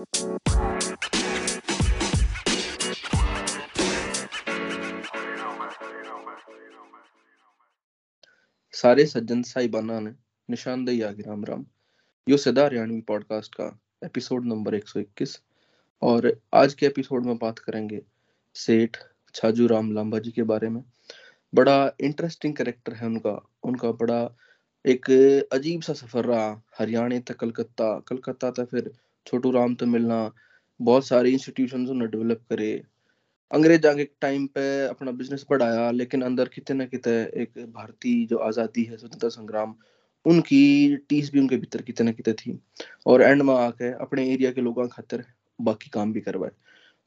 सारे 0.00 0.16
सज्जन 9.06 9.42
साहिबाना 9.42 10.00
ने 10.00 10.10
निशानदेही 10.50 11.02
आगे 11.02 11.22
राम 11.22 11.44
राम। 11.44 11.66
यो 12.28 12.36
सदा 12.36 12.64
हरियाणवी 12.64 13.00
पॉडकास्ट 13.00 13.54
का 13.54 13.78
एपिसोड 14.04 14.46
नंबर 14.46 14.74
121 14.74 15.42
और 16.02 16.40
आज 16.54 16.74
के 16.74 16.86
एपिसोड 16.86 17.26
में 17.26 17.36
बात 17.36 17.58
करेंगे 17.58 18.02
सेठ 18.54 18.96
छाजू 19.34 19.66
राम 19.66 19.92
लांबा 19.92 20.18
जी 20.18 20.30
के 20.30 20.42
बारे 20.42 20.68
में। 20.68 20.84
बड़ा 21.54 21.92
इंटरेस्टिंग 22.00 22.56
कैरेक्टर 22.56 22.92
है 22.92 23.06
उनका। 23.06 23.48
उनका 23.62 23.92
बड़ा 23.92 24.36
एक 24.86 25.10
अजीब 25.52 25.82
सा 25.82 25.92
सफ़र 25.92 26.24
रहा। 26.24 26.62
हरियाणा 26.78 27.18
तक 27.18 27.36
कलकत्ता। 27.36 28.00
कलकत्ता 28.00 28.50
तक 28.50 28.64
फिर 28.64 28.92
छोटू 29.26 29.50
राम 29.50 29.74
तो 29.74 29.86
मिलना, 29.86 30.32
बहुत 30.80 31.06
सारे 31.06 31.30
इंस्टीट्यूशन 31.30 31.80
उन्होंने 31.80 32.06
डेवलप 32.06 32.44
करे। 32.50 32.72
अंग्रेज़ 33.50 33.86
आगे 33.86 34.04
टाइम 34.20 34.46
पे 34.46 34.62
अपना 34.86 35.10
बिज़नेस 35.12 35.46
बढ़ाया, 35.50 35.90
लेकिन 35.90 36.22
अंदर 36.22 36.48
कितने 36.48 36.76
ना 36.76 36.84
कितने 36.86 37.14
एक 37.42 37.58
भारतीय 37.74 38.26
जो 38.26 38.36
आज़ादी 38.38 38.84
है, 38.84 38.96
स्वतंत्रता 38.96 39.28
संग्राम, 39.28 39.74
उनकी 40.26 40.96
टीस 41.08 41.32
भी 41.32 41.40
उनके 41.40 41.56
भीतर 41.56 41.82
कितने 41.82 42.06
ना 42.06 42.12
कितने 42.12 42.34
थी। 42.34 42.58
और 43.06 43.22
एंड 43.22 43.42
में 43.42 43.54
आके 43.54 43.92
अपने 44.02 44.28
एरिया 44.32 44.52
के 44.52 44.60
लोगों 44.60 44.88
खातिर 44.88 45.24
बाकी 45.58 45.90
काम 45.90 46.12
भी 46.12 46.20
करवाए। 46.20 46.50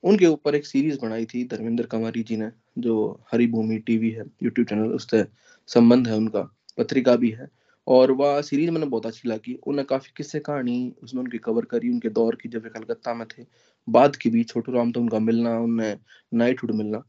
उनके 0.03 0.27
ऊपर 0.27 0.55
एक 0.55 0.65
सीरीज़ 0.65 0.99
बनाई 1.01 1.25
थी 1.25 1.43
धर्मेंद्र 1.47 1.85
कंवारी 1.85 2.23
जी 2.23 2.37
ने, 2.37 2.51
जो 2.79 3.25
हरिभूमि 3.33 3.77
टीवी 3.79 4.09
है 4.11 4.25
यूट्यूब 4.43 4.67
चैनल 4.67 4.91
उससे 4.93 5.25
संबंध 5.69 6.07
है 6.07 6.17
उनका, 6.17 6.41
पत्रिका 6.77 7.15
भी 7.15 7.29
है। 7.31 7.47
और 7.87 8.11
वह 8.11 8.41
सीरीज़ 8.41 8.71
मैंने 8.71 8.85
बहुत 8.85 9.05
अच्छी 9.05 9.29
लगी। 9.29 9.53
उन्हें 9.67 9.85
काफ़ी 9.87 10.11
किस्से 10.17 10.39
कहानी 10.39 10.93
उसमें 11.03 11.21
उनकी 11.21 11.37
कवर 11.37 11.65
करी, 11.65 11.89
उनके 11.89 12.09
दौर 12.09 12.35
की, 12.35 12.49
जब 12.49 12.63
वे 12.63 12.69
कलकत्ता 12.69 13.13
में 13.13 13.27
थे। 13.27 13.45
बाद 13.87 14.15
की 14.15 14.29
भी 14.29 14.43
छोटू 14.43 14.71
राम 14.71 14.91
तो 14.91 14.99
उनका 15.01 15.19
मिलना 15.19 15.57
उन्हें 15.59 15.97
नाइटहुड 16.33 16.71
मिलना। 16.71 17.03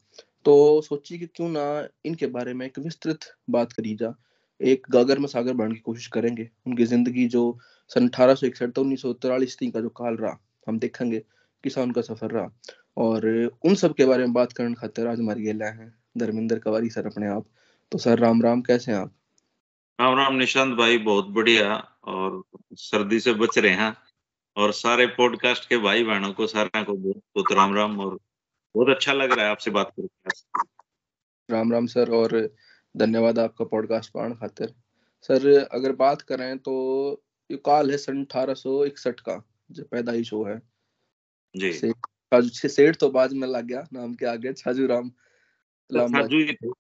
तो 0.44 0.80
सोची 0.82 1.18
कि 1.18 1.26
क्यों 1.26 1.48
ना 1.48 1.88
इनके 2.04 2.26
बारे 2.26 2.54
में 2.54 2.66
एक 2.66 2.78
विस्तृत 2.78 3.18
बात 3.50 3.72
करी 3.72 3.94
जा। 3.94 4.14
एक 4.60 4.86
गागर 4.90 5.18
में 5.18 5.26
सागर 5.26 5.54
बढ़ने 5.54 5.74
की 5.74 5.80
कोशिश 5.80 6.06
करेंगे। 6.06 6.48
उनकी 6.66 6.84
ज़िंदगी 6.84 7.26
जो 7.28 7.58
सन 7.90 8.08
अठारह 8.08 8.34
सौ 8.34 8.46
इकसठ 8.46 8.78
उन्नीस 8.78 9.02
सौ 9.02 9.12
तिरालीस 9.12 9.56
का 9.62 9.80
जो 9.80 9.88
काल 9.88 10.16
रहा, 10.16 10.38
हम 10.68 10.78
देखेंगे 10.78 11.22
किसा 11.64 11.82
उनका 11.82 12.00
सफ़र 12.02 12.30
रहा। 12.30 12.50
और 12.96 13.26
उन 13.64 13.74
सब 13.74 13.94
के 13.94 14.04
बारे 14.04 14.24
में 14.24 14.32
बात 14.32 14.52
करने 14.52 14.74
खातिर 14.74 15.06
आज 15.06 15.20
हमारी 15.20 15.42
गेला 15.42 15.66
है 15.66 15.92
धर्मेंद्र 16.18 16.58
कवारी 16.58 16.90
सर 16.90 17.06
अपने 17.06 17.26
आप। 17.26 17.46
तो 17.92 17.98
सर, 17.98 18.18
राम 18.18 18.42
राम, 18.42 18.60
कैसे 18.62 18.92
हैं 18.92 18.98
आप? 18.98 19.12
राम 19.98 20.14
राम 20.16 20.34
निशांत 20.34 20.76
भाई 20.76 20.98
बहुत 20.98 21.26
बढ़िया 21.26 21.74
और 22.04 22.42
सर्दी 22.74 23.18
से 23.20 23.32
बच 23.32 23.58
रहे 23.58 23.72
हैं 23.72 23.96
और 24.56 24.72
सारे 24.72 25.06
पॉडकास्ट 25.06 25.68
के 25.68 25.76
भाई 25.78 26.04
बहनों 26.04 26.32
को 26.32 26.46
सारे 26.46 26.82
को 26.84 26.92
बहुत 26.92 27.22
बहुत 27.36 27.52
राम 27.52 27.74
राम 27.74 28.00
और 28.00 28.14
बहुत 28.74 28.88
अच्छा 28.88 29.12
लग 29.12 29.32
रहा 29.32 29.44
है 29.44 29.50
आपसे 29.50 29.70
बात 29.70 29.92
करके। 30.00 30.62
राम 31.48 31.72
राम 31.72 31.86
सर 31.86 32.10
और 32.10 32.34
धन्यवाद 32.96 33.38
आपका 33.38 33.64
पॉडकास्ट 33.64 34.10
पाने 34.12 34.34
खातिर। 34.34 34.74
सर 35.22 35.46
अगर 35.72 35.92
बात 35.92 36.22
करें 36.22 36.58
तो 36.58 36.74
ये 37.50 37.56
काल 37.56 37.90
है 37.90 37.98
सन 37.98 38.24
अठारह 38.24 38.54
सौ 38.54 38.84
इकसठ 38.84 39.20
का 39.20 39.40
जो 39.70 39.84
पैदाइश 39.84 40.32
हो 40.32 40.44
है। 40.44 40.58
जी। 41.54 41.72
से, 41.72 42.68
सेठ 42.68 42.96
तो 42.96 43.10
बाद 43.10 43.32
में 43.32 43.48
लग 43.48 43.64
गया 43.64 43.86
नाम 43.92 44.14
के 44.14 44.26
आगे 44.26 44.52
छाजू 44.52 44.86
राम 44.86 45.10
छाजू 45.90 46.72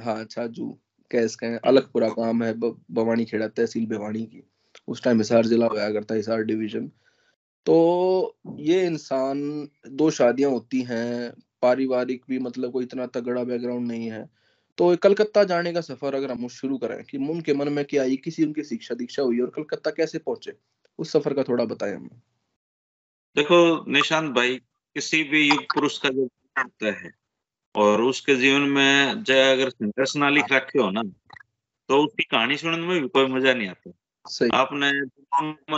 हाँ 0.00 0.24
छाजू। 0.24 0.78
कैस 1.10 1.36
का 1.36 1.56
अलगपुरा 1.64 2.08
काम 2.08 2.42
है 2.44 2.52
बवानी 2.54 3.24
खेड़ा, 3.24 3.48
तहसील 3.48 3.86
भिवानी 3.86 4.22
की। 4.22 4.42
उस 4.88 5.02
टाइम 5.02 5.18
हिसार 5.18 5.46
जिला 5.46 5.66
होया 5.66 5.90
करता, 5.92 6.14
हिसार 6.14 6.42
डिवीज़न 6.42 6.90
तो 7.66 8.36
ये 8.58 8.86
इंसान, 8.86 9.68
दो 9.88 10.10
शादियाँ 10.10 10.50
होती 10.50 10.82
हैं, 10.82 11.32
पारिवारिक 11.62 12.24
भी 12.28 12.38
मतलब 12.38 12.72
कोई 12.72 12.84
इतना 12.84 13.06
तगड़ा 13.06 13.44
बैकग्राउंड 13.44 13.88
नहीं 13.88 14.10
है। 14.10 14.28
तो 14.78 14.96
कलकत्ता 14.96 15.44
जाने 15.44 15.72
का 15.72 15.80
सफ़र 15.80 16.14
अगर 16.14 16.30
हम 16.30 16.48
शुरू 16.48 16.78
करें, 16.78 17.04
कि 17.04 17.18
उनके 17.18 17.54
मन 17.54 17.68
में 17.68 17.84
क्या 17.84 18.02
आई, 18.02 18.16
किसी 18.16 18.44
उनकी 18.44 18.62
शिक्षा 18.62 18.94
दीक्षा 18.94 19.22
हुई, 19.22 19.40
और 19.40 19.50
कलकत्ता 19.50 19.90
कैसे 19.90 20.18
पहुँचे? 20.18 20.52
उस 20.98 21.12
सफ़र 21.12 21.34
का 21.34 21.42
थोड़ा 21.42 21.64
बताएँ 21.64 21.94
हमें। 21.94 22.22
देखो, 23.36 23.90
निशांत 23.90 24.34
भाई, 24.34 24.56
किसी 24.96 25.24
भी 25.24 25.48
युग 25.48 25.62
पुरुष 25.62 25.98
का 25.98 26.08
जो 26.08 26.22
होता 26.58 26.86
है 26.86 27.17
और 27.78 28.02
उसके 28.02 28.34
जीवन 28.34 28.60
में 28.60 29.22
जय 29.24 29.52
अगर 29.52 29.70
संघर्ष 29.70 30.16
ना 30.16 30.28
लिख 30.28 30.52
रखे 30.52 30.78
हो 30.78 30.90
ना 30.90 31.02
तो 31.88 32.02
उसकी 32.04 32.22
कहानी 32.22 32.56
सुनने 32.56 32.86
में 32.86 33.00
भी 33.02 33.08
कोई 33.08 33.26
मज़ा 33.26 33.54
नहीं 33.54 33.68
आता। 33.68 33.90
आपने 34.56 34.90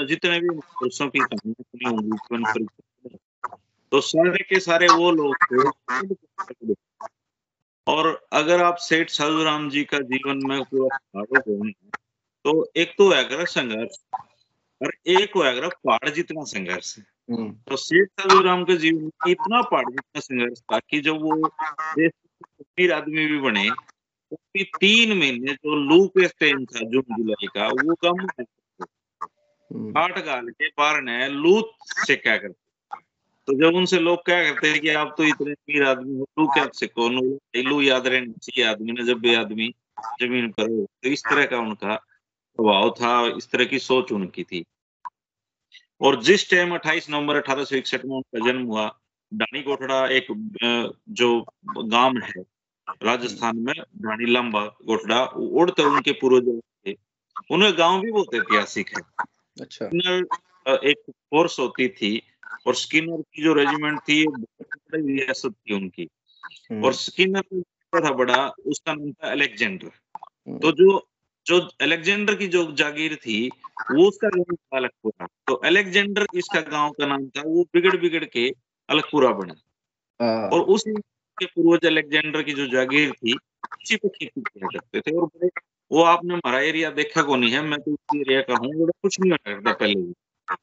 जितने 0.07 0.41
भी 0.41 0.49
पुरुषों 0.49 1.09
की 1.09 1.19
कहानी 1.19 1.53
सुनी 1.53 1.91
होंगी 1.91 2.17
जीवन 2.17 2.45
पर 2.47 3.17
तो 3.93 4.01
सारे 4.01 4.43
के 4.43 4.61
सारे 4.61 4.87
वो 4.87 5.11
लोग 5.11 5.35
थे 5.45 5.69
और 7.87 8.27
अगर 8.33 8.63
आप 8.63 8.77
सेठ 8.77 9.11
साधु 9.11 9.45
राम 9.45 9.71
जी 9.71 9.85
का 9.85 9.99
जीवन 9.99 10.41
में 10.45 10.63
पूरा 10.65 10.99
तो 12.45 12.71
एक 12.77 12.95
तो 12.99 13.11
है 13.11 13.47
संघर्ष 13.47 13.97
और 14.83 14.93
एक 15.07 15.37
होगा 15.37 15.69
पहाड़ 15.85 16.11
जितना 16.11 16.45
संघर्ष 16.45 16.99
है। 16.99 17.05
तो 17.31 17.77
सेठ 17.77 18.09
साधुराम 18.21 18.65
के 18.65 18.77
जीवन 18.77 19.05
में 19.05 19.31
इतना 19.31 19.61
पहाड़ 19.63 19.91
जितना 19.91 20.21
संघर्ष 20.21 20.61
था 20.63 20.79
कि 20.81 21.01
जब 21.01 21.21
वो 21.23 21.51
देश 21.97 22.91
आदमी 22.91 23.27
भी 23.27 23.39
बने 23.39 23.69
तो 23.71 24.37
भी 24.55 24.65
तीन 24.79 25.17
महीने 25.19 25.53
जो 25.55 25.75
लू 25.85 26.07
के 26.09 26.29
स्टेन 26.29 26.65
था 26.65 26.85
जून 26.91 27.15
जुलाई 27.17 27.47
का 27.47 27.67
वो 27.69 27.95
कम 27.95 28.27
हम्म। 29.71 29.99
आठ 29.99 30.19
काल 30.25 30.49
के 30.49 30.69
बार 30.69 31.01
ने 31.03 31.29
लू 31.29 31.61
से 32.07 32.17
क्या 32.17 32.37
करते 32.37 32.99
तो 33.49 33.55
जब 33.55 33.77
उनसे 33.77 33.99
लोग 33.99 34.19
क्या 34.19 34.43
करते 34.45 34.71
हैं 34.71 34.81
कि 34.81 34.89
आप 34.95 35.15
तो 35.19 35.25
इतने 35.25 35.53
अमीर 35.53 35.85
आदमी 35.85 36.19
हो 36.19 36.27
लू 36.39 36.47
क्या 36.47 36.67
से 36.75 36.87
कौन 36.87 37.15
लू 37.57 37.81
याद 37.83 38.07
रहना 38.07 38.33
चाहिए 38.33 38.65
आदमी 38.71 38.93
ने 38.93 39.05
जब 39.05 39.21
भी 39.21 39.35
आदमी 39.35 39.73
ज़मीन 40.23 40.51
पर 40.51 40.71
हो 40.71 40.85
तो 41.03 41.09
इस 41.09 41.25
तरह 41.25 41.47
का 41.47 41.59
उनका 41.59 41.95
प्रभाव 42.59 42.91
था 42.91 43.15
इस 43.37 43.51
तरह 43.51 43.65
की 43.65 43.79
सोच 43.79 44.13
उनकी 44.13 44.45
थी। 44.45 44.65
और 46.01 46.23
जिस 46.23 46.51
टाइम 46.51 46.79
28 46.79 47.11
नवंबर 47.11 47.37
अठारह 47.37 47.67
में 47.73 48.17
उनका 48.17 48.47
जन्म 48.47 48.63
हुआ 48.63 48.99
डानी 49.35 49.63
कोठड़ा 49.63 50.09
एक 50.09 50.27
जो 51.09 51.47
गाँव 51.79 52.17
है 52.17 52.45
राजस्थान 53.03 53.57
में 53.57 53.75
डानी 53.79 54.27
लंबा 54.27 54.65
गोठड़ा 54.65 55.25
उड़ते 55.25 55.83
उनके 55.83 56.13
पूर्वज 56.13 56.63
थे 56.87 56.97
उन्हें 57.51 57.79
गाँव 57.79 58.01
भी 58.01 58.13
बहुत 58.13 58.35
ऐतिहासिक 58.35 58.89
है। 58.89 59.25
अच्छा। 59.61 59.87
एक 60.75 60.97
फोर्स 61.09 61.61
होती 61.61 61.89
थी 61.89 62.23
और 62.67 62.75
स्किनर 62.75 63.23
की 63.23 63.43
जो 63.43 63.53
रेजिमेंट 63.53 64.01
थी 64.01 64.27
रियासत 64.95 65.51
थी 65.51 65.75
उनकी। 65.75 66.09
हम्म। 66.71 66.85
और 66.85 66.93
स्किनर 66.93 67.63
था 67.97 68.11
बड़ा 68.11 68.49
उसका 68.49 68.95
नाम 68.95 69.13
था 69.13 69.31
अलेक्जेंडर 69.31 69.87
हम्म। 69.87 70.59
तो 70.59 70.73
जो 70.73 71.10
जो 71.51 71.59
अलेक्जेंडर 71.83 72.35
की 72.35 72.47
जो 72.49 72.65
जागीर 72.77 73.15
थी 73.19 73.39
वो 73.91 74.07
उसका 74.09 74.29
गाँव 74.29 74.55
था 74.55 74.77
अलगपुरा 74.77 75.27
तो 75.49 75.55
अलेक्जेंडर 75.67 76.27
इसका 76.35 76.61
गाँव 76.69 76.91
का 76.93 77.07
नाम 77.07 77.27
था 77.29 77.43
वो 77.47 77.65
बिगड़ 77.75 77.97
बिगड़ 77.97 78.25
के 78.27 78.49
अलगपुरा 78.89 79.31
बना। 79.35 79.55
हाँ। 80.21 80.49
और 80.49 80.61
उस 80.69 80.85
के 80.87 81.47
पूर्वज 81.47 81.87
अलेक्जेंडर 81.87 82.43
की 82.43 82.53
जो 82.55 82.67
जागीर 82.69 83.13
थी 83.13 83.33
उसी 83.33 83.97
पे 83.97 84.09
खेती 84.09 84.41
किया 84.41 84.69
करते 84.69 85.01
थे। 85.01 85.17
और 85.17 85.51
वो 85.91 86.03
आपने 86.05 86.35
हमारा 86.35 86.61
एरिया 86.63 86.91
देखा 86.93 87.23
को 87.23 87.37
नहीं 87.37 87.53
है? 87.53 87.63
मैं 87.63 87.79
तो 87.81 87.93
उसी 87.93 88.21
एरिया 88.21 88.41
का 88.43 88.55
हूँ 88.57 88.89
कुछ 89.03 89.21
नहीं 89.21 89.31
होता 89.31 89.53
करता 89.53 89.73
पहले 89.75 90.13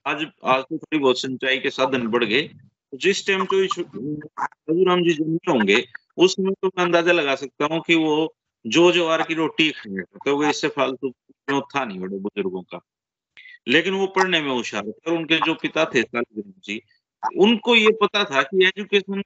आज 0.06 0.26
आज 0.46 0.62
तो 0.62 0.78
थोड़ी 0.78 1.00
बहुत 1.00 1.20
सिंचाई 1.22 1.58
के 1.58 1.70
साधन 1.72 2.08
बढ़ 2.08 2.24
गए। 2.26 2.50
जिस 2.96 3.26
टाइम 3.28 3.46
तो 3.46 3.62
रघुराम 3.64 5.04
जी 5.04 5.14
जन्मे 5.14 5.52
होंगे 5.52 5.84
उसमें 6.18 6.54
तो 6.54 6.68
मैं 6.68 6.84
अंदाज़ा 6.86 7.12
लगा 7.14 7.36
सकता 7.36 7.66
हूँ 7.72 7.82
कि 7.88 7.96
वो 7.98 8.16
जो 8.68 8.92
ज्वार 8.92 9.22
की 9.24 9.34
रोटी 9.34 9.70
खाएँगे 9.72 10.04
तो 10.26 10.36
वो 10.38 10.44
इससे 10.46 10.68
फालतू 10.70 11.12
था 11.52 11.84
नहीं 11.86 12.00
बड़े 12.00 12.18
बुज़ुर्गों 12.20 12.62
का। 12.64 12.80
लेकिन 13.68 13.94
वो 13.96 14.08
पढ़ने 14.16 14.42
में 14.42 14.50
होशियार 14.52 14.90
थे 14.90 15.12
उनके 15.12 15.38
जो 15.42 15.54
पिता 15.64 15.86
थे 15.88 16.04
जी, 16.14 16.82
उनको 17.38 17.76
ये 17.76 17.92
पता 18.02 18.24
था 18.26 18.42
कि 18.44 18.66
एजुकेशन 18.66 19.22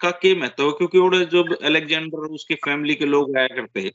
का 0.00 0.10
क्या 0.12 0.34
महत्व 0.36 0.64
है, 0.64 0.72
क्योंकि 0.72 0.98
वो 0.98 1.10
जब 1.26 1.56
अलेक्जेंडर 1.64 2.28
उसके 2.30 2.54
फैमिली 2.64 2.94
के 2.96 3.06
लोग 3.06 3.36
आया 3.38 3.48
करते 3.56 3.90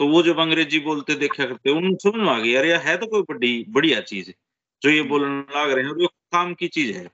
तो 0.00 0.08
वो 0.08 0.22
जब 0.22 0.38
अंग्रेज़ी 0.40 0.78
बोलते, 0.80 1.14
देखा 1.16 1.44
करते, 1.46 1.70
उन 1.72 1.94
समझ 1.96 2.14
में 2.16 2.28
आ 2.30 2.38
गई, 2.40 2.54
अरे 2.54 2.74
है 2.78 2.96
तो 2.98 3.06
कोई 3.06 3.22
बड़ी, 3.30 3.64
बढ़िया 3.70 4.00
चीज़ 4.02 4.28
है 4.28 4.34
जो 4.82 4.90
ये 4.90 5.02
बोलने 5.04 5.40
लग 5.56 5.70
रहे 5.72 5.84
हैं, 5.84 5.90
और 5.92 6.06
काम 6.32 6.54
की 6.54 6.68
चीज़ 6.68 6.96
है। 6.96 7.06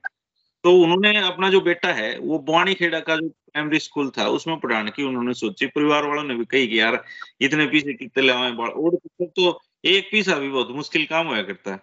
तो 0.65 0.73
उन्होंने 0.77 1.17
अपना 1.23 1.51
जो 1.51 1.61
बेटा 1.63 1.93
है, 1.95 2.19
वो 2.21 2.39
बुआनी 2.41 2.75
खेड़ा 2.75 3.01
का 3.03 3.17
जो 3.17 3.29
प्राइमरी 3.55 3.79
स्कूल 3.79 4.11
था 4.11 4.27
उसमें 4.29 4.59
पढ़ाने 4.61 4.91
की 4.91 5.03
उन्होंने 5.03 5.33
सोची। 5.35 5.67
परिवार 5.67 6.07
वालों 6.07 6.23
ने 6.25 6.35
भी 6.35 6.45
कही 6.45 6.67
कि 6.67 6.79
यार 6.81 7.03
इतने 7.41 7.67
पीछे 7.67 7.93
कितने 7.95 8.23
ले 8.23 8.33
और 8.33 8.97
तो 9.23 9.61
एक 9.85 10.09
पीसा 10.13 10.35
भी 10.39 10.49
बहुत 10.49 10.71
मुश्किल 10.71 11.05
काम 11.07 11.27
हुआ 11.27 11.43
करता 11.43 11.73
है। 11.73 11.81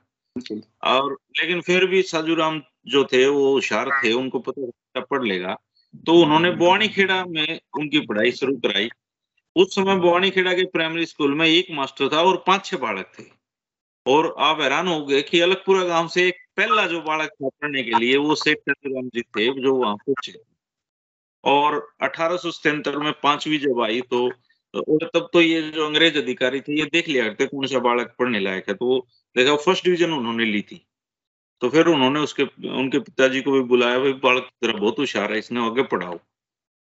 और 0.83 1.13
लेकिन 1.39 1.61
फिर 1.61 1.85
भी 1.85 2.01
साजूराम 2.01 2.61
जो 2.87 3.03
थे 3.05 3.25
वो 3.27 3.51
होशियार 3.53 3.89
थे 4.03 4.13
उनको 4.13 4.39
पता 4.39 5.01
पढ़ 5.01 5.23
लेगा। 5.23 5.55
तो 6.05 6.13
उन्होंने 6.21 6.51
बुआनी 6.51 6.87
खेड़ा 6.87 7.23
में 7.25 7.59
उनकी 7.79 7.99
पढ़ाई 7.99 8.31
शुरू 8.31 8.55
कराई। 8.57 8.89
उस 9.55 9.75
समय 9.75 9.95
बुआनी 9.95 10.29
खेड़ा 10.29 10.53
के 10.53 10.65
प्राइमरी 10.65 11.05
स्कूल 11.05 11.33
में 11.35 11.47
एक 11.47 11.67
मास्टर 11.71 12.09
था 12.09 12.21
और 12.21 12.43
पाँच 12.47 12.65
छह 12.65 12.77
बालक 12.77 13.11
थे। 13.19 13.23
और 14.05 14.33
आप 14.39 14.61
हैरान 14.61 14.87
हो 14.87 15.05
गए 15.05 15.21
कि 15.21 15.39
अलगपुरा 15.39 15.83
गाँव 15.83 16.07
से 16.07 16.27
एक 16.27 16.35
पहला 16.57 16.85
जो 16.87 17.01
बालक 17.01 17.31
था 17.33 17.49
पढ़ने 17.49 17.83
के 17.83 17.99
लिए 17.99 18.17
वो 18.17 18.35
सेठ 18.35 18.57
चंद्रराम 18.59 19.07
जी 19.07 19.21
थे 19.21 19.47
जो 19.61 19.75
वहाँ 19.75 19.95
पहुँचे 19.95 20.31
और 21.43 21.87
अठारह 22.03 22.99
में 22.99 23.11
पांचवी 23.23 23.57
जब 23.57 23.81
आई 23.83 24.01
तो 24.03 24.29
तब 24.73 25.29
तो 25.33 25.41
ये 25.41 25.61
जो 25.71 25.85
अंग्रेज़ 25.85 26.17
अधिकारी 26.17 26.59
थे, 26.61 26.79
ये 26.79 26.85
देख 26.85 27.07
लिया 27.09 27.23
करते, 27.27 27.45
कौन 27.47 27.65
सा 27.67 27.79
बालक 27.79 28.13
पढ़ने 28.19 28.39
लायक 28.39 28.67
है 28.69 28.73
तो 28.75 28.85
वो 28.85 28.99
देखा 29.35 29.55
फ़र्स्ट 29.57 29.85
डिवीज़न 29.85 30.11
उन्होंने 30.13 30.45
ली 30.45 30.61
थी। 30.61 30.85
तो 31.61 31.69
फिर 31.69 31.87
उन्होंने 31.87 32.19
उसके, 32.19 32.43
उनके 32.69 32.99
पिताजी 32.99 33.41
को 33.41 33.51
भी 33.51 33.61
बुलाया, 33.69 33.99
भाई, 33.99 34.13
बालक 34.15 34.49
तेरा 34.61 34.73
बहुत 34.73 34.99
होशियार 34.99 35.31
है, 35.33 35.39
इसने 35.39 35.65
आगे 35.65 35.83
पढ़ाओ। 35.85 36.19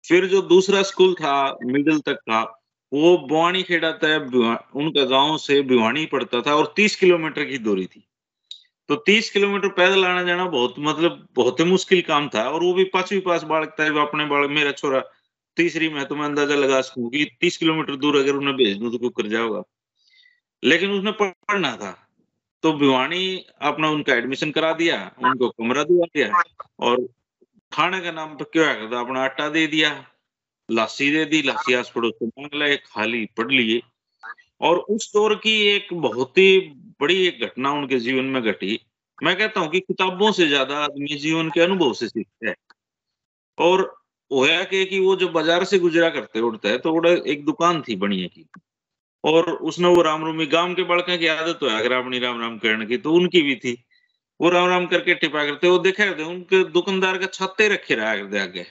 फिर 0.06 0.28
जो 0.28 0.42
दूसरा 0.44 0.82
स्कूल 0.84 1.14
था 1.16 1.36
मिडिल 1.66 2.00
तक 2.02 2.20
का, 2.22 2.42
वो 2.92 3.18
बुआनी 3.30 3.64
खेड़ा 3.64 3.92
था 3.94 4.16
उनका 4.18 5.06
गाँव 5.08 5.38
से 5.38 5.62
भिवानी 5.64 6.06
पड़ता 6.08 6.42
था 6.42 6.56
और 6.56 6.74
तीस 6.76 6.96
किलोमीटर 6.96 7.46
की 7.46 7.58
दूरी 7.60 7.86
थी। 7.86 8.07
तो 8.90 8.96
तीस 8.98 9.30
किलोमीटर 9.32 9.70
पैदल 9.78 10.06
आना 10.06 10.24
जाना 10.24 10.46
बहुत 10.48 10.76
मतलब 10.80 11.28
बहुत 11.36 11.60
ही 11.60 11.66
मुश्किल 11.66 12.02
काम 12.04 12.28
था, 12.30 12.44
और 12.44 12.64
वो 12.64 12.74
भी 12.74 12.84
पांचवी 12.94 13.20
पास 13.22 13.44
बालक 13.46 13.76
था 13.80 13.86
अपने 14.02 14.26
बालक, 14.26 14.50
मेरा 14.52 14.72
छोरा, 14.74 15.00
तीसरी 15.58 15.90
में 15.90 16.06
तो 16.08 16.16
मैं 16.16 16.26
अंदाज़ा 16.26 16.56
लगा 16.56 16.82
सकूँ 16.82 17.10
कि 17.12 17.26
तीस 17.42 17.58
किलोमीटर 17.58 17.96
दूर 17.98 18.18
अगर 18.18 18.36
उन्हें 18.36 18.56
भेज 18.58 18.78
दू 18.80 18.90
तो 18.90 18.98
क्यों 19.00 19.10
कर 19.14 19.28
जाओगा 19.30 19.62
लेकिन 20.64 20.92
उसने 20.92 21.12
पढ़ना 21.14 21.76
था 21.78 21.92
तो 22.64 22.72
भिवानी 22.74 23.46
अपना 23.62 23.90
उनका 23.90 24.14
एडमिशन 24.16 24.52
करा 24.52 24.72
दिया, 24.74 24.96
उनको 25.20 25.50
कमरा 25.50 25.84
दिया 25.84 26.06
दिया, 26.08 26.42
और 26.80 27.06
खाने 27.72 28.00
का 28.02 28.12
नाम 28.12 28.36
पर 28.38 28.44
क्या 28.54 28.74
करता, 28.74 29.00
अपना 29.00 29.24
आटा 29.24 29.50
दे 29.50 29.66
दिया 29.68 29.92
लासी 30.70 31.10
दे 31.12 31.26
दी 31.26 31.42
लासी 31.42 31.74
आस 31.74 31.92
पड़ोस 31.96 32.14
से 32.14 32.26
मांग 32.28 32.56
लाए, 32.56 32.76
खाली 32.86 33.26
पढ़ 33.38 33.52
लिए। 33.52 33.82
और 34.62 34.78
उस 34.90 35.12
दौर 35.14 35.36
की 35.38 35.56
एक 35.68 35.88
बहुत 35.94 36.38
ही 36.38 36.60
बड़ी 37.02 37.16
एक 37.28 37.42
घटना 37.46 37.72
उनके 37.72 38.00
जीवन 38.00 38.26
में 38.26 38.42
घटी। 38.44 38.80
मैं 39.18 39.36
कहता 39.38 39.60
हूँ 39.62 39.70
कि 39.70 39.80
किताबों 39.80 40.32
से 40.32 40.48
ज़्यादा 40.48 40.78
आदमी 40.78 41.18
जीवन 41.18 41.50
के 41.50 41.62
अनुभव 41.62 41.94
से 41.94 42.08
सीखता 42.08 42.50
है। 42.50 42.56
और 43.58 43.82
होया 44.32 44.64
के, 44.64 44.84
कि 44.86 45.00
वो 45.00 45.16
जो 45.16 45.28
बाज़ार 45.30 45.64
से 45.64 45.80
गुजरा 45.80 46.10
करते 46.10 46.40
उड़ता 46.42 46.70
है 46.70 46.78
तो 46.78 46.94
उड़ा 46.94 47.10
एक 47.10 47.46
दुकान 47.46 47.82
थी 47.82 47.96
बढ़िया 47.98 48.28
की। 48.28 48.46
और 49.24 49.52
उसने 49.52 49.88
वो 49.88 50.02
राम 50.02 50.24
रूमी 50.26 50.46
गाँव 50.48 50.74
के 50.74 50.84
बड़का 50.86 51.16
की 51.18 51.28
आदत 51.28 51.60
हो 51.64 51.68
अगर 51.70 51.92
अपनी 51.94 52.20
राम 52.20 52.42
राम 52.42 52.58
करने 52.58 52.86
की 52.86 52.98
तो 52.98 53.14
उनकी 53.14 53.42
भी 53.42 53.56
थी। 53.56 53.78
वो 54.40 54.50
राम 54.50 54.68
राम 54.70 54.86
करके 54.88 55.14
टिपा 55.16 55.46
करते 55.46 55.70
वो 55.70 55.78
देखा 55.80 56.06
करते 56.06 56.24
उनके 56.24 56.64
दुकानदार 56.72 57.18
का 57.18 57.26
छत्ते 57.28 57.68
रखे 57.70 57.96
रहा 57.96 58.16
करते 58.16 58.40
आगे। 58.40 58.66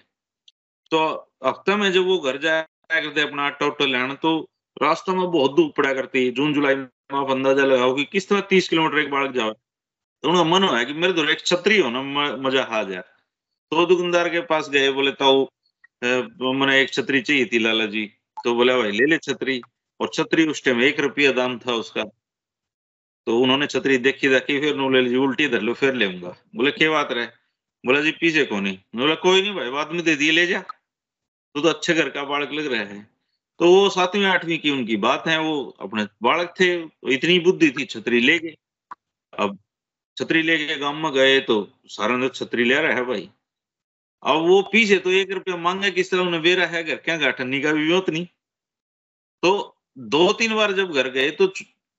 तो 0.93 1.01
हफ़्ते 1.47 1.77
में 1.77 1.91
जब 1.93 2.07
वो 2.07 2.19
घर 2.21 2.37
जाया 2.39 3.01
करते 3.01 3.21
अपना 3.21 3.47
आटा 3.47 3.67
उट्टा 3.67 3.85
लेना 3.87 4.15
तो 4.17 4.39
रास्ते 4.77 5.13
में 5.13 5.31
बहुत 5.31 5.57
धूप 5.57 5.75
पड़ा 5.77 5.93
करती 5.95 6.25
है। 6.25 6.31
जून, 6.33 6.53
जुलाई 6.55 6.75
में 6.75 6.87
आप 7.15 7.31
अंदाज़ा 7.31 7.65
लगाओ 7.65 7.95
कि 7.95 8.05
किस 8.05 8.29
तरह 8.29 8.41
तीस 8.51 8.69
किलोमीटर 8.69 8.99
एक 8.99 9.11
बालक 9.11 9.35
जाओ। 9.35 9.53
तो 9.53 10.29
उनका 10.31 10.45
मन 10.45 10.65
हुआ 10.65 10.83
कि 10.85 10.93
मेरे 10.95 11.13
तो 11.13 11.25
एक 11.31 11.41
छतरी 11.43 11.79
हो 11.81 11.91
ना 11.91 12.03
मज़ा 12.39 12.63
आ 12.63 12.83
जाए। 12.83 13.03
तो 13.73 13.87
दुकानदार 13.87 14.29
के 14.29 14.41
पास 14.47 14.69
गए, 14.71 14.91
बोले, 14.93 15.13
ताऊ 15.13 15.47
मैंने 16.03 16.81
एक 16.81 16.93
छतरी 16.93 17.21
चाहिए 17.23 17.45
थी 17.53 17.59
लाला 17.59 17.87
जी 17.87 18.05
तो 18.45 18.55
बोला, 18.55 18.77
भाई, 18.79 18.91
ले 18.93 19.07
ले 19.07 19.19
छतरी। 19.19 19.61
और 20.01 20.11
छतरी 20.15 20.47
उस 20.49 20.65
टाइम 20.65 20.83
एक 20.83 21.01
रुपया 21.01 21.33
दाम 21.33 21.59
था 21.59 21.73
उसका। 21.75 22.05
तो 23.27 23.39
उन्होंने 23.41 23.67
छतरी 23.67 23.97
देखी 23.99 24.29
देखी, 24.29 24.59
फिर 24.61 24.77
ले 24.91 25.01
लीजिए 25.01 25.19
उल्टी 25.19 25.49
धर 25.49 25.61
लो, 25.63 25.75
फिर 25.75 25.95
ले 25.95 26.09
बोले, 26.09 26.71
क्या 26.73 26.91
बात 26.91 27.13
रहे? 27.13 27.27
बोला, 27.85 28.01
जी, 28.01 28.11
पीछे 28.13 28.45
को 28.45 28.61
नहीं 28.61 28.79
बोला, 28.97 29.15
कोई 29.17 29.43
नहीं 29.43 29.55
भाई, 29.55 29.71
बाद 29.71 29.93
में 29.93 30.03
दे 30.05 30.17
दिए, 30.17 30.31
ले 30.33 30.47
जा। 30.47 30.61
तो 30.61 31.61
तो 31.61 31.69
अच्छे 31.69 31.95
घर 31.95 32.09
का 32.11 32.25
बालक 32.25 32.53
लग 32.53 32.73
रहा 32.73 32.83
है। 32.85 33.16
तो 33.61 33.71
वो 33.71 33.89
सातवीं, 33.91 34.25
आठवीं 34.25 34.59
की 34.59 34.71
उनकी 34.71 34.97
बात 34.97 35.27
है, 35.29 35.39
वो 35.41 35.77
अपने 35.81 36.05
बालक 36.23 36.55
थे 36.61 36.77
तो 36.83 37.11
इतनी 37.11 37.39
बुद्धि 37.39 37.71
थी, 37.71 37.85
छतरी 37.85 38.21
ले 38.21 38.39
गए। 38.39 38.57
अब 39.33 39.59
छतरी 40.17 40.43
लेके 40.43 40.77
गाँव 40.77 40.95
में 40.95 41.13
गए 41.13 41.41
तो 41.41 41.57
सारा 41.87 42.29
छतरी 42.29 42.65
ले 42.65 42.81
रहा 42.81 42.95
है 42.95 43.05
भाई। 43.05 43.29
अब 44.23 44.47
वो 44.49 44.61
पीछे 44.63 44.99
तो 44.99 45.11
एक 45.11 45.31
रुपया 45.31 45.57
मांगे 45.57 45.91
किस 45.91 46.11
तरह 46.11 46.21
उन्हें 46.21 46.43
बेरा 46.43 46.67
है 46.67 46.83
घर? 46.85 46.97
क्या 46.97 47.17
गाठनी? 47.17 47.61
का 47.61 47.73
भी 47.73 47.89
नहीं। 48.13 48.27
तो 49.43 49.77
दो, 49.99 50.33
तीन 50.33 50.55
बार 50.55 50.73
जब 50.73 50.93
घर 50.93 51.09
गए 51.09 51.31
तो 51.31 51.47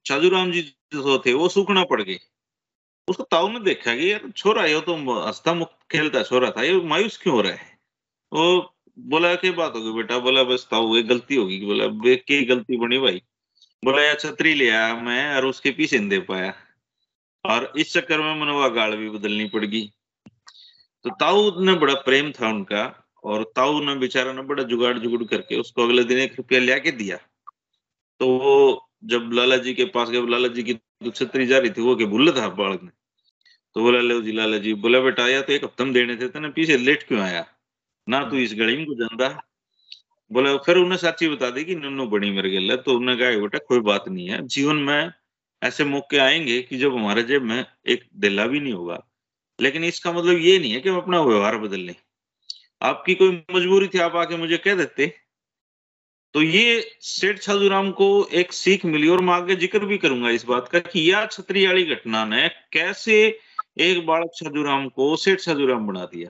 छाजूराम 0.06 0.52
जी 0.52 0.62
जो 0.62 1.18
थे, 1.26 1.34
वो 1.34 1.50
सूखना 1.50 1.84
पड़ 1.84 2.02
गए। 2.02 2.20
उसको 3.08 3.24
ताऊ 3.24 3.50
ने 3.50 3.60
देखा 3.60 3.96
कि 3.96 4.12
यार, 4.12 4.30
छोरा, 4.32 4.66
ये 4.66 4.82
तो 4.82 4.96
हस्ता 5.28 5.54
मुक्त 5.54 5.78
खेलता 5.92 6.24
छोरा 6.24 6.52
था, 6.52 6.64
ये 6.64 6.74
मायूस 6.82 7.18
क्यों 7.18 7.36
हो 7.36 7.42
रहा 7.42 7.54
है? 7.54 7.78
वो 8.34 8.77
बोला, 9.00 9.36
क्या 9.36 9.52
बात 9.52 9.74
होगी 9.76 9.92
बेटा? 9.92 10.20
बोला, 10.20 10.44
बस 10.44 10.68
ताऊ, 10.72 10.96
ये 10.96 11.04
गलती 11.04 11.36
होगी। 11.36 11.66
बोला 11.66 11.88
की 12.16 12.46
गलती 12.46 12.78
बनी 12.78 12.98
भाई? 12.98 13.22
बोला 13.86 14.04
यार 14.04 14.16
छतरी 14.16 14.54
ले 14.54 14.70
आया 14.70 14.96
मैं 14.96 15.36
और 15.36 15.46
उसके 15.46 15.72
पीछे 15.72 16.00
नहीं 16.00 16.10
दे 16.10 16.20
पाया। 16.20 16.54
और 17.46 17.74
इस 17.78 17.94
चक्कर 17.94 18.20
में 18.20 18.42
मनवा 18.42 18.68
गाड़ 18.68 18.96
भी 18.96 19.10
बदलनी 19.10 19.46
पड़ 19.46 19.66
गई। 19.66 19.94
तो 21.04 21.10
ताऊ 21.10 21.62
ने 21.64 21.74
बड़ा 21.74 21.94
प्रेम 21.94 22.32
था 22.32 22.50
उनका 22.50 23.10
और 23.24 23.54
ताऊ 23.56 23.84
ने 23.84 23.96
बेचारा 23.96 24.34
ने 24.34 24.42
बड़ा 24.42 24.64
जुगाड़ 24.64 24.98
जुगड़ 24.98 25.24
करके 25.24 25.56
उसको 25.56 25.84
अगले 25.84 26.04
दिन 26.04 26.18
एक 26.18 26.34
रुपया 26.38 26.60
लिया 26.60 26.80
के 26.80 26.92
दिया। 26.92 27.18
तो 28.20 28.28
वो 28.28 28.88
जब 29.04 29.30
लाला 29.34 29.58
जी 29.58 29.74
के 29.74 29.86
पास 29.86 30.10
गए 30.10 30.28
लाला 30.28 30.48
जी 30.48 30.64
की 30.64 30.80
छतरी 31.10 31.46
जा 31.46 31.60
रही 31.60 31.70
थी, 31.70 31.82
वो 31.82 31.96
के 31.96 32.06
भूल 32.06 32.32
था 32.32 32.50
बालक 32.50 32.84
ने? 32.84 32.90
तो 33.74 33.82
बोला, 33.82 34.00
लो 34.00 34.22
जी 34.22 34.32
लाला 34.32 34.58
जी 34.58 34.74
बोला, 34.74 35.00
बेटा, 35.00 35.24
आया 35.24 35.42
तो 35.42 35.54
एक 35.54 35.64
हफ़्ता 35.64 35.84
देने 35.84 36.16
थे, 36.16 36.28
तेने 36.28 36.50
पीछे 36.50 36.78
लेट 36.78 37.04
क्यों 37.04 37.22
आया? 37.22 37.46
ना 38.08 38.24
तू 38.30 38.38
इस 38.38 38.54
गली 38.54 38.86
को 38.86 38.96
जानता 38.96 39.28
बोला, 40.32 40.56
फिर 40.58 40.78
उन्हें 40.78 40.98
साची 40.98 41.28
बता 41.30 41.50
दी 41.50 41.64
कि 41.66 41.76
नन्नू 41.76 42.06
बड़ी 42.06 42.30
मेरे 42.32 42.50
गल 42.50 42.76
तो 42.76 42.96
उन्हें 42.96 43.18
कहा 43.18 43.30
बेटा, 43.42 43.58
कोई 43.58 43.80
बात 43.80 44.08
नहीं 44.08 44.28
है। 44.30 44.48
जीवन 44.48 44.76
में 44.76 45.12
ऐसे 45.62 45.84
मौके 45.84 46.18
आएँगे 46.18 46.62
कि 46.62 46.78
जब 46.78 46.96
हमारे 46.96 47.24
जेब 47.24 47.44
में 47.44 47.66
एक 47.88 48.04
दिला 48.16 48.48
भी 48.48 48.60
नहीं 48.60 48.74
होगा। 48.74 49.00
लेकिन 49.60 49.84
इसका 49.84 50.12
मतलब 50.12 50.38
ये 50.38 50.58
नहीं 50.60 50.72
है 50.72 50.80
कि 50.80 50.90
हम 50.90 50.98
अपना 50.98 51.22
व्यवहार 51.22 51.58
बदल 51.58 51.80
लें। 51.80 51.96
आपकी 52.82 53.16
कोई 53.16 53.44
मजबूरी 53.56 53.88
थी, 53.88 54.00
आप 54.00 54.16
आके 54.16 54.38
मुझे 54.38 54.58
कह 54.58 54.76
देते। 54.76 55.08
तो 56.34 56.42
ये 56.42 56.82
सेठ 57.02 57.40
छाजूराम 57.42 57.92
को 57.92 58.08
एक 58.34 58.54
सीख 58.54 58.86
मिली 58.86 59.08
और 59.08 59.22
मैं 59.22 59.34
आगे 59.34 59.56
ज़िक्र 59.56 59.86
भी 59.86 59.98
करूँगा 59.98 60.30
इस 60.30 60.46
बात 60.46 60.68
का 60.68 60.80
कि 60.80 61.00
यह 61.12 61.26
छतरी 61.26 61.66
वाली 61.68 61.84
घटना 61.86 62.26
ने 62.26 62.48
कैसे 62.74 63.16
एक 63.80 64.06
बालक 64.06 64.32
छाजूराम 64.36 64.88
को, 64.90 65.16
सेठ 65.16 65.40
छाजूराम 65.40 65.88
बना 65.88 66.06
दिया। 66.06 66.30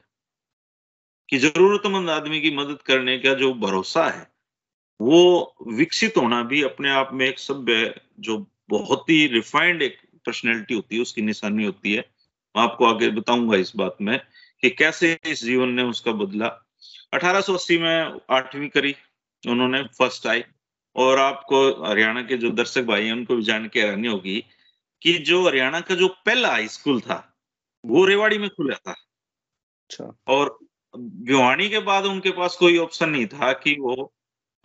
कि 1.30 1.38
जरूरतमंद 1.38 2.10
आदमी 2.10 2.42
की 2.42 2.52
मदद 2.52 2.82
करने 2.82 3.18
का 3.18 3.34
जो 3.34 3.54
भरोसा 3.54 4.08
है 4.10 4.32
वो 5.02 5.56
विकसित 5.68 6.18
होना 6.18 6.44
भी 6.44 6.62
अपने 6.64 6.90
आप 6.90 7.10
में 7.14 7.26
एक 7.28 7.40
सभ्य 7.40 8.02
जो 8.20 8.48
बहुत 8.70 9.10
ही 9.10 9.28
रिफाइंड 9.28 9.82
एक 9.82 9.98
पर्सनैलिटी 10.26 10.74
होती 10.74 10.96
है 10.96 11.02
उसकी 11.02 11.22
निशानी 11.22 11.66
होती 11.66 11.94
है। 11.94 12.00
मैं 12.56 12.64
आपको 12.64 12.86
आगे 12.86 13.10
बताऊँगा 13.10 13.58
इस 13.58 13.74
बात 13.76 13.98
में 14.02 14.20
कि 14.62 14.70
कैसे 14.70 15.20
इस 15.26 15.44
जीवन 15.44 15.70
ने 15.70 15.84
उसका 15.84 16.12
बदला। 16.12 16.48
1880 17.14 17.78
में 17.78 18.20
आठवीं 18.30 18.70
करी 18.70 18.96
उन्होंने 19.48 19.84
फ़र्स्ट 19.84 20.28
आई। 20.28 20.44
और 20.96 21.20
आपको 21.20 21.86
हरियाणा 21.86 22.22
के 22.22 22.38
जो 22.38 22.50
दर्शक 22.50 22.84
भाई 22.84 23.06
हैं 23.06 23.14
उनको 23.14 23.36
भी 23.36 23.44
जान 23.44 23.68
के 23.68 23.82
हैरानी 23.82 24.08
होगी 24.08 24.46
कि 25.02 25.14
जो 25.14 25.48
हरियाणा 25.48 25.82
का 25.82 25.96
जो 25.96 26.08
पहला 26.08 26.50
हाई 26.50 26.68
स्कूल 26.68 27.02
था 27.02 27.38
वो 27.86 28.06
रेवाड़ी 28.06 28.38
में 28.38 28.50
खुला 28.50 28.76
था। 28.76 28.92
अच्छा। 28.92 30.18
और 30.28 30.60
भिवानी 30.98 31.70
के 31.70 31.80
बाद 31.80 32.06
उनके 32.06 32.32
पास 32.32 32.56
कोई 32.56 32.78
ऑप्शन 32.78 33.10
नहीं 33.10 33.26
था 33.28 33.54
कि 33.54 33.76
वो 33.80 34.14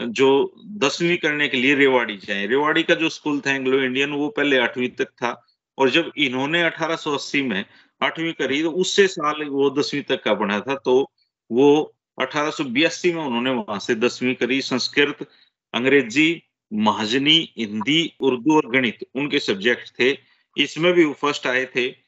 जो 0.00 0.28
दसवीं 0.66 1.16
करने 1.16 1.48
के 1.48 1.56
लिए 1.56 1.74
रेवाड़ी 1.74 2.16
जाए। 2.16 2.46
रेवाड़ी 2.46 2.82
का 2.82 2.94
जो 2.94 3.08
स्कूल 3.08 3.40
था 3.40 3.52
एंग्लो 3.52 3.80
इंडियन 3.80 4.10
वो 4.10 4.28
पहले 4.28 4.58
आठवीं 4.58 4.88
तक 4.88 5.04
था। 5.04 5.46
और 5.78 5.90
जब 5.90 6.12
इन्होंने 6.16 6.62
1880 6.62 7.42
में 7.42 7.64
आठवीं 8.02 8.32
करी 8.32 8.62
तो 8.62 8.70
उससे 8.70 9.06
साल 9.06 9.44
वो 9.44 9.70
दसवीं 9.70 10.02
तक 10.02 10.22
का 10.24 10.34
बना 10.34 10.60
था। 10.60 10.74
तो 10.74 11.10
वो 11.50 11.94
अठारह 12.20 12.64
में 12.64 13.24
उन्होंने 13.24 13.50
वहाँ 13.50 13.78
से 13.78 13.94
दसवीं 13.94 14.34
करी। 14.34 14.60
संस्कृत, 14.60 15.26
अंग्रेज़ी, 15.74 16.42
महाजनी, 16.72 17.54
हिंदी, 17.58 18.12
उर्दू 18.20 18.56
और 18.56 18.66
गणित 18.66 18.98
उनके 19.14 19.38
सब्जेक्ट 19.38 20.00
थे। 20.00 20.18
इसमें 20.56 20.92
भी 20.92 21.04
वो 21.04 21.12
फ़र्स्ट 21.12 21.46
आए 21.46 21.64
थे। 21.76 22.02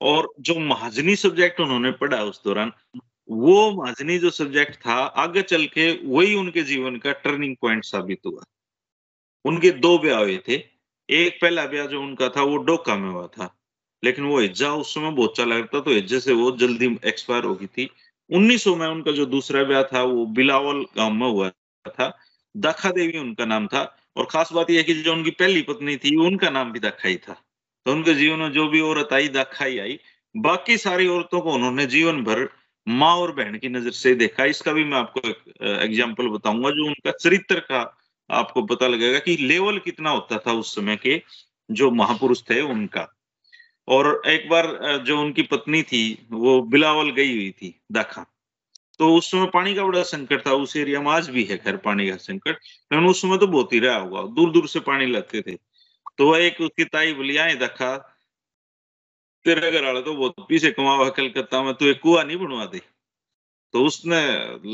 और 0.00 0.32
जो 0.40 0.58
महाजनी 0.58 1.16
सब्जेक्ट 1.16 1.60
उन्होंने 1.60 1.90
पढ़ा 1.90 2.22
उस 2.22 2.44
दौरान 2.44 2.72
वो 3.30 3.72
महाजनी 3.72 4.18
जो 4.18 4.30
सब्जेक्ट 4.30 4.74
था, 4.74 4.94
आगे 4.94 5.42
चल 5.42 5.66
के 5.66 6.06
वही 6.06 6.34
उनके 6.34 6.62
जीवन 6.62 6.96
का 6.96 7.12
टर्निंग 7.12 7.56
पॉइंट 7.56 7.84
साबित 7.84 8.20
हुआ। 8.26 8.42
उनके 9.44 9.70
दो 9.70 9.98
ब्याह 9.98 10.20
हुए 10.20 10.38
थे। 10.48 10.62
एक 11.10 11.38
पहला 11.42 11.66
ब्याह 11.66 11.86
जो 11.86 12.02
उनका 12.02 12.28
था, 12.28 12.42
वो 12.42 12.56
डोका 12.56 12.96
में 12.96 13.10
हुआ 13.10 13.26
था। 13.26 13.58
लेकिन 14.04 14.24
वो 14.24 14.40
हिज्जा 14.40 14.72
उस 14.72 14.94
समय 14.94 15.10
बहुत 15.10 15.36
चला 15.36 15.56
लगता 15.56 15.80
तो 15.80 15.90
हिज्जे 15.90 16.20
से 16.20 16.32
वो 16.32 16.50
जल्दी 16.50 16.98
एक्सपायर 17.04 17.44
हो 17.44 17.54
गई 17.54 17.66
थी। 17.66 17.90
1900 18.30 18.76
में 18.76 18.88
उनका 18.88 19.12
जो 19.12 19.26
दूसरा 19.26 19.64
ब्याह 19.64 19.82
था, 19.82 20.02
वो 20.02 20.26
बिलावल 20.26 20.86
गाँव 20.96 21.12
में 21.12 21.26
हुआ 21.26 21.50
था। 21.88 22.18
दाखा 22.56 22.90
देवी 22.90 23.18
उनका 23.18 23.44
नाम 23.44 23.66
था। 23.66 24.02
और 24.16 24.28
खास 24.30 24.52
बात 24.52 24.70
यह 24.70 24.82
कि 24.82 24.94
जो 24.94 25.12
उनकी 25.12 25.30
पहली 25.30 25.62
पत्नी 25.62 25.96
थी, 25.96 26.16
उनका 26.16 26.50
नाम 26.50 26.72
भी 26.72 26.80
दाखा 26.80 27.08
ही 27.08 27.16
था। 27.16 27.42
तो 27.84 27.92
उनके 27.92 28.14
जीवन 28.14 28.38
में 28.38 28.52
जो 28.52 28.68
भी 28.68 28.80
औरत 28.80 29.08
आई, 29.12 29.28
दाखा 29.28 29.64
ही 29.64 29.78
आई। 29.78 29.98
बाकी 30.36 30.78
सारी 30.78 31.06
औरतों 31.06 31.40
को 31.40 31.52
उन्होंने 31.52 31.86
जीवन 31.86 32.24
भर 32.24 32.65
माँ 32.86 33.14
और 33.16 33.32
बहन 33.34 33.58
की 33.58 33.68
नज़र 33.68 33.90
से 33.90 34.14
देखा। 34.14 34.44
इसका 34.44 34.72
भी 34.72 34.84
मैं 34.84 34.98
आपको 34.98 35.28
एक 35.28 35.42
एग्ज़ाम्पल 35.82 36.28
बताऊँगा 36.28 36.70
जो 36.70 36.86
उनका 36.86 37.10
चरित्र 37.12 37.60
का 37.62 37.80
आपको 38.30 38.62
पता 38.64 38.86
लगेगा 38.86 39.18
कि 39.18 39.36
लेवल 39.38 39.78
कितना 39.78 40.10
होता 40.10 40.38
था 40.38 40.52
उस 40.52 40.74
समय 40.74 40.96
के 40.96 41.20
जो 41.68 41.90
महापुरुष 41.92 42.42
थे 42.42 42.60
उनका। 42.62 43.06
और 43.88 44.20
एक 44.26 44.48
बार 44.48 44.66
जो 45.06 45.20
उनकी 45.20 45.42
पत्नी 45.42 45.82
थी, 45.82 46.26
वो 46.30 46.60
बिलावल 46.62 47.10
गई 47.10 47.32
हुई 47.32 47.50
थी 47.52 47.74
दाखा। 47.92 48.24
तो 49.00 49.12
उस 49.14 49.30
समय 49.30 49.46
पानी 49.46 49.74
का 49.74 49.84
बड़ा 49.84 50.02
संकट 50.04 50.46
था, 50.46 50.52
उस 50.52 50.76
एरिया 50.76 51.00
में 51.00 51.10
आज 51.12 51.28
भी 51.30 51.44
है 51.44 51.56
खैर 51.56 51.76
पानी 51.76 52.08
का 52.10 52.16
संकट, 52.16 52.58
लेकिन 52.92 53.06
उस 53.06 53.22
समय 53.22 53.38
तो 53.38 53.46
बहुत 53.46 53.72
ही 53.72 53.78
रहा 53.78 53.96
होगा 53.96 54.22
दूर 54.34 54.50
दूर 54.52 54.68
से 54.68 54.80
पानी 54.82 55.06
लगते 55.06 55.42
थे। 55.42 55.56
तो 56.18 56.30
वह 56.30 56.44
एक 56.44 56.60
उसकी 56.60 56.84
ताई 56.86 57.12
बोली, 57.14 57.36
आए 57.36 57.54
देखा 57.56 57.94
तेरे 59.46 59.70
घर 59.70 59.84
वाले 59.84 60.02
तो 60.02 60.14
बहुत 60.14 60.46
पीछे 60.48 60.70
कमावा 60.72 61.08
कलकत्ता 61.10 61.62
में 61.62 61.74
तो 61.74 61.86
एक 61.86 62.00
कुआ 62.00 62.22
नहीं 62.22 62.36
बनवा 62.36 62.64
दे। 62.66 62.80
तो 63.74 63.84
उसने 63.84 64.20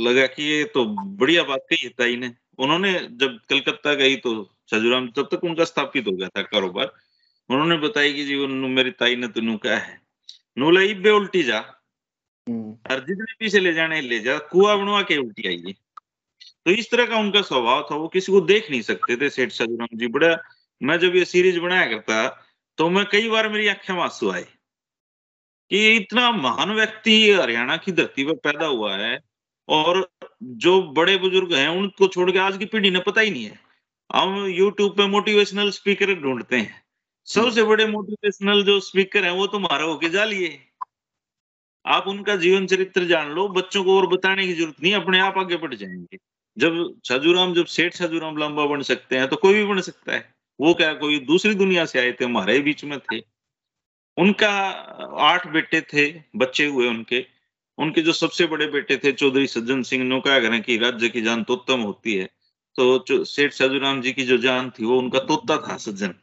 लगा 0.04 0.26
कि 0.26 0.42
ये 0.44 0.64
तो 0.64 0.84
बढ़िया 1.16 1.42
बात 1.42 1.66
कही 1.70 1.82
है 1.82 1.88
ताई 1.88 2.16
ने। 2.16 2.32
उन्होंने 2.58 2.92
जब 3.12 3.38
कलकत्ता 3.50 3.94
गई 3.94 4.16
तो 4.16 4.32
सजुराम 4.70 5.08
तब 5.08 5.28
तक 5.32 5.44
उनका 5.44 5.64
स्थापित 5.64 6.06
हो 6.06 6.12
गया 6.12 6.28
था 6.28 6.42
कारोबार। 6.44 6.92
उन्होंने 7.50 7.76
बताया 7.78 8.12
कि 8.12 8.24
जी 8.24 8.36
मेरी 8.46 8.90
ताई 8.96 9.16
ने 9.16 9.28
तेन 9.28 9.56
क्या 9.58 9.78
है 9.78 10.00
नूला 10.58 10.80
इबे 10.82 11.10
उल्टी 11.10 11.42
जा। 11.42 11.58
हम्म। 12.46 12.72
और 12.90 13.00
जितने 13.00 13.34
पीछे 13.38 13.60
ले 13.60 13.72
जाने 13.72 14.00
ले 14.00 14.18
जा 14.20 14.38
कुआ 14.50 14.74
बनवा 14.76 15.02
के 15.02 15.16
उल्टी 15.16 15.48
आई 15.48 15.74
तो 16.64 16.70
इस 16.70 16.90
तरह 16.90 17.06
का 17.06 17.16
उनका 17.16 17.42
स्वभाव 17.42 17.86
था 17.90 17.96
वो 17.96 18.08
किसी 18.08 18.32
को 18.32 18.40
देख 18.42 18.70
नहीं 18.70 18.82
सकते 18.82 19.16
थे 19.16 19.30
सेठ 19.30 19.52
सजुराम 19.52 19.88
जी। 19.94 20.06
बड़ा 20.08 20.36
मैं 20.80 20.98
जब 20.98 21.16
ये 21.16 21.24
सीरीज़ 21.24 21.58
बनाया 21.60 21.86
करता 21.86 22.26
तो 22.78 22.88
मैं 22.90 23.04
कई 23.06 23.28
बार 23.28 23.48
मेरी 23.48 23.66
आँखें 23.68 23.94
में 23.94 24.00
आँसू 24.02 24.30
आए। 24.30 24.46
कि 25.72 25.96
इतना 25.96 26.30
महान 26.32 26.70
व्यक्ति 26.70 27.12
हरियाणा 27.32 27.76
की 27.76 27.92
धरती 27.92 28.24
पर 28.24 28.34
पैदा 28.44 28.66
हुआ 28.66 28.96
है 28.96 29.18
और 29.68 30.08
जो 30.42 30.82
बड़े 30.92 31.16
बुज़ुर्ग 31.16 31.52
हैं, 31.54 31.68
उनको 31.68 32.08
छोड़ 32.08 32.30
के 32.30 32.38
आज 32.38 32.56
की 32.56 32.64
पीढ़ी 32.64 32.90
ने 32.90 33.00
पता 33.00 33.20
ही 33.20 33.30
नहीं 33.30 33.44
है। 33.44 33.58
हम 34.10 34.44
यूट्यूब 34.46 34.96
पे 34.96 35.06
मोटिवेशनल 35.06 35.70
स्पीकर 35.70 36.14
ढूंढते 36.14 36.56
हैं। 36.56 36.82
सबसे 37.28 37.62
बड़े 37.62 37.86
मोटिवेशनल 37.86 38.62
जो 38.62 38.78
स्पीकर 38.80 39.24
हैं, 39.24 39.32
वो 39.32 39.46
तुम्हारा 39.46 39.84
होके 39.84 40.08
जा 40.08 40.24
लिए 40.24 40.58
आप 41.84 42.08
उनका 42.08 42.36
जीवन 42.36 42.66
चरित्र 42.66 43.04
जान 43.04 43.30
लो, 43.30 43.48
बच्चों 43.48 43.84
को 43.84 43.96
और 43.98 44.06
बताने 44.06 44.46
की 44.46 44.52
ज़रूरत 44.54 44.82
नहीं, 44.82 44.94
अपने 44.94 45.18
आप 45.20 45.38
आगे 45.38 45.56
बढ़ 45.56 45.74
जाएँगे। 45.74 46.18
जब 46.56 47.00
साजूराम 47.04 47.54
जब 47.54 47.66
सेठ 47.66 47.94
साजूराम 47.94 48.36
लंबा 48.36 48.66
बन 48.66 48.82
सकते 48.82 49.16
हैं 49.16 49.28
तो 49.28 49.36
कोई 49.36 49.54
भी 49.54 49.64
बन 49.64 49.80
सकता 49.80 50.12
है। 50.12 50.34
वो 50.60 50.74
क्या, 50.74 50.92
कोई 50.94 51.18
दूसरी 51.18 51.54
दुनिया 51.54 51.84
से 51.84 51.98
आए 51.98 52.12
थे, 52.12 52.24
हमारे 52.24 52.58
बीच 52.60 52.84
में 52.84 52.98
थे। 53.00 53.31
उनका 54.16 54.48
आठ 55.22 55.46
बेटे 55.46 55.80
थे, 55.82 56.04
बच्चे 56.36 56.66
हुए 56.66 56.88
उनके। 56.88 57.24
उनके 57.78 58.02
जो 58.02 58.12
सबसे 58.12 58.46
बड़े 58.46 58.66
बेटे 58.66 58.96
थे, 58.96 59.12
चौधरी 59.12 59.46
सज्जन 59.46 59.82
सिंह 59.82 60.04
ने 60.04 60.20
क्या 60.20 60.40
करें 60.40 60.60
कि 60.62 60.76
राज्य 60.78 61.08
की 61.08 61.22
जान 61.22 61.42
तो 61.44 61.54
उत्तम 61.54 61.80
होती 61.80 62.14
है। 62.14 62.28
तो 62.76 63.24
सेठ 63.24 63.52
साजूराम 63.52 64.00
जी 64.02 64.12
की 64.12 64.24
जो 64.24 64.38
जान 64.38 64.70
थी, 64.70 64.84
वो 64.84 64.98
उनका 64.98 65.18
तोता 65.18 65.56
था, 65.58 65.76
सज्जन। 65.76 66.14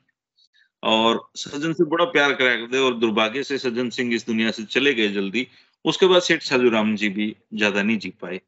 और 0.83 1.29
सज्जन 1.35 1.73
से 1.73 1.83
बड़ा 1.83 2.05
प्यार 2.05 2.33
कराया 2.33 2.55
करते 2.55 2.77
और 2.77 2.93
दुर्भाग्य 2.99 3.43
से 3.43 3.57
सज्जन 3.57 3.89
सिंह 3.89 4.13
इस 4.15 4.25
दुनिया 4.27 4.51
से 4.51 4.63
चले 4.65 4.93
गए 4.93 5.07
जल्दी। 5.09 5.47
उसके 5.85 6.05
बाद 6.05 6.21
सेठ 6.21 6.43
साजूराम 6.43 6.95
जी 6.95 7.09
भी 7.09 7.35
ज़्यादा 7.53 7.83
नहीं 7.83 7.97
जी 7.97 8.09
पाए। 8.21 8.39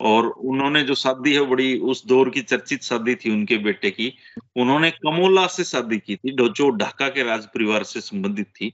और 0.00 0.26
उन्होंने 0.26 0.82
जो 0.82 0.94
शादी 0.94 1.34
है 1.34 1.40
बड़ी 1.40 1.78
उस 1.78 2.06
दौर 2.06 2.30
की 2.30 2.42
चर्चित 2.42 2.82
शादी 2.82 3.14
थी 3.14 3.30
उनके 3.30 3.56
बेटे 3.56 3.90
की 3.90 4.12
उन्होंने 4.56 4.90
कमोला 4.90 5.46
से 5.46 5.64
शादी 5.64 5.98
की 5.98 6.16
थी 6.16 6.32
जो 6.32 6.70
ढाका 6.70 7.08
के 7.08 7.22
राज 7.22 7.46
परिवार 7.46 7.84
से 7.84 8.00
संबंधित 8.00 8.46
थी। 8.46 8.68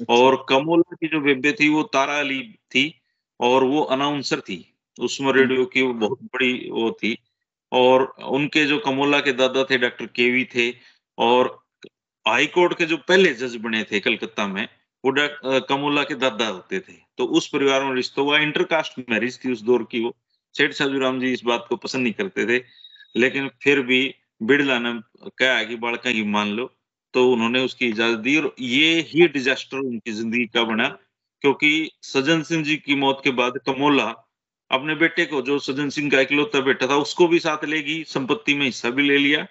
अच्छा। 0.00 0.14
और 0.14 0.46
कमोला 0.48 0.94
की 0.94 1.08
जो 1.08 1.20
बेबे 1.20 1.52
थी 1.52 1.68
वो 1.68 1.82
तारा 1.82 2.18
अली 2.18 2.42
थी 2.42 3.00
और 3.40 3.64
वो 3.64 3.82
अनाउंसर 3.82 4.40
थी। 4.40 4.74
उसमें 5.00 5.28
हम्म। 5.28 5.38
रेडियो 5.38 5.64
की 5.64 5.82
बहुत 5.82 6.22
बड़ी 6.22 6.70
वो 6.70 6.90
थी। 6.90 7.18
और 7.72 8.14
उनके 8.22 8.64
जो 8.64 8.78
कमोला 8.78 9.20
के 9.20 9.32
दादा 9.32 9.64
थे 9.64 9.78
डॉक्टर 9.78 10.06
केवी 10.06 10.44
थे 10.44 10.74
और 11.18 11.64
हाई 12.28 12.46
कोर्ट 12.46 12.78
के 12.78 12.84
जो 12.84 12.96
पहले 12.96 13.34
जज 13.34 13.56
बने 13.56 13.84
थे 13.84 14.00
कलकत्ता 14.00 14.46
में 14.46 14.68
वो 15.04 15.14
कमोला 15.60 16.02
के 16.02 16.14
दादा 16.14 16.46
होते 16.46 16.80
थे। 16.80 16.92
तो 17.18 17.24
उस 17.26 17.48
परिवार 17.48 17.84
में 17.84 17.94
रिश्ता 17.94 18.22
हुआ 18.22 18.38
इंटरकास्ट 18.38 19.10
मैरिज 19.10 19.44
थी 19.44 19.52
उस 19.52 19.62
दौर 19.62 19.88
की 19.90 20.00
वो। 20.00 20.16
सेठ 20.54 20.72
साजूराम 20.74 21.20
जी 21.20 21.32
इस 21.32 21.44
बात 21.44 21.66
को 21.68 21.76
पसंद 21.78 22.02
नहीं 22.02 22.12
करते 22.14 22.46
थे, 22.46 22.62
लेकिन 23.14 23.50
फिर 23.62 23.80
भी 23.82 24.02
बिड़ला 24.42 24.78
ने 24.78 24.92
कहा 25.30 25.62
कि 25.64 25.76
बालका 25.78 26.12
की 26.12 26.22
मान 26.30 26.48
लो 26.50 26.70
तो 27.14 27.30
उन्होंने 27.32 27.60
उसकी 27.64 27.86
इजाज़त 27.88 28.18
दी 28.18 28.36
और 28.36 28.54
ये 28.60 29.00
ही 29.08 29.26
डिजास्टर 29.30 29.78
उनकी 29.78 30.12
ज़िंदगी 30.12 30.46
का 30.46 30.62
बना, 30.64 30.88
क्योंकि 31.42 31.90
सज्जन 32.04 32.42
सिंह 32.42 32.64
जी 32.64 32.76
की 32.78 32.94
मौत 32.96 33.20
के 33.24 33.30
बाद 33.32 33.58
कमोला 33.66 34.04
अपने 34.70 34.94
बेटे 34.96 35.24
को, 35.26 35.42
जो 35.42 35.58
सज्जन 35.60 35.88
सिंह 35.90 36.10
का 36.10 36.20
इकलौता 36.20 36.60
बेटा 36.62 36.86
था, 36.86 36.96
उसको 36.98 37.26
भी 37.28 37.38
साथ 37.40 37.64
लेगी 37.66 38.02
संपत्ति 38.08 38.54
में 38.54 38.64
हिस्सा 38.66 38.90
भी 38.90 39.02
ले 39.02 39.18
लिया। 39.18 39.46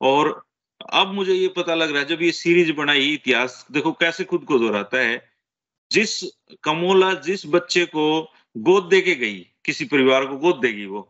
और 0.00 0.30
अब 0.92 1.12
मुझे 1.14 1.34
ये 1.34 1.48
पता 1.56 1.74
लग 1.74 1.90
रहा 1.90 2.00
है, 2.00 2.08
जब 2.08 2.22
ये 2.22 2.32
सीरीज़ 2.32 2.72
बनाई 2.74 3.12
इतिहास, 3.14 3.66
देखो 3.72 3.92
कैसे 3.94 4.24
खुद 4.24 4.44
को 4.44 4.58
दोहराता 4.58 4.98
है, 4.98 5.22
जिस 5.90 6.22
कमोला 6.64 7.12
जिस 7.22 7.46
बच्चे 7.48 7.84
को 7.86 8.22
गोद 8.56 8.88
दे 8.90 9.00
के 9.00 9.14
गई 9.16 9.46
किसी 9.68 9.84
परिवार 9.84 10.24
को 10.26 10.36
गोद 10.36 10.56
देगी 10.56 10.86
वो। 10.86 11.00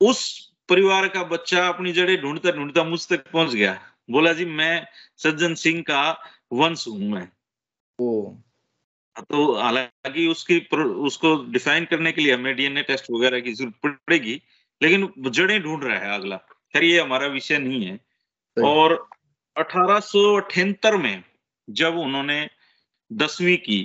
उस 0.00 0.20
परिवार 0.68 1.08
का 1.08 1.22
बच्चा 1.24 1.66
अपनी 1.68 1.92
जड़ें 1.92 2.16
ढूंढता 2.22 2.50
ढूंढता 2.50 2.84
मुझ 2.84 3.00
तक 3.08 3.30
पहुँच 3.30 3.54
गया। 3.54 3.72
बोला 4.10 4.32
जी 4.32 4.44
मैं 4.44 4.86
सज्जन 5.16 5.54
सिंह 5.54 5.82
का 5.82 6.02
वंश 6.52 6.88
हूँ 6.88 7.10
मैं। 7.10 7.28
ओ। 7.98 8.34
तो 9.18 9.54
हालाँकि 9.60 10.26
उसकी 10.28 10.60
उसको 11.06 11.34
डिफाइन 11.52 11.84
करने 11.84 12.12
के 12.12 12.20
लिए 12.20 12.34
हमें 12.34 12.54
डीएनए 12.56 12.82
टेस्ट 12.82 13.10
वगैरह 13.10 13.40
की 13.40 13.52
ज़रूरत 13.52 13.98
पड़ेगी 14.06 14.42
लेकिन 14.82 15.30
जड़ें 15.30 15.62
ढूंढ 15.62 15.84
रहा 15.84 15.98
है 15.98 16.14
अगला। 16.14 16.36
खैर 16.72 16.84
ये 16.84 17.00
हमारा 17.00 17.26
विषय 17.26 17.58
नहीं 17.58 17.84
है। 17.86 18.00
और 18.64 19.08
अठारह 19.56 20.96
में 20.98 21.24
जब 21.70 21.96
उन्होंने 21.98 22.48
दसवीं 23.12 23.58
की 23.58 23.80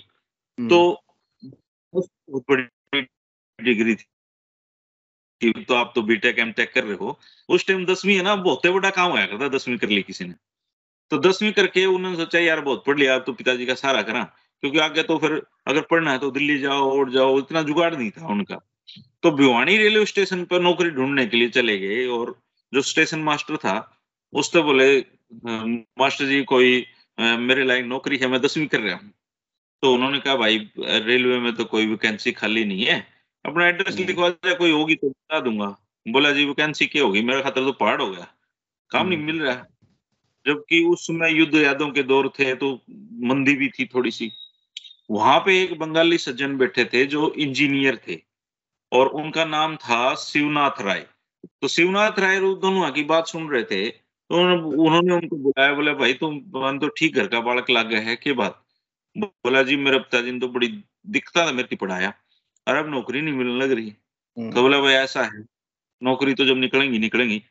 हम्म। 0.60 0.70
तो 0.70 0.80
बहुत 1.94 2.44
बड़ी 2.50 2.64
डिग्री 3.64 3.96
थी। 3.96 4.06
तो 5.42 5.74
आप 5.76 5.92
तो 5.96 6.02
बीटेक 6.02 6.40
एम 6.40 6.52
टेक 6.52 6.72
कर 6.74 6.84
रहे 6.84 6.96
हो। 6.96 7.18
उस 7.50 7.66
टाइम 7.68 7.86
दसवीं 7.86 8.16
है 8.18 8.24
ना, 8.24 8.36
बहुत 8.38 8.68
बड़ा 8.68 8.90
काम 8.92 9.12
होया 9.12 9.26
करता 9.26 9.48
दसवीं 9.50 9.78
कर 9.78 9.90
ली 9.90 10.02
किसी 10.04 10.26
ने। 10.26 10.34
तो 11.12 11.18
दसवीं 11.20 11.52
करके 11.54 11.86
उन्होंने 11.88 12.18
सोचा, 12.18 12.40
यार, 12.40 12.62
बहुत 12.62 12.84
पढ़ 12.86 12.98
लिया 13.00 13.18
तो 13.20 13.34
पिताजी 13.34 13.66
का 13.66 13.74
सारा 13.76 14.02
करा। 14.02 14.24
क्योंकि 14.64 14.80
आगे 14.80 15.04
तो 15.04 15.18
फिर 15.18 15.42
अगर 15.68 15.82
पढ़ना 15.92 16.12
है 16.12 16.20
तो 16.20 16.32
दिल्ली 16.32 16.58
जाओ, 16.60 16.90
और 16.92 17.12
जाओ, 17.12 17.38
इतना 17.40 17.62
जुगाड़ 17.64 17.94
नहीं 17.96 18.10
था 18.12 18.28
उनका। 18.28 18.60
तो 19.24 19.32
भिवानी 19.32 19.78
रेलवे 19.78 20.06
स्टेशन 20.06 20.44
पर 20.46 20.62
नौकरी 20.62 20.90
ढूँढने 20.92 21.26
के 21.26 21.38
लिए 21.38 21.50
चले 21.52 21.78
गए, 21.80 22.06
और 22.08 22.40
जो 22.74 22.82
स्टेशन 22.84 23.20
मास्टर 23.22 23.58
था 23.58 23.76
उसने 24.34 24.62
बोले 24.62 24.98
मास्टर 26.00 26.26
जी, 26.26 26.44
कोई 26.44 26.86
मेरे 27.18 27.64
लायक 27.66 27.86
नौकरी 27.86 28.18
है, 28.18 28.28
मैं 28.28 28.42
दसवीं 28.42 28.68
कर 28.68 28.80
रहा 28.80 28.96
हूँ। 28.96 29.12
तो 29.84 29.94
उन्होंने 29.94 30.20
कहा, 30.20 30.36
भाई, 30.36 30.58
रेलवे 30.80 31.40
में 31.40 31.54
तो 31.56 31.66
कोई 31.66 31.88
वैकेंसी 31.88 32.32
खाली 32.34 32.66
नहीं 32.66 32.86
है 32.86 33.00
अपना 33.50 33.68
एड्रेस 33.68 33.96
हम्म। 33.96 34.08
लिखवा 34.08 34.30
दिया 34.30 34.54
कोई 34.56 34.72
होगी 34.72 34.96
तो 34.96 35.10
बता 35.10 35.40
दूँगा। 35.40 35.76
बोला 36.06 36.32
जी 36.32 36.46
वैकेंसी 36.46 36.86
क्या 36.88 37.04
होगी 37.04 37.22
मेरा 37.24 37.42
खातर 37.42 37.66
तो 37.66 37.72
पहाड़ 37.74 38.02
हो 38.02 38.10
गया। 38.12 38.28
काम 38.92 39.08
नहीं 39.08 39.18
हम्म। 39.18 39.28
मिल 39.28 39.42
रहा 39.42 39.66
जबकि 40.46 40.84
उस 40.86 41.08
समय 41.08 41.34
युद्ध 41.34 41.56
यादों 41.56 41.90
के 41.92 42.04
दौर 42.04 42.30
थे 42.40 42.54
तो 42.56 42.74
मंदी 43.24 43.54
भी 43.56 43.68
थी 43.70 43.86
थोड़ी 43.86 44.12
सी 44.12 44.32
वहाँ 45.12 45.40
पे 45.40 45.62
एक 45.64 45.78
बंगाली 45.80 46.18
सज्जन 46.18 46.58
बैठे 46.58 46.86
थे 46.86 47.06
जो 47.06 47.32
इंजीनियर 47.38 48.00
थे 48.08 48.18
और 48.92 49.08
उनका 49.20 49.46
नाम 49.46 49.76
था 49.76 50.14
शिवनाथ 50.16 50.82
राय। 50.82 51.06
तो 51.62 51.68
शिवनाथ 51.68 52.20
राय 52.20 52.40
दोनों 52.40 52.90
की 52.92 53.04
बात 53.04 53.28
सुन 53.28 53.50
रहे 53.50 53.64
थे। 53.64 53.90
तो 53.90 54.38
उन्होंने 54.86 55.14
उनको 55.14 55.36
बुलाया 55.36 55.74
बोला 55.74 55.94
भाई 55.94 56.14
तुम 56.14 56.40
तो 56.80 56.88
ठीक 56.88 57.16
घर 57.16 57.28
का 57.28 57.40
बालक 57.42 57.70
लाग 57.70 57.88
गया 57.88 58.02
है 58.02 58.16
क्या 58.16 58.34
बात? 58.34 58.62
बोला 59.16 59.64
जी 59.64 59.76
मेरे 59.78 60.00
पिताजी 60.00 60.32
ने 60.32 60.40
तो 60.40 60.48
बड़ी 60.48 60.68
दिक्कत 61.08 61.38
था 61.38 61.52
मेरी 61.52 61.76
पढ़ाया। 61.76 62.14
और 62.70 62.76
अब 62.76 62.88
नौकरी 62.88 63.22
नहीं 63.22 63.34
मिलने 63.34 63.66
लग 63.66 63.72
रही। 63.72 63.90
हम्म। 64.38 64.54
तो 64.54 64.62
बोला 64.62 64.82
भाई 64.82 64.94
ऐसा 64.94 65.24
है। 65.24 65.46
नौकरी 66.04 66.34
तो 66.34 66.46
जब 66.46 66.58
निकलेंगी 66.58 67.00
निकलेंगी। 67.00 67.44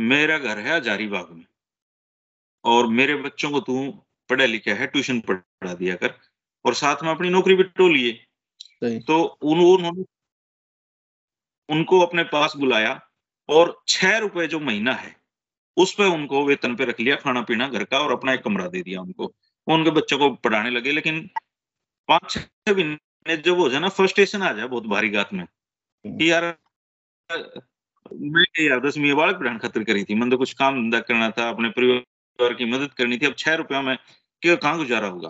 मेरा 0.00 0.38
घर 0.38 0.58
है 0.58 0.76
हजारीबाग 0.76 1.30
में। 1.30 1.44
और 2.64 2.86
मेरे 2.86 3.14
बच्चों 3.14 3.50
को 3.50 3.60
तू 3.60 4.02
पढ़ा 4.28 4.44
लिखा 4.44 4.74
है 4.74 4.86
ट्यूशन 4.86 5.20
पढ़ा 5.20 5.74
दिया 5.74 5.96
कर। 5.96 6.14
और 6.64 6.74
साथ 6.74 6.96
में 7.02 7.10
अपनी 7.10 7.30
नौकरी 7.30 7.54
भी 7.54 7.62
टोलिए। 7.62 8.24
तो 8.98 9.24
उन्होंने 9.24 10.04
उनको 11.68 12.00
अपने 12.00 12.24
पास 12.24 12.56
बुलाया 12.56 13.08
और 13.48 13.82
छह 13.88 14.18
रुपए 14.18 14.46
जो 14.46 14.60
महीना 14.60 14.92
है 14.92 15.16
उस 15.76 15.94
पर 15.94 16.04
उनको 16.04 16.44
वेतन 16.44 16.76
पे 16.76 16.84
रख 16.84 17.00
लिया 17.00 17.16
खाना 17.16 17.42
पीना 17.42 17.68
घर 17.68 17.84
का 17.84 17.98
और 17.98 18.12
अपना 18.12 18.32
एक 18.32 18.40
कमरा 18.40 18.68
दे 18.68 18.82
दिया 18.82 19.00
उनको। 19.00 19.34
उनके 19.66 19.90
बच्चों 19.90 20.18
को 20.18 20.30
पढ़ाने 20.30 20.70
लगे 20.70 20.92
लेकिन 20.92 21.30
पाँच 22.08 22.30
छह 22.30 22.74
महीने 22.74 22.96
जब 23.26 23.58
हो 23.58 23.68
जाए 23.68 23.80
ना 23.80 23.88
फ्रस्ट्रेशन 23.90 24.42
आ 24.42 24.52
जाए 24.52 24.66
बहुत 24.68 24.86
भारी 24.86 25.08
गात 25.10 25.32
में, 25.32 25.46
कि 26.04 26.30
यार, 26.30 26.44
मैं 27.30 28.44
यार 28.60 28.80
दसवीं 28.80 29.14
बालक 29.16 29.38
पढ़ाने 29.38 29.58
खातिर 29.58 29.84
करी 29.84 30.04
थी, 30.04 30.14
मैंने 30.14 30.30
तो 30.30 30.36
कुछ 30.38 30.52
काम 30.54 30.76
धंधा 30.76 31.00
करना 31.00 31.30
था, 31.30 31.48
अपने 31.50 31.68
परिवार 31.70 32.54
की 32.54 32.64
मदद 32.72 32.94
करनी 32.94 33.18
थी, 33.18 33.26
अब 33.26 33.34
छह 33.38 33.54
रुपया 33.56 33.82
में 33.82 33.96
कहाँ 34.42 34.76
गुजारा 34.78 35.08
होगा? 35.08 35.28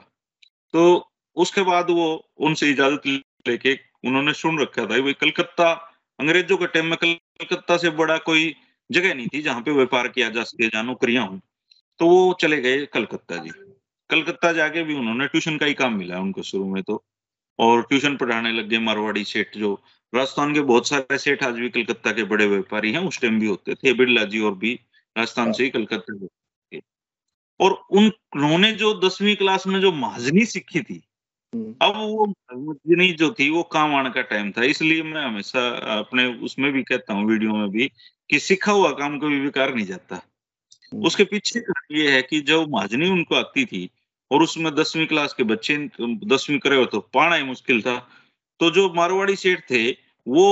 तो 0.75 1.11
उसके 1.37 1.63
बाद 1.65 1.91
वो 1.91 2.07
उनसे 2.41 2.71
इजाज़त 2.71 3.07
लेके 3.49 3.75
उन्होंने 4.07 4.33
सुन 4.35 4.61
रखा 4.61 4.83
था, 4.83 5.01
भाई 5.01 5.13
कलकत्ता, 5.15 5.73
अंग्रेज़ों 6.19 6.57
के 6.59 6.67
टाइम 6.69 6.87
में 6.87 6.97
कलकत्ता 6.99 7.77
से 7.79 7.91
बड़ा 7.93 8.19
कोई 8.21 8.55
जगह 8.91 9.15
नहीं 9.15 9.29
थी 9.29 9.43
जहाँ 9.43 9.63
पे 9.63 9.73
व्यापार 9.73 10.09
किया 10.09 10.29
जा 10.31 10.43
सके, 10.45 10.69
जहाँ 10.69 10.85
नौकरियाँ 10.85 11.27
हूँ। 11.27 11.41
तो 12.01 12.09
वो 12.09 12.33
चले 12.41 12.61
गए 12.63 12.87
कलकत्ता 12.87 13.37
जी। 13.39 13.51
कलकत्ता 14.11 14.53
जाके 14.53 14.83
भी 14.85 14.95
उन्होंने 14.95 15.27
ट्यूशन 15.29 15.59
का 15.59 15.67
ही 15.67 15.75
काम 15.75 15.97
मिला 15.99 16.21
उनको 16.21 16.43
शुरू 16.43 16.69
में 16.75 16.83
तो। 16.83 17.03
और 17.59 17.83
ट्यूशन 17.83 18.17
पढ़ाने 18.17 18.53
लग 18.53 18.69
गए 18.69 18.79
मारवाड़ी 18.81 19.25
सेठ 19.25 19.57
जो 19.57 19.75
राजस्थान 20.13 20.55
के 20.55 20.61
बहुत 20.63 20.89
सारे 20.89 21.19
सेठ 21.19 21.43
आज 21.43 21.55
भी 21.55 21.69
कलकत्ता 21.71 22.13
के 22.13 22.25
बड़े 22.25 22.47
व्यापारी 22.47 22.93
हैं 22.93 23.01
उस 23.07 23.21
टाइम 23.21 23.39
भी 23.41 23.47
होते 23.47 23.75
थे 23.75 23.93
बिरला 23.95 24.25
जी 24.27 24.41
और 24.41 24.55
भी 24.57 24.75
राजस्थान 25.17 25.53
से 25.53 25.65
ही 25.65 25.71
कलकत्ता 25.71 26.15
के 26.15 26.81
और 27.61 27.73
उन्होंने 27.93 28.73
जो 28.75 28.95
दसवीं 29.01 29.35
क्लास 29.37 29.67
में 29.67 29.81
जो 29.81 29.93
महाजनी 29.95 30.45
सीखी 30.47 30.81
थी 30.83 31.03
हम्म। 31.53 31.75
अब 31.83 31.97
वो 31.97 32.27
महाजनी 32.27 33.13
जो 33.15 33.31
थी 33.31 33.49
वो 33.51 33.63
काम 33.73 33.95
आने 33.95 34.11
का 34.11 34.23
टाइम 34.25 34.51
था 34.53 34.65
इसलिए 34.67 35.03
मैं 35.05 35.25
हमेशा 35.25 35.69
अपने 35.99 36.27
उसमें 36.43 36.73
भी 36.73 36.83
कहता 36.85 37.15
हूँ 37.15 37.29
वीडियो 37.29 37.55
में 37.55 37.69
भी 37.71 37.91
कि 38.31 38.39
सीखा 38.41 38.73
हुआ 38.73 38.91
काम 38.95 39.19
कभी 39.19 39.41
बेकार 39.41 39.75
नहीं 39.75 39.87
जाता 39.87 40.17
हम्म। 40.93 41.07
उसके 41.07 41.25
पीछे 41.25 41.61
ये 41.93 42.11
है 42.11 42.23
कि 42.23 42.41
जो 42.43 42.65
महाजनी 42.67 43.11
उनको 43.11 43.35
आती 43.35 43.65
थी 43.65 43.89
और 44.31 44.43
उसमें 44.43 44.75
दसवीं 44.75 45.07
क्लास 45.07 45.33
के 45.33 45.43
बच्चे 45.45 45.77
दसवीं 46.01 46.59
करे 46.59 46.77
हो 46.77 46.85
तो 46.85 47.01
पाना 47.15 47.37
ही 47.37 47.43
मुश्किल 47.43 47.83
था 47.83 47.97
तो 48.61 48.71
जो 48.71 48.93
मारवाड़ी 48.93 49.37
सेठ 49.37 49.61
थे 49.71 49.91
वो 50.27 50.47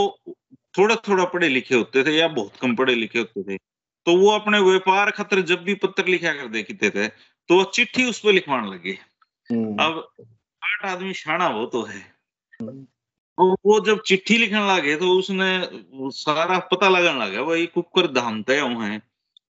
थोड़ा 0.79 0.97
थोड़ा 1.09 1.25
पढ़े 1.25 1.49
लिखे 1.49 1.75
होते 1.75 2.05
थे 2.05 2.17
या 2.17 2.29
बहुत 2.29 2.57
कम 2.57 2.75
पढ़े 2.77 2.95
लिखे 2.95 3.19
होते 3.19 3.43
थे 3.43 3.57
तो 4.07 4.17
वो 4.17 4.31
अपने 4.31 4.59
व्यापार 4.61 5.11
खतर 5.11 5.41
जब 5.43 5.63
भी 5.63 5.75
पत्र 5.75 6.07
लिखा 6.07 6.33
कर 6.33 6.49
देखते 6.49 6.91
थे 6.91 7.07
तो 7.49 7.57
वो 7.57 7.65
चिट्ठी 7.75 8.05
उस 8.05 8.19
पर 8.21 8.33
लिखवाने 8.33 8.71
लगे 8.71 8.99
हम्म। 9.51 9.77
अब 9.83 10.07
आठ 10.63 10.85
आदमी 10.85 11.13
शाना 11.15 11.49
वो 11.49 11.65
तो 11.67 11.83
है 11.83 12.01
हम्म। 12.61 12.85
तो 13.39 13.55
वो 13.65 13.79
जब 13.81 14.03
चिट्ठी 14.03 14.37
लिखने 14.39 14.61
लगे 14.69 14.97
तो 14.97 15.11
उसने 15.19 15.49
सारा 16.13 16.59
पता 16.73 16.89
लगने 16.89 17.25
लगा 17.25 17.43
भाई 17.43 17.67
कुकर 17.67 18.07
धाम 18.13 18.43
तय 18.43 18.61
है 18.83 18.99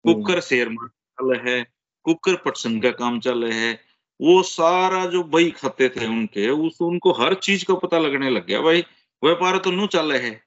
कुकर 0.05 0.33
हम्म। 0.33 0.41
शेर 0.41 0.75
चल 1.19 1.35
है 1.47 1.63
कुकर 2.07 2.37
पटसन 2.37 2.81
का 2.81 2.91
काम 2.95 3.21
चल 3.21 3.45
है 3.45 3.73
वो 4.21 4.43
सारा 4.43 5.07
जो 5.07 5.23
बही 5.25 5.51
खाते 5.51 5.89
थे 5.89 6.07
उनके, 6.07 6.49
उस, 6.49 6.81
उनको 6.81 7.13
हर 7.13 7.35
चीज़ 7.35 7.65
का 7.65 7.75
पता 7.75 7.99
लगने 7.99 8.31
लग 8.31 8.47
गया। 8.47 8.61
भाई, 8.61 8.81
व्यापार 9.23 9.59
तो 9.59 9.71
नु 9.71 9.87
चल 9.87 10.13
है। 10.13 10.41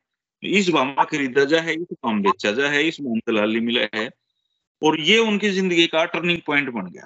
इस 0.43 0.69
भामा 0.69 1.03
खरीदा 1.03 1.43
जा 1.45 1.61
है, 1.61 1.73
इस 1.73 1.87
काम 1.93 2.21
बेचा 2.21 2.51
जा 2.51 2.69
है, 2.69 2.87
इस 2.87 2.97
भाम 3.01 3.19
दलाली 3.27 3.59
मिला 3.59 3.87
है। 3.95 4.09
और 4.81 4.99
ये 5.01 5.17
उनकी 5.17 5.49
ज़िंदगी 5.49 5.87
का 5.87 6.05
टर्निंग 6.05 6.39
पॉइंट 6.45 6.69
बन 6.69 6.87
गया। 6.87 7.05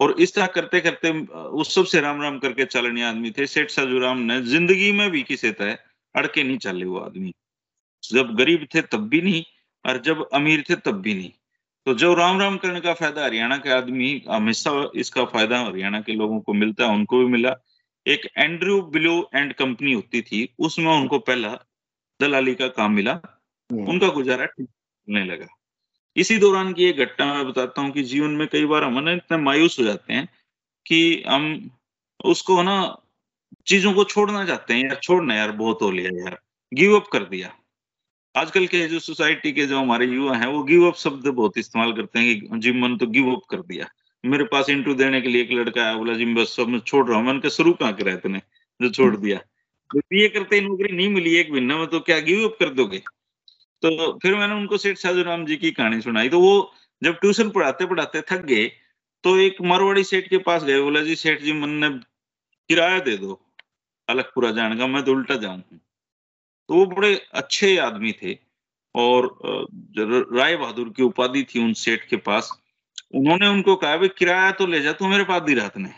और 0.00 0.14
इस 0.20 0.34
तरह 0.34 0.46
करते 0.46 0.80
करते 0.80 1.10
उस 1.34 1.74
सबसे 1.74 2.00
राम 2.00 2.22
राम 2.22 2.38
करके 2.38 2.64
चलने 2.64 3.02
आदमी 3.02 3.30
थे। 3.30 3.46
सेठ 3.46 3.70
साजूराम 3.70 4.18
ने 4.18 4.40
ज़िंदगी 4.42 4.92
में 4.92 5.10
भी 5.10 5.22
किसी 5.22 5.50
तरह 5.50 5.78
अड़के 6.14 6.42
नहीं 6.42 6.58
चले 6.58 6.84
वो 6.84 6.98
आदमी। 6.98 7.32
जब 8.02 8.34
गरीब 8.36 8.66
थे 8.74 8.82
तब 8.82 9.08
भी 9.08 9.20
नहीं, 9.22 9.44
और 9.84 9.98
जब 9.98 10.28
अमीर 10.34 10.64
थे 10.70 10.74
तब 10.74 11.00
भी 11.00 11.14
नहीं। 11.14 11.32
तो 11.86 11.94
जो 11.94 12.14
राम 12.14 12.40
राम 12.40 12.56
करने 12.56 12.80
का 12.80 12.94
फ़ायदा 12.94 13.24
हरियाणा 13.24 13.56
के 13.56 13.70
आदमी 13.70 14.22
हमेशा 14.30 14.90
इसका 14.94 15.24
फ़ायदा 15.24 15.60
हरियाणा 15.60 16.00
के 16.00 16.12
लोगों 16.12 16.40
को 16.40 16.52
मिलता 16.52 16.84
है 16.84 16.94
उनको 16.94 17.18
भी 17.18 17.24
मिला। 17.24 17.56
एक 18.06 18.28
एंड्रयू 18.38 18.82
बिलो 18.82 19.30
एंड 19.34 19.52
कंपनी 19.52 19.92
होती 19.92 20.22
थी 20.22 20.54
उसमें 20.58 20.92
उनको 20.92 21.18
पहला 21.18 21.58
दलाली 22.20 22.54
का 22.54 22.68
काम 22.68 22.92
मिला। 22.92 23.12
हम्म। 23.72 23.88
उनका 23.88 24.08
गुजारा 24.08 24.46
ठीक 24.46 24.68
मिलने 25.08 25.32
लगा। 25.34 25.46
इसी 26.16 26.38
दौरान 26.38 26.72
की 26.72 26.84
एक 26.84 26.96
घटना 26.96 27.34
मैं 27.34 27.48
बताता 27.48 27.82
हूँ 27.82 27.90
कि 27.90 28.02
जीवन 28.02 28.30
में 28.30 28.48
कई 28.48 28.64
बार 28.66 28.84
हम 28.84 28.98
ना 28.98 29.12
इतने 29.12 29.38
मायूस 29.38 29.78
हो 29.80 29.84
जाते 29.84 30.12
हैं 30.12 30.28
कि 30.86 31.24
हम 31.28 31.70
उसको 32.24 32.62
ना 32.62 32.98
चीज़ों 33.66 33.92
को 33.92 34.04
छोड़ना 34.04 34.44
चाहते 34.46 34.74
हैं 34.74 34.84
यार 34.84 34.94
छोड़ना 34.94 35.34
यार 35.34 35.52
बहुत 35.52 35.78
हो 35.82 35.90
लिया 35.90 36.10
यार 36.18 36.38
गिव 36.74 37.00
अप 37.00 37.06
कर 37.06 37.24
दिया। 37.24 37.59
आजकल 38.34 38.66
के 38.66 38.86
जो 38.88 38.98
सोसाइटी 39.00 39.52
के 39.52 39.66
जो 39.66 39.78
हमारे 39.78 40.06
युवा 40.06 40.36
हैं 40.36 40.46
वो 40.46 40.62
गिव 40.64 40.86
अप 40.86 40.96
शब्द 40.96 41.26
बहुत 41.28 41.58
इस्तेमाल 41.58 41.92
करते 41.92 42.18
हैं 42.18 42.40
कि 42.40 42.58
जी 42.58 42.72
मन 42.72 42.96
तो 42.96 43.06
गिव 43.06 43.30
अप 43.32 43.42
कर 43.50 43.60
दिया। 43.62 43.86
मेरे 44.24 44.44
पास 44.44 44.68
इंटरव्यू 44.70 44.94
देने 44.94 45.20
के 45.20 45.28
लिए 45.28 45.42
एक 45.42 45.50
लड़का 45.52 45.82
आया 45.82 45.94
बोला 45.94 46.14
जी 46.14 46.24
बस 46.34 46.54
सब 46.56 46.68
मैं 46.68 46.78
छोड़ 46.80 47.06
रहा 47.08 47.18
हूँ। 47.18 47.26
मैंने 47.26 47.50
शुरू 47.50 47.72
कहाँ 47.72 47.92
करे 47.92 48.16
तूने 48.16 48.42
जो 48.80 48.90
छोड़ 48.90 49.16
दिया। 49.16 49.38
तो 49.90 50.00
ये 50.12 50.28
करते 50.28 50.60
नौकरी 50.60 50.96
नहीं 50.96 51.08
मिली 51.08 51.34
एक 51.36 51.50
महीना 51.50 51.78
में 51.78 51.86
तो 51.86 52.00
क्या 52.00 52.18
गिव 52.20 52.44
अप 52.48 52.56
कर 52.60 52.70
दोगे? 52.74 52.98
तो 53.82 54.18
फिर 54.22 54.34
मैंने 54.36 54.54
उनको 54.54 54.76
सेठ 54.78 54.98
साधु 54.98 55.22
राम 55.22 55.44
जी 55.46 55.56
की 55.56 55.70
कहानी 55.72 56.00
सुनाई। 56.00 56.28
तो 56.28 56.40
वो 56.40 56.72
जब 57.02 57.18
ट्यूशन 57.20 57.50
पढ़ाते 57.50 57.86
पढ़ाते 57.86 58.20
थक 58.30 58.44
गए 58.46 58.66
तो 59.24 59.36
एक 59.40 59.60
मारवाड़ी 59.64 60.04
सेठ 60.04 60.28
के 60.28 60.38
पास 60.40 60.64
गए 60.64 60.80
बोला 60.80 61.00
जी 61.02 61.14
सेठ 61.16 61.40
जी 61.42 61.52
मन 61.52 61.70
ने 61.84 61.88
किराया 62.70 62.98
दे 63.00 63.16
दो 63.16 63.40
अलगपुरा 64.08 64.50
जाने 64.52 64.76
का 64.76 64.86
मैं 64.86 65.02
तो 65.04 65.12
उल्टा 65.12 65.36
जाऊँ 65.36 65.62
तो 66.70 66.76
वो 66.76 66.84
बड़े 66.86 67.14
अच्छे 67.34 67.76
आदमी 67.78 68.12
थे 68.12 68.36
और 68.94 69.26
राय 70.32 70.56
बहादुर 70.56 70.88
की 70.96 71.02
उपाधि 71.02 71.42
थी 71.44 71.62
उन 71.62 71.72
सेठ 71.72 72.04
के 72.08 72.16
पास 72.16 72.50
उन्होंने 73.14 73.48
उनको 73.48 73.74
कहा 73.76 73.96
भाई 73.96 74.08
किराया 74.08 74.50
तो 74.52 74.66
ले 74.66 74.80
जा 74.80 74.92
तू 74.92 75.08
मेरे 75.08 75.24
पास 75.24 75.42
दी 75.42 75.54
रात 75.54 75.78
ने 75.78 75.90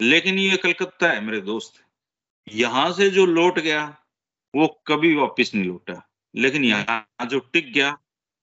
लेकिन 0.00 0.38
ये 0.38 0.56
कलकत्ता 0.56 1.10
है 1.10 1.20
मेरे 1.20 1.40
दोस्त। 1.40 1.74
यहाँ 2.48 2.92
से 2.92 3.10
जो 3.10 3.26
लौट 3.26 3.58
गया 3.58 3.84
वो 4.54 4.66
कभी 4.86 5.14
वापस 5.14 5.54
नहीं 5.54 5.64
लौटा। 5.64 6.00
लेकिन 6.34 6.64
यहाँ 6.64 7.26
जो 7.26 7.38
टिक 7.52 7.72
गया 7.72 7.96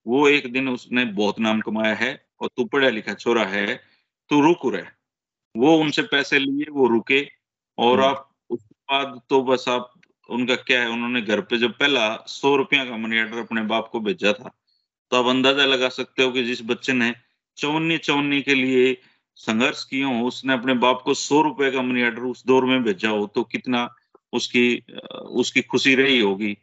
वो 0.06 0.28
एक 0.30 0.52
दिन 0.54 0.70
उसने 0.70 1.06
बहुत 1.18 1.40
नाम 1.40 1.62
कमाया 1.62 1.96
है 1.96 2.14
और 2.42 2.50
तू 2.58 2.66
पढ़ा 2.66 2.90
लिखा 2.90 3.14
छोरा 3.16 3.46
है 3.46 3.66
तू 4.30 4.42
रुक 4.42 4.74
रहे। 4.76 4.84
वो 5.56 5.78
उनसे 5.78 6.02
पैसे 6.02 6.40
लिए 6.40 6.72
वो 6.72 6.88
रुके 6.88 7.28
और 7.78 8.00
हम्म। 8.00 8.10
आप 8.10 8.30
उसके 8.50 8.76
बाद 8.94 9.22
तो 9.30 9.42
बस 9.44 9.66
आप 9.70 9.99
उनका 10.30 10.56
क्या 10.56 10.82
है 10.82 10.90
उन्होंने 10.90 11.22
घर 11.22 11.42
पे 11.42 11.58
जब 11.58 11.72
पहला 11.74 12.24
सौ 12.28 12.56
रुपया 12.56 12.86
का 12.86 12.98
मनी 12.98 13.20
ऑर्डर 13.22 13.38
अपने 13.38 13.62
बाप 13.62 13.90
को 13.92 14.00
भेजा 14.00 14.34
था 14.34 14.52
तो 15.12 15.18
आप 15.18 15.26
अंदाज़ा 15.26 15.66
लगा 15.66 15.90
सकते 15.90 16.24
हो 16.24 16.32
कि 16.32 16.44
जिस 16.44 16.62
बच्चे 16.64 16.94
ने 16.94 17.14
चौनी 17.58 17.98
चौनी 17.98 18.42
के 18.42 18.56
लिए 18.56 19.02
संघर्ष 19.36 19.84
किया 19.84 20.08
हो 20.08 20.28
उसने 20.28 20.54
अपने 20.54 20.74
बाप 20.74 21.02
को 21.02 21.14
सौ 21.14 21.42
रुपए 21.42 21.72
का 21.72 21.82
मनी 21.82 22.04
ऑर्डर 22.04 22.22
उस 22.22 22.46
दौर 22.46 22.66
में 22.66 22.84
भेजा 22.84 23.10
हो 23.10 23.28
तो 23.28 23.44
कितना 23.44 23.88
उसकी 24.34 24.84
उसकी 25.22 25.62
खुशी 25.62 25.96
रही 25.96 26.20
होगी। 26.20 26.58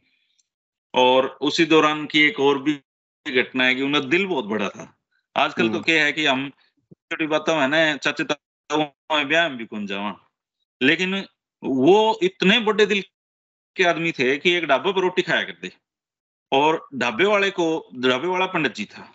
और 0.95 1.27
उसी 1.41 1.65
दौरान 1.65 2.07
की 2.07 2.21
एक 2.21 2.41
और 2.41 2.63
भी 2.63 2.73
घटना 3.27 3.65
है 3.65 3.75
कि 3.75 3.83
उनका 3.83 4.01
दिल 4.01 4.27
बहुत 4.27 4.45
बड़ा 4.45 4.69
था। 4.69 4.99
आजकल 5.37 5.67
तो 5.67 5.73
हम्म। 5.73 5.83
क्या 5.83 6.05
है 6.05 6.13
कि 6.13 6.27
हम 6.27 6.49
छोटी 6.93 7.27
बातों 7.27 7.57
में 7.57 7.69
ना 7.69 7.97
चाचे 7.97 8.25
ब्याह 9.25 9.49
भी 9.49 9.65
कौन 9.67 9.87
जावा। 9.87 10.15
लेकिन 10.83 11.25
वो 11.63 12.19
इतने 12.23 12.59
बड़े 12.61 12.87
दिल 12.87 13.03
के 13.77 13.85
आदमी 13.85 14.13
थे 14.13 14.37
कि 14.37 14.53
एक 14.53 14.65
ढाबे 14.65 14.93
पर 14.93 15.01
रोटी 15.01 15.23
खाया 15.23 15.43
करते। 15.43 15.73
और 16.53 16.89
ढाबे 16.95 17.25
वाले 17.25 17.51
को, 17.51 17.89
ढाबे 17.97 18.29
वाला 18.29 18.47
पंडित 18.47 18.75
जी 18.75 18.85
था। 18.85 19.15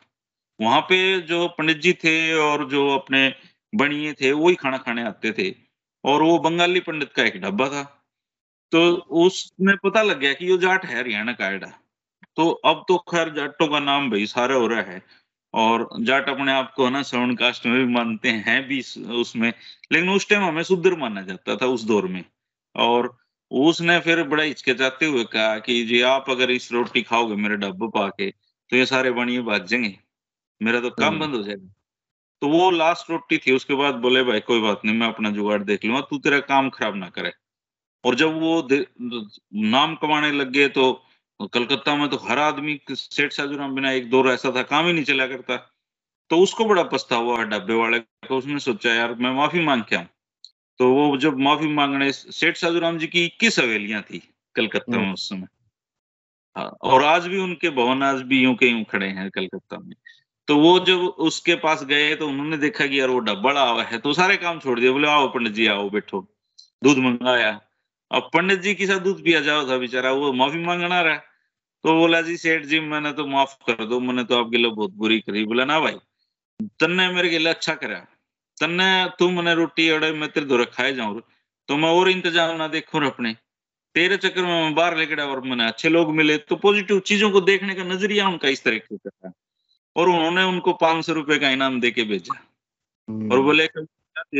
वहाँ 0.61 0.81
पे 0.81 1.21
जो 1.21 1.47
पंडित 1.47 1.77
जी 1.77 1.93
थे 1.93 2.33
और 2.33 2.69
जो 2.69 2.89
अपने 2.89 3.35
बनिए 3.75 4.13
थे, 4.13 4.31
वही 4.31 4.55
खाना 4.55 4.77
खाने 4.77 5.03
आते 5.03 5.31
थे। 5.31 5.55
और 6.05 6.21
वो 6.21 6.39
बंगाली 6.39 6.79
पंडित 6.79 7.13
का 7.13 7.23
एक 7.23 7.41
ढाबा 7.41 7.69
था। 7.69 7.97
तो 8.71 8.91
उसमें 8.97 9.77
पता 9.77 10.01
लग 10.01 10.19
गया 10.19 10.33
कि 10.33 10.51
ये 10.51 10.57
जाट 10.57 10.85
है, 10.85 10.97
हरियाणा 10.97 11.33
का 11.33 11.47
एडा। 11.47 11.73
तो 12.35 12.49
अब 12.49 12.85
तो 12.87 12.97
खैर 12.97 13.29
जाटों 13.29 13.67
का 13.67 13.79
नाम 13.79 14.11
भाई 14.11 14.25
सारे 14.25 14.55
हो 14.55 14.67
रहा 14.67 14.81
है। 14.81 15.01
और 15.53 15.89
जाट 16.01 16.29
अपने 16.29 16.51
आप 16.51 16.73
को 16.73 16.85
है 16.85 16.91
ना, 16.91 17.03
श्रवण 17.03 17.35
कास्ट 17.35 17.65
में 17.65 17.87
भी 17.87 17.93
मानते 17.93 18.29
हैं 18.29 18.67
भी 18.67 18.79
उसमें। 19.01 19.53
लेकिन 19.91 20.09
उस 20.09 20.29
टाइम 20.29 20.43
हमें 20.43 20.63
शुद्र 20.63 20.95
माना 20.95 21.21
जाता 21.21 21.55
था 21.55 21.65
उस 21.65 21.83
दौर 21.83 22.07
में। 22.07 22.25
और 22.75 23.20
उसने 23.51 23.99
फिर 23.99 24.23
बड़ा 24.23 24.43
हिचकिचाते 24.43 25.05
हुए 25.05 25.23
कहा 25.23 25.57
कि 25.59 25.83
जी 25.85 26.01
आप 26.01 26.29
अगर 26.29 26.51
इस 26.51 26.71
रोटी 26.71 27.01
खाओगे 27.01 27.35
मेरे 27.35 27.55
डब्बे 27.57 27.87
पाके 27.87 28.29
तो 28.69 28.77
ये 28.77 28.85
सारे 28.85 29.11
बनिए 29.11 29.43
जाएँगे। 29.43 29.97
मेरा 30.61 30.79
तो 30.79 30.89
काम 30.89 31.07
हम्म। 31.07 31.19
बंद 31.19 31.35
हो 31.35 31.41
जाएगा। 31.43 31.73
तो 32.41 32.47
वो 32.47 32.69
लास्ट 32.71 33.09
रोटी 33.09 33.37
थी 33.37 33.51
उसके 33.51 33.73
बाद 33.73 33.95
बोले 33.95 34.23
भाई 34.23 34.39
कोई 34.39 34.61
बात 34.61 34.81
नहीं 34.85 34.95
मैं 34.95 35.07
अपना 35.07 35.29
जुगाड़ 35.29 35.61
देख 35.63 35.85
लूँगा 35.85 36.01
तू 36.01 36.17
तेरा 36.17 36.39
काम 36.39 36.69
खराब 36.69 36.95
ना 36.95 37.09
करे। 37.09 37.31
और 38.03 38.15
जब 38.15 38.39
वो 38.41 38.67
नाम 39.53 39.95
कमाने 39.95 40.31
लग 40.31 40.51
गए 40.51 40.67
तो 40.69 40.91
कलकत्ता 41.53 41.95
में 41.95 42.07
तो 42.09 42.17
हर 42.17 42.39
आदमी 42.39 42.79
सेठ 42.91 43.31
साजूराम 43.31 43.75
बिना 43.75 43.91
एक 43.91 44.09
दौर 44.09 44.29
ऐसा 44.29 44.51
था 44.55 44.63
काम 44.63 44.85
ही 44.85 44.93
नहीं 44.93 45.03
चला 45.03 45.27
करता। 45.27 45.57
तो 46.29 46.37
उसको 46.37 46.65
बड़ा 46.65 46.83
पछता 46.83 47.15
हुआ 47.15 47.43
डब्बे 47.43 47.73
वाले 47.73 47.99
को 47.99 48.37
उसने 48.37 48.59
सोचा 48.59 48.93
यार 48.93 49.13
मैं 49.13 49.31
माफ़ी 49.31 49.61
मांग 49.61 49.83
के 49.83 49.95
आऊँ। 49.95 50.07
तो 50.81 50.93
वो 50.93 51.17
जब 51.17 51.37
माफ़ी 51.39 51.67
मांगने 51.67 52.11
सेठ 52.11 52.57
साधुराम 52.57 52.97
जी 52.97 53.07
की 53.07 53.25
इक्कीस 53.25 53.59
हवेलियाँ 53.59 54.01
थी 54.01 54.33
कलकत्ता 54.55 54.91
में 54.91 55.03
हम्म। 55.03 55.13
उस 55.13 55.29
समय। 55.29 55.47
हाँ, 56.57 56.77
और 56.81 57.03
आज 57.03 57.27
भी 57.27 57.37
उनके 57.37 57.69
भवन 57.69 58.03
आज 58.03 58.21
भी 58.21 58.43
यूँ 58.43 58.55
के 58.55 58.65
यूँ 58.65 58.83
खड़े 58.83 59.07
हैं 59.07 59.29
कलकत्ता 59.29 59.77
में। 59.77 59.95
तो 60.47 60.57
वो 60.57 60.79
जब 60.79 60.99
उसके 60.99 61.55
पास 61.55 61.83
गए 61.83 62.15
तो 62.15 62.27
उन्होंने 62.27 62.57
देखा 62.57 62.87
कि 62.87 62.99
यार 62.99 63.09
वो 63.09 63.19
डब्बा 63.19 63.69
हुआ 63.69 63.83
है 63.83 63.97
तो 63.97 64.13
सारे 64.13 64.37
काम 64.37 64.59
छोड़ 64.59 64.79
दिए 64.79 64.91
बोले 64.91 65.07
आओ 65.07 65.27
पंडित 65.27 65.53
जी 65.53 65.67
आओ 65.67 65.89
बैठो। 65.89 66.27
दूध 66.83 66.97
मंगाया। 66.97 67.61
अब 68.11 68.29
पंडित 68.33 68.59
जी 68.59 68.75
के 68.75 68.87
साथ 68.87 68.99
दूध 68.99 69.23
पिया 69.23 69.41
जाओ 69.41 69.69
था 69.69 69.77
बेचारा 69.77 70.11
वो 70.11 70.33
माफ़ी 70.33 70.59
मांगना 70.59 71.01
रहा। 71.01 71.17
तो 71.83 71.99
बोला 71.99 72.21
जी 72.21 72.37
सेठ 72.37 72.65
जी 72.65 72.79
मैंने 72.79 73.11
तो 73.11 73.27
माफ़ 73.27 73.55
कर 73.71 73.85
दो 73.85 73.99
मैंने 73.99 74.23
तो 74.23 74.43
आपके 74.43 74.57
लिए 74.57 74.71
बहुत 74.71 74.91
बुरी 74.91 75.19
करी। 75.19 75.45
बोला 75.45 75.65
ना 75.65 75.79
भाई 75.79 75.95
तन्ने 76.79 77.11
मेरे 77.11 77.29
के 77.29 77.39
लिए 77.39 77.49
अच्छा 77.49 77.75
करा। 77.75 78.05
तन्ने 78.61 78.89
तू 79.19 79.29
मैंने 79.31 79.53
रोटी 79.55 79.87
अड़े 79.91 80.11
मैं 80.13 80.29
तेरे 80.31 80.45
दो 80.47 80.65
खाए 80.67 80.93
जाऊँ। 80.93 81.21
तो 81.69 81.77
मैं 81.77 81.89
और 81.91 82.09
इंतज़ाम 82.09 82.55
ना 82.57 82.67
देखूँ 82.69 83.05
अपने। 83.05 83.33
तेरे 83.95 84.17
चक्कर 84.17 84.41
में 84.41 84.49
मैं 84.53 84.73
बाहर 84.75 84.97
लेकर 84.97 85.21
और 85.21 85.41
मैंने 85.43 85.67
अच्छे 85.67 85.89
लोग 85.89 86.13
मिले 86.15 86.37
तो 86.39 86.55
पॉजिटिव 86.57 86.99
चीज़ों 87.05 87.29
को 87.31 87.41
देखने 87.43 87.75
का 87.75 87.83
नज़रिया 87.85 88.27
उनका 88.27 88.47
इस 88.49 88.63
तरीके 88.63 88.97
से 88.97 89.09
था 89.09 89.31
और 89.95 90.09
उन्होंने 90.09 90.43
उनको 90.45 90.73
पाँच 90.79 91.05
सौ 91.05 91.13
रुपए 91.13 91.37
का 91.39 91.49
इनाम 91.51 91.79
दे 91.81 91.91
के 91.91 92.03
भेजा। 92.05 92.33
और 92.33 93.13
हम्म। 93.13 93.41
बोले 93.43 93.65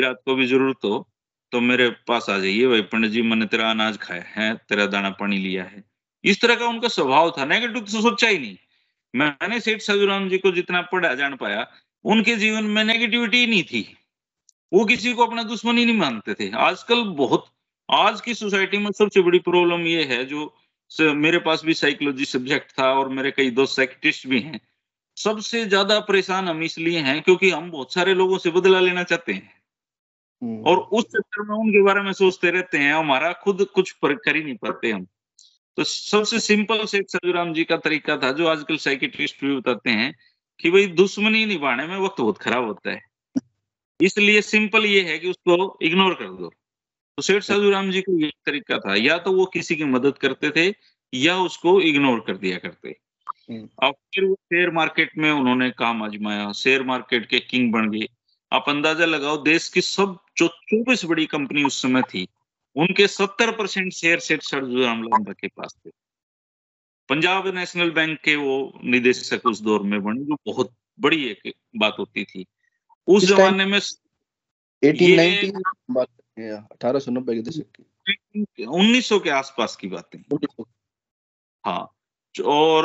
रात 0.02 0.22
को 0.26 0.36
भी 0.36 0.46
ज़रूरत 0.48 0.84
हो 0.84 1.08
तो 1.52 1.60
मेरे 1.62 1.90
पास 2.08 2.30
आ 2.30 2.38
जाइए 2.40 2.68
भाई 2.68 2.82
पंडित 2.88 3.12
जी 3.12 3.22
मैंने 3.24 3.46
तेरा 3.48 3.70
अनाज 3.70 3.98
खाया 3.98 4.24
है 4.30 4.54
तेरा 4.70 4.86
दाना 4.88 5.10
पानी 5.20 5.38
लिया 5.40 5.64
है। 5.64 5.84
इस 6.24 6.42
तरह 6.42 6.56
का 6.56 6.68
उनका 6.68 6.88
स्वभाव 6.90 7.32
था। 7.38 7.46
नेगेटिव 7.46 7.82
तो 7.82 8.02
सोचा 8.02 8.28
ही 8.28 8.38
नहीं। 8.40 8.58
मैंने 9.14 9.60
सेठ 9.60 9.82
साजूराम 9.82 10.30
जी 10.30 10.38
को 10.38 10.52
जितना 10.52 10.82
पढ़ा 10.92 11.14
जान 11.16 11.36
पाया 11.36 11.68
उनके 12.06 12.36
जीवन 12.38 12.64
में 12.68 12.84
नेगेटिविटी 12.86 13.46
नहीं 13.48 13.64
थी। 13.64 13.82
वो 14.72 14.84
किसी 14.86 15.14
को 15.14 15.26
अपना 15.26 15.44
दुश्मन 15.44 15.78
ही 15.78 15.86
नहीं 15.86 15.98
मानते 15.98 16.34
थे। 16.34 16.50
आजकल 16.60 17.04
बहुत 17.16 17.46
आज 17.90 18.22
की 18.22 18.34
सोसाइटी 18.34 18.78
में 18.78 18.92
सबसे 18.92 19.22
बड़ी 19.22 19.40
प्रॉब्लम 19.42 19.82
ये 19.82 20.04
है 20.04 20.26
जो 20.26 20.54
मेरे 21.16 21.40
पास 21.40 21.62
भी 21.66 21.74
साइकोलॉजी 21.74 22.26
सब्जेक्ट 22.26 22.72
था 22.80 22.92
और 22.94 23.10
मेरे 23.10 23.32
कई 23.32 23.50
दोस्त 23.52 23.76
साइकिटिस्ट 23.76 24.28
भी 24.28 24.40
हैं 24.40 24.60
सबसे 25.18 25.66
ज़्यादा 25.66 26.00
परेशान 26.00 26.48
हम 26.48 26.64
इसलिए 26.64 27.00
हैं 27.00 27.22
क्योंकि 27.22 27.50
हम 27.50 27.70
बहुत 27.72 27.94
सारे 27.94 28.14
लोगों 28.14 28.38
से 28.38 28.52
बदला 28.52 28.80
लेना 28.80 29.04
चाहते 29.04 29.34
हैं। 29.34 29.54
हम्म। 30.42 30.64
और 30.64 30.78
उस 30.78 31.04
चक्कर 31.06 31.44
में 31.44 31.56
उनके 31.56 31.82
बारे 31.82 32.02
में 32.02 32.12
सोचते 32.14 32.52
रहते 32.52 32.78
हैं 32.78 32.94
हमारा 32.94 33.32
खुद 33.34 33.66
कुछ 33.76 33.92
कर 34.04 34.36
ही 34.36 34.44
नहीं 34.44 34.56
पाते 34.56 34.92
हम। 34.92 35.06
तो 35.78 35.84
सबसे 35.84 36.40
सिंपल 36.40 36.86
से 36.86 37.02
सजुराम 37.10 37.54
जी 37.54 37.64
का 37.64 37.78
तरीका 37.78 38.18
था 38.18 38.32
जो 38.32 38.48
आजकल 38.48 38.78
साइकिट्रिस्ट 38.78 39.44
भी 39.44 39.56
बताते 39.56 39.90
हैं 39.92 40.14
कि 40.60 40.72
भाई 40.72 40.88
दुश्मनी 40.96 41.46
निभाने 41.46 41.86
में 41.88 41.98
वक्त 41.98 42.22
बहुत 42.22 42.38
खराब 42.38 42.66
होता 42.66 42.92
है। 42.92 43.02
इसलिए 44.02 44.42
सिंपल 44.42 44.86
ये 44.86 45.02
है 45.02 45.18
कि 45.20 45.30
उसको 45.30 45.78
इग्नोर 45.82 46.14
कर 46.14 46.26
दो। 46.26 46.50
तो 47.18 47.22
सेठ 47.22 47.44
साधुराम 47.44 47.92
जी 47.92 48.02
का 48.02 48.14
ये 48.22 48.32
तरीका 48.46 48.78
था 48.80 48.96
या 48.96 49.18
तो 49.18 49.32
वो 49.34 49.46
किसी 49.46 49.76
की 49.76 49.84
मदद 49.84 50.18
करते 50.18 50.52
थे 50.52 50.74
या 51.14 51.38
उसको 51.38 51.80
इग्नोर 51.82 52.20
कर 52.20 52.38
दिया 52.38 52.58
करते। 52.58 52.96
हम्म। 53.50 53.68
अब 53.84 53.94
फिर 54.16 54.26
वो 54.26 54.36
शेयर 54.36 54.70
मार्केट 54.72 55.18
में 55.18 55.32
उन्होंने 55.32 55.70
काम 55.70 56.04
आजमाया 56.04 56.52
शेयर 56.52 56.84
मार्केट 56.84 57.26
के 57.26 57.40
किंग 57.40 57.72
बन 57.74 57.90
गए। 57.92 58.08
आप 58.52 58.70
अंदाज़ा 58.70 59.06
लगाओ 59.06 59.38
देश 59.44 59.70
की 59.70 59.82
सब 59.82 60.18
जो 60.38 60.48
चौबीस 60.48 61.06
बड़ी 61.06 61.26
कंपनी 61.26 61.64
उस 61.64 61.82
समय 61.82 62.02
थी 62.02 62.28
उनके 62.76 63.08
सत्तर 63.08 63.52
परसेंट 63.52 63.92
शेयर 63.94 64.20
सेठ 64.20 64.42
सरजूराम 64.42 65.04
लांबा 65.04 65.34
के 65.34 65.48
पास 65.48 65.76
थे। 65.86 65.92
पंजाब 67.10 67.48
नेशनल 67.48 67.92
बैंक 67.92 68.20
के 68.20 68.36
वो 68.36 68.80
निदेशक 68.84 69.46
उस 69.46 69.62
दौर 69.62 69.84
में 69.84 70.04
बने 70.04 70.24
जो 70.24 70.36
बहुत 70.46 70.74
बड़ी 71.00 71.24
एक 71.26 71.54
बात 71.78 71.96
होती 72.00 72.24
थी। 72.24 72.46
उस 73.12 73.26
जमाने 73.26 73.66
में 73.66 73.80
अठारह 76.50 77.00
सौ 77.00 77.12
नब्बे 77.12 77.36
के 77.36 77.42
दशक 77.42 77.66
की। 77.76 78.66
उन्नीस 78.66 79.10
सौ 79.10 79.20
के 79.20 79.30
आसपास 79.30 79.76
की 79.76 79.88
बातें। 79.88 80.20
हाँ 81.66 81.84
और 82.46 82.84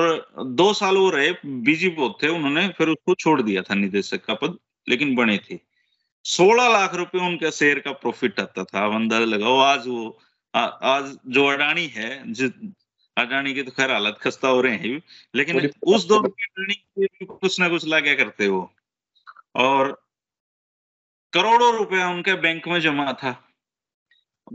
दो 0.57 0.73
साल 0.75 0.97
वो 0.97 1.11
रहे 1.11 1.33
बिज़ी 1.45 1.89
बहुत 1.91 2.19
थे 2.23 2.29
उन्होंने 2.29 2.69
फिर 2.79 2.89
उसको 2.89 3.15
छोड़ 3.15 3.41
दिया 3.43 3.63
था 3.63 3.75
निदेशक 3.75 4.25
का 4.25 4.35
पद 4.35 4.59
लेकिन 4.87 5.15
बने 5.15 5.39
थे। 5.41 5.59
सोलह 6.25 6.69
लाख 6.69 6.95
रुपए 6.95 7.19
उनका 7.27 7.51
शेयर 7.51 7.79
का 7.79 7.93
प्रॉफिट 8.03 8.41
आता 8.41 8.65
था 8.65 8.85
अब 8.87 8.95
अंदाज़ा 8.95 9.27
लगाओ 9.27 9.59
आज 9.59 9.87
वो 9.87 10.19
आ, 10.55 10.61
आज 10.61 11.17
जो 11.27 11.45
अडानी 11.47 11.87
है 11.87 12.33
जिस 12.33 12.51
अडानी 13.17 13.55
की 13.55 13.63
तो 13.63 13.71
खैर 13.71 13.91
हालत 13.91 14.19
खस्ता 14.23 14.49
हो 14.49 14.61
रहे 14.61 14.77
हैं 14.77 15.03
लेकिन 15.35 15.71
उस 15.87 16.07
दौर 16.07 16.23
में 16.23 16.31
अडानी 16.31 17.27
कुछ 17.27 17.61
ना 17.61 17.69
कुछ 17.69 17.87
ला 17.87 18.01
क्या 18.01 18.15
करते 18.15 18.49
वो 18.49 18.63
और 19.57 20.06
करोड़ों 21.37 21.75
रुपया 21.75 22.09
उनके 22.09 22.35
बैंक 22.41 22.69
में 22.69 22.81
जमा 22.81 23.13
था। 23.15 23.33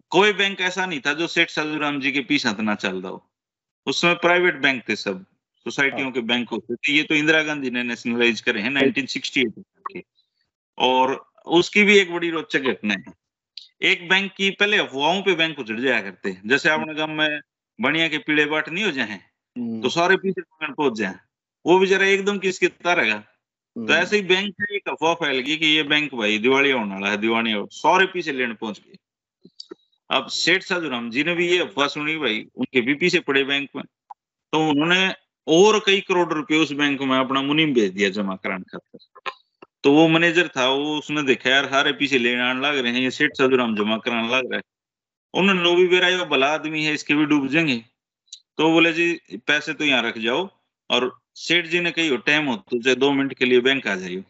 कोई 0.10 0.34
बैंक 0.34 0.62
ऐसा 0.62 0.86
नहीं 0.86 1.00
था 1.00 1.14
जो 1.14 1.28
सेठ 1.28 1.50
साधुराम 1.50 2.00
जी 2.02 2.12
के 2.12 2.20
पीछे 2.26 2.62
ना 2.62 2.76
चल 2.76 3.02
रहा 3.02 3.12
हो 3.12 3.28
उस 3.88 4.02
समय 4.02 4.14
प्राइवेट 4.18 4.56
बैंक 4.58 4.84
थे 4.90 4.96
सब 4.96 5.26
सोसाइटियों। 5.66 6.12
के 6.12 6.22
बैंक 6.22 6.50
होते 6.50 6.76
थे 6.76 6.94
ये 6.94 7.04
तो 7.04 7.16
इंदिरा 7.16 7.42
गांधी 7.44 7.70
ने 7.70 7.84
नेशनलाइज 7.84 8.42
करे 8.42 8.62
हैं 8.62 8.72
1968 8.72 9.64
के 9.92 10.04
और 10.78 11.14
उसकी 11.56 11.84
भी 11.84 11.98
एक 11.98 12.14
बड़ी 12.14 12.30
रोचक 12.30 12.62
घटना 12.62 12.94
है। 12.96 13.14
एक 13.82 14.08
बैंक 14.10 14.32
की 14.34 14.50
पहले 14.52 14.78
अफवाहों 14.78 15.22
पे 15.22 15.36
बैंक 15.36 15.60
उजड़ 15.60 15.80
जाया 15.80 16.02
करते 16.02 16.30
हैं। 16.30 16.42
जैसे 16.46 16.70
आपने 16.70 16.94
गाँव 16.94 17.12
में 17.12 17.40
बढ़िया 17.80 18.08
के 18.08 18.18
पीड़े 18.20 18.46
बाट 18.46 18.70
नहीं 18.70 18.84
हो 18.84 18.92
जाए 18.92 19.20
तो 19.56 19.90
सारे 19.90 20.18
पीछे 20.18 20.42
पहुँच 20.64 20.94
जाए। 20.94 21.16
वो 21.66 21.78
भी 21.80 21.88
जरा 21.88 22.06
एकदम 22.08 22.38
किसके 22.40 22.68
तारेगा 22.82 23.24
तो 23.76 23.94
ऐसे 23.94 24.16
ही 24.16 24.22
बैंक 24.22 24.56
से 24.62 24.76
एक 24.76 24.90
अफवाह 24.90 25.14
फैल 25.14 25.40
गई 25.40 25.58
कि 25.58 25.66
ये 25.66 25.84
बैंक 25.84 26.16
भाई 26.16 26.38
दिवाली 26.38 26.72
होने 26.72 26.94
वाला 26.94 27.10
है, 27.10 27.18
दिवाली 27.18 27.54
सारे 27.72 28.06
पीछे 28.06 28.32
लेने 28.32 28.54
पहुँच 28.54 28.82
गए। 28.88 28.98
अब 30.10 30.28
सेठ 30.28 30.64
साधुराम 30.64 31.10
जी 31.10 31.24
ने 31.24 31.34
भी 31.34 31.48
ये 31.48 31.58
अफवाह 31.58 31.88
सुनी 31.88 32.18
भाई, 32.18 32.48
उनके 32.56 32.82
भी 32.82 32.94
पीछे 32.94 33.20
पड़े 33.20 33.44
बैंक 33.44 33.70
में। 33.76 33.84
तो 34.54 34.70
उन्होंने 34.70 35.16
और 35.48 35.80
कई 35.80 36.02
करोड़ 36.02 36.34
रुपए 36.34 36.56
उस 36.56 36.72
बैंक 36.72 37.02
में 37.02 37.18
अपना 37.18 37.42
मुनीम 37.42 37.74
भेज 37.74 37.92
दिया 37.92 38.10
जमा 38.10 38.36
कराने 38.36 38.64
खातर। 38.64 39.32
तो 39.84 39.94
वो 39.94 40.08
मैनेजर 40.08 40.48
था, 40.48 40.70
वो 40.70 40.98
उसने 40.98 41.24
देखा, 41.24 41.50
यार 41.50 41.66
सारे 41.66 41.92
पीछे 41.92 42.18
लेने 42.18 42.42
आने 42.42 42.62
लग 42.62 42.78
रहे 42.78 42.92
हैं, 42.92 43.00
ये 43.00 43.12
सेठ 43.12 43.32
साधुराम 43.34 43.76
जमा 43.76 43.98
कराने 43.98 44.28
लग 44.28 44.52
रहा 44.52 44.56
है। 44.56 44.64
उन्होंने 45.34 45.76
भी 45.76 45.88
बेरा 45.88 46.24
भला 46.24 46.54
आदमी 46.54 46.86
है, 46.86 46.94
इसके 46.94 47.16
भी 47.16 47.26
डूब 47.26 47.48
जाएँगे। 47.48 47.86
तो 48.58 48.72
बोले, 48.72 48.94
जी, 48.94 49.22
पैसे 49.48 49.74
तो 49.74 49.84
यहाँ 49.84 50.04
रख 50.04 50.18
जाओ 50.18 50.61
और 50.92 51.22
सेठ 51.36 51.66
जी 51.66 51.80
ने 51.80 51.92
कही 51.92 52.18
टाइम 52.18 52.46
हो 52.46 52.56
तो 52.56 52.82
चाहे 52.82 52.96
दो 52.96 53.12
मिनट 53.12 53.34
के 53.34 53.46
लिए 53.46 53.60
बैंक 53.60 53.88
आ 53.88 53.96
जाइयो. 53.96 54.22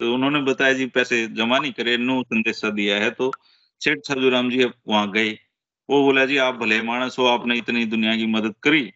तो 0.00 0.14
उन्होंने 0.14 0.42
बताया, 0.42 0.72
जी, 0.72 0.86
पैसे 0.86 1.26
जमा 1.26 1.58
नहीं 1.58 1.72
करे, 1.72 1.96
नो 1.96 2.22
संदेशा 2.22 2.70
दिया 2.70 2.96
है। 2.96 3.10
तो 3.10 3.32
सेठ 3.80 3.98
साधुराम 3.98 4.50
जी 4.50 4.64
वहाँ 4.64 5.10
गए। 5.10 5.38
वो 5.90 6.04
बोला, 6.04 6.26
जी, 6.26 6.36
आप 6.36 6.54
भले 6.54 6.82
मानस 6.82 7.16
हो, 7.18 7.26
आपने 7.26 7.58
इतनी 7.58 7.84
दुनिया 7.84 8.16
की 8.16 8.26
मदद 8.26 8.54
करी 8.62 8.92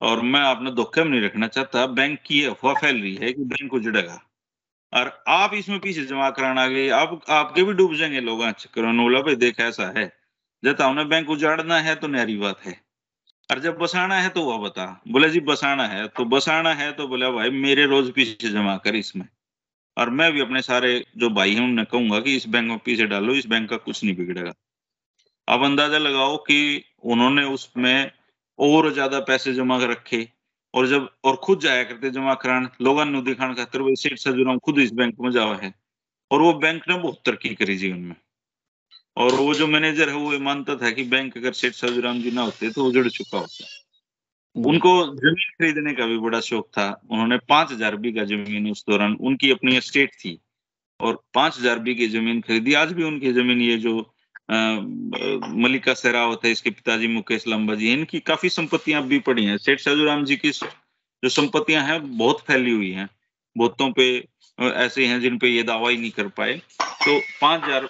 और 0.00 0.22
मैं 0.22 0.40
आपने 0.40 0.70
धोखे 0.70 1.04
में 1.04 1.10
नहीं 1.10 1.20
रखना 1.20 1.46
चाहता। 1.46 1.86
बैंक 1.86 2.20
की 2.26 2.44
अफवाह 2.44 2.74
फैल 2.74 3.02
रही 3.02 3.14
है 3.14 3.32
कि 3.32 3.42
बैंक 3.42 3.74
उजड़ेगा। 3.74 4.22
और 4.92 5.24
आप 5.28 5.54
इसमें 5.54 5.80
पीछे 5.80 6.04
जमा 6.04 6.30
कराना 6.30 6.66
गए। 6.66 6.88
आप, 6.88 7.22
आपके 7.30 7.62
भी 7.62 7.72
डूब 7.72 7.94
जाएँगे 7.94 8.20
लोग 8.20 8.44
बोला, 8.44 9.20
भाई, 9.20 9.36
देख, 9.36 9.60
ऐसा 9.60 9.98
है। 9.98 10.12
जब 10.64 10.82
हमने 10.82 11.04
बैंक 11.04 11.30
उजाड़ना 11.30 11.80
है 11.80 11.94
तो 11.94 12.08
नहरी 12.08 12.36
बात 12.36 12.60
है। 12.64 12.91
और 13.50 13.58
जब 13.58 13.78
बसाना 13.78 14.14
है 14.14 14.28
तो 14.28 14.42
वह 14.44 14.58
बता। 14.58 14.84
बोले, 15.08 15.28
जी, 15.28 15.40
बसाना 15.40 15.86
है। 15.86 16.06
तो 16.08 16.24
बसाना 16.24 16.72
है 16.74 16.92
तो 16.92 17.08
बोला, 17.08 17.30
भाई, 17.30 17.50
मेरे 17.50 17.86
रोज 17.86 18.12
पीछे 18.12 18.48
जमा 18.48 18.76
कर 18.76 18.96
इसमें। 18.96 19.26
और 19.96 20.10
मैं 20.10 20.32
भी 20.32 20.40
अपने 20.40 20.62
सारे 20.62 21.04
जो 21.16 21.30
भाई 21.30 21.54
हैं 21.54 21.62
उन्हें 21.62 21.86
कहूँगा 21.86 22.20
कि 22.20 22.36
इस 22.36 22.48
बैंक 22.48 22.68
में 22.68 22.78
पीछे 22.78 23.06
डालो, 23.06 23.34
इस 23.34 23.46
बैंक 23.46 23.70
का 23.70 23.76
कुछ 23.76 24.04
नहीं 24.04 24.16
बिगड़ेगा। 24.16 24.52
अब 25.48 25.64
अंदाज़ा 25.64 25.98
लगाओ 25.98 26.36
कि 26.36 26.84
उन्होंने 27.04 27.44
उसमें 27.44 28.10
और 28.58 28.92
ज़्यादा 28.92 29.20
पैसे 29.20 29.52
जमा 29.54 29.78
कर 29.78 29.88
रखे 29.88 30.28
और 30.74 30.86
जब, 30.86 31.08
और 31.24 31.36
खुद 31.36 31.60
जाया 31.60 31.84
करते 31.84 32.10
जमा 32.10 32.34
कराने। 32.34 32.84
लोगों 32.84 33.04
ने 33.04 33.22
दिखाने 33.22 33.54
खातर 33.54 33.80
वही 33.80 33.96
सेठ 33.96 34.18
सजुराम 34.18 34.58
खुद 34.58 34.78
इस 34.78 34.92
बैंक 34.92 35.14
में 35.20 35.30
जावा 35.30 35.56
है। 35.56 35.74
और 36.30 36.42
वो 36.42 36.52
बैंक 36.54 36.82
ने 36.88 36.98
बहुत 36.98 37.22
तरक्की 37.26 37.54
करी 37.54 37.76
जीवन 37.76 37.98
में। 37.98 38.16
और 39.16 39.34
वो 39.34 39.54
जो 39.54 39.66
मैनेजर 39.66 40.08
है 40.08 40.14
वो 40.16 40.32
ये 40.32 40.38
मानता 40.40 40.76
था 40.76 40.90
कि 40.90 41.04
बैंक 41.06 41.36
अगर 41.38 41.52
सेठ 41.52 41.74
सजुराम 41.74 42.20
जी 42.22 42.30
ना 42.30 42.42
होते 42.42 42.70
तो 42.70 42.84
उजड़ 42.84 43.08
चुका 43.08 43.38
होता। 43.38 43.64
हम्म। 44.56 44.66
उनको 44.66 44.92
ज़मीन 45.06 45.50
खरीदने 45.52 45.92
का 45.94 46.06
भी 46.06 46.18
बड़ा 46.18 46.40
शौक 46.42 46.68
था। 46.68 46.86
उन्होंने 47.10 47.38
पाँच 47.48 47.72
हज़ार 47.72 47.96
बीघा 47.96 48.24
ज़मीन 48.26 48.70
उस 48.70 48.84
दौरान 48.88 49.16
उनकी 49.22 49.50
अपनी 49.50 49.76
एस्टेट 49.76 50.14
थी 50.14 50.38
और 51.00 51.22
पाँच 51.34 51.58
हज़ार 51.58 51.78
बीघे 51.80 52.08
ज़मीन 52.08 52.40
खरीदी। 52.40 52.74
आज 52.74 52.92
भी 52.92 53.04
उनकी 53.04 53.32
ज़मीन 53.32 53.60
ये 53.60 53.76
जो 53.78 53.98
मलिका 54.50 55.94
सेरावत 55.94 56.44
है 56.44 56.50
इसके 56.50 56.70
पिताजी 56.70 57.06
मुकेश 57.08 57.46
लंबा 57.48 57.74
जी 57.74 57.92
इनकी 57.92 58.20
काफ़ी 58.22 58.48
संपत्तियाँ 58.50 59.02
भी 59.08 59.18
पड़ी 59.20 59.44
हैं। 59.44 59.56
सेठ 59.58 59.80
साजूराम 59.80 60.24
जी 60.24 60.36
की 60.36 60.50
जो 60.50 61.28
संपत्तियाँ 61.30 61.84
हैं 61.86 62.00
बहुत 62.18 62.40
फैली 62.46 62.70
हुई 62.70 62.90
हैं। 62.92 63.08
बहुतों 63.56 63.90
पे 63.92 64.06
ऐसे 64.58 65.06
हैं 65.06 65.20
जिन 65.20 65.38
पे 65.38 65.48
ये 65.48 65.62
दावा 65.62 65.90
ही 65.90 65.96
नहीं 65.96 66.10
कर 66.10 66.28
पाए। 66.30 66.60
तो 67.04 67.18
पाँच 67.40 67.64
हज़ार 67.64 67.88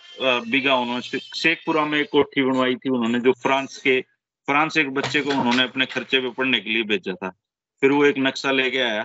बीघा 0.50 0.74
उन्होंने 0.76 1.18
शेखपुरा 1.18 1.84
में 1.86 1.98
एक 1.98 2.08
कोठी 2.12 2.42
बनवाई 2.42 2.76
थी 2.76 2.90
उन्होंने 2.90 3.20
जो 3.20 3.32
फ्रांस 3.42 3.76
के 3.78 4.00
फ्रांस 4.48 4.76
एक 4.76 4.90
बच्चे 4.94 5.20
को 5.22 5.30
उन्होंने 5.30 5.62
अपने 5.62 5.86
खर्चे 5.86 6.20
पे 6.20 6.30
पढ़ने 6.38 6.60
के 6.60 6.70
लिए 6.70 6.82
भेजा 6.84 7.14
था। 7.14 7.28
फिर 7.82 7.90
वो 7.92 8.04
एक 8.04 8.18
नक्शा 8.18 8.50
लेके 8.50 8.78
आया 8.80 9.02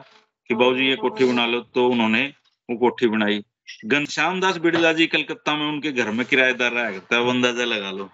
कि 0.49 0.55
बाबूजी 0.55 0.87
ये 0.87 0.95
कोठी 0.97 1.25
बना 1.25 1.45
लो 1.45 1.59
तो 1.75 1.87
उन्होंने 1.89 2.25
वो 2.69 2.77
कोठी 2.79 3.07
बनाई। 3.07 3.43
घनश्याम 3.85 4.39
दास 4.41 4.57
बिड़ला 4.59 4.91
जी 4.93 5.07
कलकत्ता 5.07 5.55
में 5.55 5.65
उनके 5.65 5.91
घर 5.91 6.11
में 6.11 6.25
किराएदार 6.25 6.71
रहा 6.71 6.91
करता 6.91 7.15
है 7.15 7.29
अंदाज़ा 7.29 7.65
लगा 7.65 7.91
लो। 7.91 8.09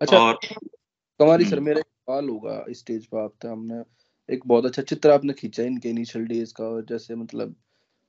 अच्छा 0.00 0.18
और 0.18 0.38
तुम्हारी 0.44 1.44
सर 1.44 1.56
हम्म। 1.56 1.66
मेरा 1.66 1.80
सवाल 1.80 2.28
होगा 2.28 2.64
स्टेज 2.74 3.06
पर 3.06 3.22
आप 3.22 3.46
हमने 3.46 3.82
एक 4.28 4.46
बहुत 4.46 4.64
अच्छा 4.66 4.82
चित्र 4.84 5.10
आपने 5.10 5.32
खींचा 5.34 5.62
इनके 5.64 5.88
इनिशियल 5.90 6.24
डेज़ 6.26 6.52
का 6.54 6.70
जैसे 6.88 7.14
मतलब 7.16 7.48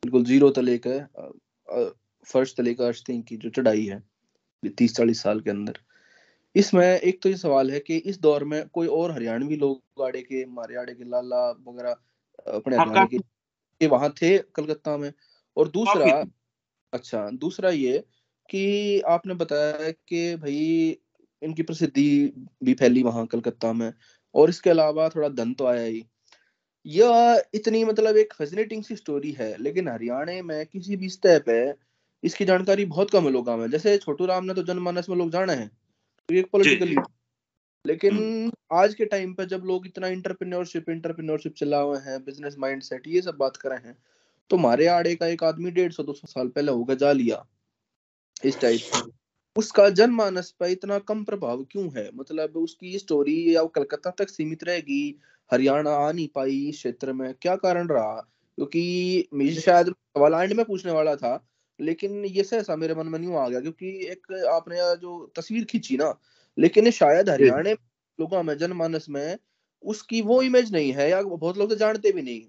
बिल्कुल 0.03 0.23
ज़ीरो 0.25 0.49
तले 0.51 0.77
का 0.85 0.95
फ़र्स्ट 2.27 2.57
तले 2.57 2.73
का 2.73 2.87
अर्थिंग 2.87 3.23
की 3.23 3.37
जो 3.37 3.49
चढ़ाई 3.49 3.85
है 3.85 4.03
तीस 4.63 4.95
चालीस 4.95 5.21
साल 5.23 5.39
के 5.39 5.49
अंदर। 5.49 5.77
इसमें 6.55 6.85
एक 6.85 7.21
तो 7.23 7.29
ये 7.29 7.37
सवाल 7.37 7.71
है 7.71 7.79
कि 7.79 7.97
इस 7.97 8.19
दौर 8.19 8.43
में 8.43 8.67
कोई 8.69 8.87
और 8.87 9.11
हरियाणवी 9.11 9.55
लोग 9.55 10.03
आड़े 10.03 10.21
के 10.21 10.45
मारियाड़े 10.45 10.93
के 10.93 11.03
लाला 11.03 11.49
वगैरह 11.51 11.95
अपने 12.47 12.77
हाँ, 12.77 12.85
हरियाणा 12.85 13.05
के 13.81 13.87
वहाँ 13.87 14.09
थे 14.11 14.37
कलकत्ता 14.37 14.97
में। 14.97 15.11
और 15.57 15.67
दूसरा 15.67 16.25
अच्छा 16.93 17.29
दूसरा 17.29 17.69
ये 17.69 17.97
कि 18.49 19.01
आपने 19.01 19.33
बताया 19.33 19.91
कि 19.91 20.35
भाई 20.35 20.97
इनकी 21.41 21.63
प्रसिद्धि 21.63 22.33
भी 22.63 22.73
फैली 22.73 23.03
वहाँ 23.03 23.25
कलकत्ता 23.25 23.71
में 23.73 23.91
और 24.35 24.49
इसके 24.49 24.69
अलावा 24.69 25.07
थोड़ा 25.09 25.29
धन 25.29 25.53
तो 25.53 25.65
आया 25.65 25.83
ही। 25.83 26.03
यह 26.85 27.43
इतनी 27.53 27.83
मतलब 27.83 28.17
एक 28.17 28.33
फैसिनेटिंग 28.33 28.83
सी 28.83 28.95
स्टोरी 28.95 29.31
है 29.31 29.55
लेकिन 29.57 29.87
हरियाणा 29.87 30.41
में 30.43 30.65
किसी 30.65 30.95
भी 30.95 31.09
स्तर 31.09 31.39
पे 31.39 31.90
इसकी 32.23 32.45
जानकारी 32.45 32.85
बहुत 32.85 33.11
कम 33.11 33.23
है 33.23 33.31
लोगों 33.31 33.57
में। 33.57 33.69
जैसे 33.71 33.97
छोटू 33.97 34.25
राम 34.25 34.45
ने 34.45 34.53
तो 34.53 34.63
जनमानस 34.63 35.09
में 35.09 35.17
लोग 35.17 35.31
जाना 35.31 35.53
है 35.53 35.67
तो 35.67 36.35
एक 36.35 36.49
पॉलिटिकल 36.51 36.95
लेकिन 37.85 38.17
हम्म। 38.17 38.51
आज 38.77 38.93
के 38.93 39.05
टाइम 39.05 39.33
पे 39.33 39.45
जब 39.45 39.63
लोग 39.65 39.85
इतना 39.87 40.07
इंटरप्रेन्योरशिप 40.07 40.89
इंटरप्रेन्योरशिप 40.89 41.53
चला 41.57 41.79
हुए 41.79 41.99
हैं 41.99 42.23
बिज़नेस 42.25 42.55
माइंडसेट 42.59 43.07
ये 43.07 43.21
सब 43.21 43.37
बात 43.37 43.57
कर 43.57 43.69
रहे 43.69 43.87
हैं 43.87 43.97
तो 44.49 44.57
हमारे 44.57 44.87
आड़े 44.87 45.15
का 45.15 45.27
एक 45.27 45.43
आदमी 45.43 45.71
डेढ़ 45.71 45.91
सौ 45.91 46.03
दो 46.03 46.13
सौ 46.13 46.27
साल 46.27 46.47
पहले 46.49 46.71
होगा 46.71 46.95
जा 46.95 47.11
लिया। 47.11 47.45
इस 48.43 48.59
टाइप 48.61 49.11
उसका 49.55 49.89
जनमानस 49.91 50.49
पर 50.59 50.67
इतना 50.67 50.97
कम 51.01 51.23
प्रभाव 51.23 51.63
क्यों 51.63 51.89
है? 51.95 52.09
मतलब 52.15 52.57
उसकी 52.57 52.97
स्टोरी 52.99 53.55
या 53.55 53.63
कलकत्ता 53.75 54.09
तक 54.19 54.29
सीमित 54.29 54.63
रहेगी 54.63 55.03
हरियाणा 55.51 55.91
आ 55.97 56.11
नहीं 56.11 56.27
पाई 56.27 56.57
इस 56.67 56.77
क्षेत्र 56.77 57.13
में। 57.13 57.33
क्या 57.33 57.55
कारण 57.57 57.87
रहा? 57.87 58.19
क्योंकि 58.57 59.27
मुझे 59.33 59.61
शायद 59.61 59.87
सवाल 59.87 60.33
एंड 60.33 60.53
में 60.53 60.65
पूछने 60.65 60.91
वाला 60.91 61.15
था 61.15 61.35
लेकिन 61.81 62.25
ये 62.25 62.43
सहसा 62.43 62.75
मेरे 62.75 62.95
मन 62.95 63.07
में 63.07 63.19
नहीं 63.19 63.35
आ 63.35 63.49
गया 63.49 63.59
क्योंकि 63.59 64.07
एक 64.07 64.45
आपने 64.45 64.75
जो 64.75 65.33
तस्वीर 65.35 65.65
खींची 65.65 65.97
ना 65.97 66.19
लेकिन 66.59 66.91
शायद 66.91 67.29
हरियाणा 67.29 67.71
लोगों 68.19 68.43
में 68.43 68.57
जनमानस 68.57 69.05
में 69.09 69.37
उसकी 69.81 70.21
वो 70.21 70.41
इमेज 70.41 70.73
नहीं 70.73 70.93
है 70.93 71.09
या 71.09 71.21
बहुत 71.21 71.57
लोग 71.57 71.69
तो 71.69 71.75
जानते 71.75 72.11
भी 72.11 72.21
नहीं 72.21 72.41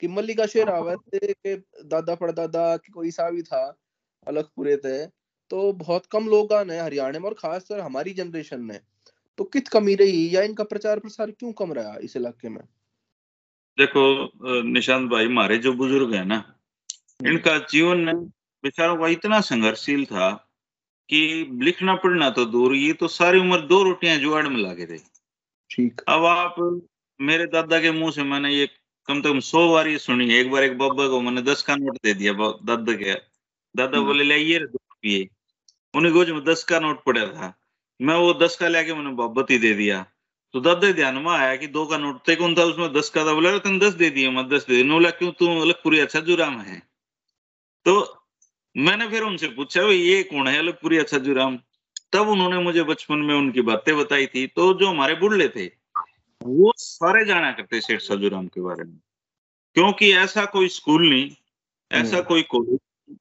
कि 0.00 0.08
मल्लिका 0.08 0.46
शेरावत 0.46 0.98
के 1.14 1.56
दादा 1.84 2.14
पड़दादा 2.14 2.76
की 2.76 2.92
कोई 2.92 3.10
सा 3.10 3.30
भी 3.30 3.42
था 3.42 3.78
अलग 4.26 4.44
पूरे 4.56 4.76
थे 4.76 5.06
तो 5.50 5.72
बहुत 5.72 6.06
कम 6.06 6.26
लोग 6.26 6.52
ने 6.52 6.78
हरियाणा 6.78 7.18
में 7.18 7.28
और 7.28 7.34
खासकर 7.34 7.80
हमारी 7.80 8.10
जनरेशन 8.10 8.60
ने 8.60 8.80
तो 9.38 9.44
कित 9.44 9.68
कमी 9.68 9.94
रही 9.94 10.36
या 10.36 10.42
इनका 10.42 10.64
प्रचार 10.64 10.98
प्रसार 10.98 11.30
क्यों 11.30 11.52
कम 11.52 11.72
रहा 11.72 11.96
इस 12.02 12.16
इलाके 12.16 12.48
में? 12.48 12.62
देखो 13.78 14.32
निशांत 14.62 15.10
भाई 15.10 15.24
हमारे 15.24 15.58
जो 15.58 15.72
बुज़ुर्ग 15.72 16.14
है 16.14 16.24
ना। 16.24 16.58
इनका 17.26 17.58
जीवन 17.58 18.32
बेचारों 18.64 18.96
का 18.96 19.08
इतना 19.08 19.40
संघर्षशील 19.40 20.04
था 20.04 20.30
कि 21.08 21.20
लिखना 21.62 21.94
पढ़ना 21.94 22.30
तो 22.30 22.44
दूर 22.44 22.74
ये 22.74 22.92
तो 22.92 23.08
सारी 23.08 23.38
उम्र 23.38 23.60
दो 23.60 23.82
रोटियाँ 23.82 24.16
जुआड़ 24.16 24.48
में 24.48 24.56
लागे 24.56 24.86
थे 24.86 24.98
ठीक। 25.70 26.00
अब 26.08 26.24
आप 26.24 26.54
मेरे 27.20 27.46
दादा 27.46 27.80
के 27.80 27.90
मुँह 27.90 28.10
से 28.10 28.22
मैंने 28.22 28.54
ये 28.54 28.66
कम 29.08 29.22
से 29.22 29.32
कम 29.32 29.40
सौ 29.40 29.72
बार 29.72 29.88
ये 29.88 29.98
सुनी 29.98 30.34
एक 30.34 30.50
बार 30.50 30.62
एक 30.62 30.78
बाबा 30.78 31.08
को 31.08 31.20
मैंने 31.20 31.42
दस 31.42 31.62
का 31.62 31.76
नोट 31.76 31.96
दे 32.04 32.14
दिया 32.14 32.32
दादा 32.32 32.92
के। 32.92 33.14
दादा 33.74 33.98
हम्म। 33.98 34.06
बोले 34.06 34.24
ले 34.24 34.36
ये 34.38 34.58
रुपये। 34.58 35.28
उन्हें 35.94 36.12
गोज 36.14 36.30
में 36.30 36.44
दस 36.44 36.64
का 36.64 36.78
नोट 36.80 37.04
पड़ा 37.04 37.26
था। 37.26 37.52
मैं 38.00 38.14
वो 38.14 38.32
दस 38.34 38.56
का 38.56 38.68
लेके 38.68 38.94
मैंने 38.94 39.10
बाबती 39.10 39.58
दे 39.58 39.74
दिया। 39.74 40.06
तो 40.52 40.60
दादा 40.60 40.92
ध्यान 40.92 41.16
में 41.16 41.30
आया 41.32 41.56
कि 41.56 41.66
दो 41.66 41.86
का 41.86 41.98
नोट 41.98 42.28
थे 42.28 42.36
कौन 42.36 42.54
था 42.54 42.62
उसमें 42.62 42.92
दस 42.92 43.10
का 43.10 43.24
था। 43.26 43.32
बोला 43.34 43.58
तुम 43.58 43.78
दस 43.78 43.92
दे 43.94 44.10
दिए 44.10 44.30
मैं 44.30 44.48
दस 44.48 44.66
दे 44.66 44.82
दिया। 44.82 44.92
बोला 44.92 45.10
क्यों? 45.10 45.30
तू 45.32 45.46
अलगपुरी 45.60 45.98
अच्छा 46.00 46.20
जुराम 46.20 46.60
है। 46.60 46.82
तो 47.84 48.21
मैंने 48.76 49.08
फिर 49.08 49.22
उनसे 49.22 49.48
पूछा 49.48 49.82
भाई 49.82 49.96
ये 49.96 50.22
कौन 50.22 50.48
है? 50.48 50.58
अलगपुरी 50.58 50.98
अच्छा 50.98 51.18
जुराम 51.18 51.58
तब 52.12 52.28
उन्होंने 52.28 52.58
मुझे 52.58 52.82
बचपन 52.82 53.18
में 53.18 53.34
उनकी 53.34 53.60
बातें 53.60 53.96
बताई 53.96 54.26
थी। 54.26 54.46
तो 54.46 54.74
जो 54.74 54.86
हमारे 54.86 55.14
बुढ़ले 55.14 55.48
थे 55.48 55.66
वो 56.42 56.72
सारे 56.76 57.24
जाना 57.24 57.52
करते 57.52 57.80
सेठ 57.80 58.00
सजूराम 58.00 58.46
के 58.46 58.60
बारे 58.60 58.84
में। 58.84 58.98
क्योंकि 59.74 60.12
ऐसा 60.12 60.44
कोई 60.44 60.68
स्कूल 60.68 61.08
नहीं 61.10 61.30
ऐसा 61.90 62.16
हम्म। 62.16 62.26
कोई 62.26 62.42
कॉलेज 62.42 62.78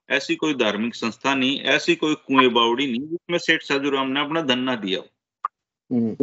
ऐसी 0.10 0.36
कोई 0.36 0.54
धार्मिक 0.54 0.96
संस्था 0.96 1.36
नहीं 1.36 1.60
ऐसी 1.62 1.96
कोई 1.96 2.16
कुएँ 2.16 2.50
बावड़ी 2.50 2.88
नहीं 2.88 3.02
जिसमें 3.02 3.38
सेठ 3.38 3.62
साधुराम 3.62 4.08
ने 4.08 4.20
अपना 4.22 4.42
धन्ना 4.42 4.76
दिया 4.76 5.00
हम्म, 5.92 6.16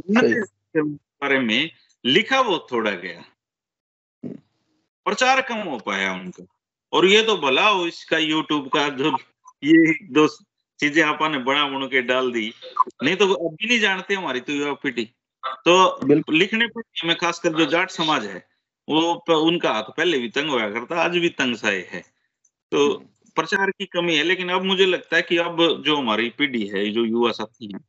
बारे 1.22 1.38
में 1.40 1.70
लिखा 2.04 2.40
वो 2.40 2.66
थोड़ा 2.72 2.90
गया। 2.90 3.20
हम्म। 4.24 4.34
प्रचार 5.04 5.40
कम 5.40 5.56
हो 5.56 5.78
पाया 5.78 6.12
उनका। 6.12 6.44
और 6.92 7.06
ये 7.06 7.22
तो 7.22 7.36
भला 7.36 7.68
हो 7.68 7.86
इसका 7.86 8.18
यूट्यूब 8.18 8.68
का 8.68 8.88
जो 8.98 9.16
ये 9.62 9.92
दो 10.12 10.26
चीज़ें 10.80 11.02
आपा 11.04 11.28
ने 11.28 11.38
बड़ा 11.40 11.64
बन 11.68 11.86
के 11.86 12.02
डाल 12.02 12.30
दी। 12.32 12.52
नहीं 13.02 13.16
तो 13.16 13.32
अभी 13.32 13.68
नहीं 13.68 13.80
जानते 13.80 14.14
हमारी 14.14 14.40
तो 14.40 14.52
युवा 14.52 14.72
पीढ़ी। 14.82 15.04
तो 15.64 16.32
लिखने 16.32 16.66
पढ़ने 16.66 17.08
में 17.08 17.16
खासकर 17.16 17.52
जो 17.52 17.66
जाट 17.66 17.90
समाज 17.90 18.24
है 18.26 18.46
वो 18.88 19.00
उनका 19.38 19.72
हाथ 19.72 19.90
पहले 19.96 20.18
भी 20.18 20.28
तंग 20.30 20.50
होया 20.50 20.70
करता 20.70 21.02
आज 21.02 21.16
भी 21.16 21.28
तंग 21.38 21.56
सा 21.56 21.68
है। 21.68 22.02
तो 22.72 22.84
हम्म। 22.86 23.06
प्रचार 23.36 23.70
की 23.70 23.84
कमी 23.86 24.16
है 24.16 24.22
लेकिन 24.24 24.48
अब 24.48 24.64
मुझे 24.64 24.86
लगता 24.86 25.16
है 25.16 25.22
कि 25.22 25.36
अब 25.38 25.82
जो 25.86 25.96
हमारी 25.96 26.28
पीढ़ी 26.38 26.66
है 26.66 26.88
जो 26.92 27.04
युवा 27.04 27.30
साथी 27.32 27.72
हैं 27.72 27.80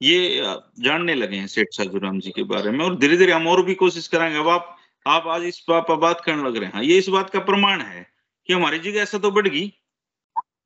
ये 0.00 0.42
जानने 0.80 1.14
लगे 1.14 1.36
हैं 1.36 1.46
सेठ 1.46 1.68
साधुराम 1.72 2.18
जी 2.20 2.30
के 2.30 2.42
बारे 2.44 2.70
में 2.70 2.84
और 2.84 2.96
धीरे 2.96 3.16
धीरे 3.16 3.32
हम 3.32 3.46
और 3.48 3.62
भी 3.64 3.74
कोशिश 3.74 4.06
करेंगे। 4.08 4.38
अब 4.38 4.48
आप 4.48 4.76
आप 5.06 5.26
आज 5.26 5.44
इस 5.44 5.64
बात 5.68 5.84
पर 5.88 5.96
बात 5.98 6.20
करने 6.20 6.42
लग 6.42 6.56
रहे 6.56 6.70
हैं 6.74 6.82
ये 6.82 6.98
इस 6.98 7.08
बात 7.08 7.30
का 7.30 7.40
प्रमाण 7.40 7.80
है। 7.80 8.06
कि 8.46 8.52
हमारी 8.52 8.78
जिज्ञासा 8.78 9.18
तो 9.18 9.30
बढ़ 9.30 9.48
गई। 9.48 9.72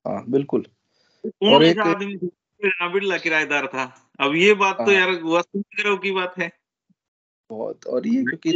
हाँ 0.06 0.24
बिल्कुल। 0.28 0.66
और 1.42 1.64
एक 1.64 1.78
आदमी 1.78 2.16
बिरला 2.92 3.18
किराएदार 3.18 3.66
था? 3.66 4.12
अब 4.20 4.34
ये 4.34 4.54
बात 4.54 4.76
तो 4.76 4.84
हाँ। 4.84 4.92
यार 4.92 5.10
वास्तविक 5.22 6.00
की 6.02 6.10
बात 6.10 6.34
है। 6.38 6.52
बहुत 7.50 7.86
और 7.86 8.06
ये 8.06 8.22
क्योंकि 8.22 8.50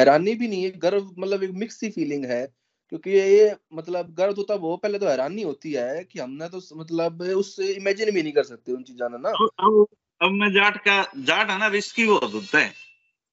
हैरानी 0.00 0.34
भी 0.34 0.48
नहीं 0.48 0.64
है 0.64 0.70
गर्व 0.70 1.14
मतलब 1.18 1.42
एक 1.42 1.50
मिक्स 1.50 1.80
सी 1.80 1.90
फीलिंग 1.90 2.24
है 2.24 2.54
क्योंकि 2.88 3.10
ये 3.10 3.56
मतलब 3.74 4.14
गर्व 4.14 4.32
तो 4.32 4.42
तब 4.42 4.60
हो 4.60 4.76
पहले 4.76 4.98
तो 4.98 5.08
हैरानी 5.08 5.42
होती 5.42 5.72
है 5.72 6.04
कि 6.04 6.18
हमने 6.20 6.48
तो 6.48 6.60
मतलब 6.76 7.22
उससे 7.22 7.66
इमेजिन 7.66 8.10
भी 8.10 8.22
नहीं 8.22 8.32
कर 8.32 8.42
सकते 8.42 8.72
उन 8.72 8.82
चीजा 8.82 9.08
ना 9.08 9.28
अब 9.28 9.86
अब 10.22 10.30
मैं 10.30 10.52
जाट 10.52 10.76
का 10.76 11.12
जाट 11.16 11.50
है 11.50 11.58
ना 11.58 11.66
रिस्की 11.66 12.06
बहुत 12.06 12.34
होता 12.34 12.58
है। 12.58 12.72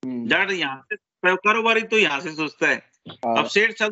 हम्म। 0.04 0.28
जाट 0.28 0.50
यहाँ 0.50 0.86
से 0.94 0.96
कारोबारी 1.36 1.82
तो 1.82 1.98
यहाँ 1.98 2.20
से 2.20 2.32
सोचता 2.32 2.68
है। 2.68 2.82
हाँ। 3.08 3.38
अब 3.38 3.46
सेठ 3.46 3.82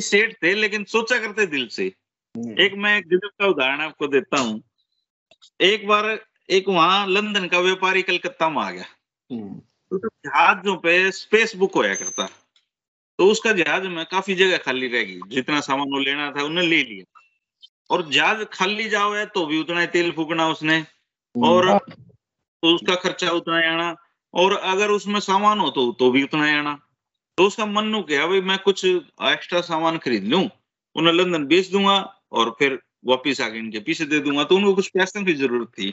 सेठ 0.00 0.34
थे 0.42 0.54
लेकिन 0.54 0.84
सोचा 0.84 1.18
करते 1.18 1.46
दिल 1.46 1.68
से। 1.68 1.92
हम्म। 2.36 2.60
एक 2.60 2.74
मैं 2.74 2.98
एक 2.98 3.08
गजब 3.08 3.30
का 3.38 3.46
उदाहरण 3.46 3.80
आपको 3.80 4.06
देता 4.06 4.40
हूँ। 4.40 4.62
एक 5.60 5.88
बार 5.88 6.24
एक 6.50 6.68
वहाँ 6.68 7.06
लंदन 7.08 7.46
का 7.46 7.58
व्यापारी 7.58 8.02
कलकत्ता 8.02 8.48
में 8.48 8.62
आ 8.62 8.70
गया। 8.70 8.84
हम्म। 9.32 9.54
तो 9.90 10.08
जहाजों 10.08 10.76
पे 10.76 11.10
स्पेस 11.10 11.56
बुक 11.56 11.74
होया 11.74 11.94
करता। 11.94 12.26
तो 13.18 13.26
उसका 13.26 13.52
जहाज़ 13.52 13.82
में 13.82 14.04
काफ़ी 14.04 14.34
जगह 14.34 14.56
खाली 14.56 14.88
रहेगी 14.88 15.20
जितना 15.28 15.60
सामान 15.60 15.86
वो 15.88 15.98
लेना 15.98 16.30
था 16.30 16.42
उन्हें 16.42 16.64
ले 16.64 16.84
लिया। 16.84 17.20
और 17.90 18.10
जहाज़ 18.10 18.44
खाली 18.44 18.88
जाओ 18.88 19.14
है 19.14 19.26
तो 19.26 19.46
भी 19.46 19.60
उतना 19.60 19.80
ही 19.80 19.86
तेल 19.86 20.12
फूकना 20.12 20.48
उसने। 20.48 20.86
और 21.42 21.78
तो 22.62 22.74
उसका 22.74 22.94
खर्चा 22.94 23.30
उतना 23.30 23.58
ही 23.58 23.64
आना। 23.64 23.96
और 24.34 24.56
अगर 24.56 24.90
उसमें 24.90 25.20
सामान 25.20 25.58
हो 25.58 25.70
तो 25.70 25.92
तो 25.92 26.10
भी 26.10 26.22
उतना 26.22 26.46
ही 26.46 26.54
आना। 26.54 26.83
तो 27.38 27.46
उसका 27.46 27.66
मन 27.66 27.86
नु 27.86 28.00
क्या 28.08 28.26
भाई 28.26 28.40
मैं 28.48 28.58
कुछ 28.64 28.84
एक्स्ट्रा 28.84 29.60
सामान 29.62 29.98
खरीद 29.98 30.24
लू, 30.24 30.40
उन्हें 30.96 31.12
लंदन 31.14 31.44
बेच 31.46 31.70
दूँगा 31.70 31.96
और 32.32 32.54
फिर 32.58 32.78
वापिस 33.06 33.40
आके 33.40 33.58
इनके 33.58 33.80
पीछे 33.86 34.04
दे 34.06 34.18
दूँगा। 34.20 34.44
तो 34.44 34.56
उनको 34.56 34.74
कुछ 34.74 34.88
पैसों 34.88 35.24
की 35.24 35.34
ज़रूरत 35.34 35.68
थी। 35.78 35.90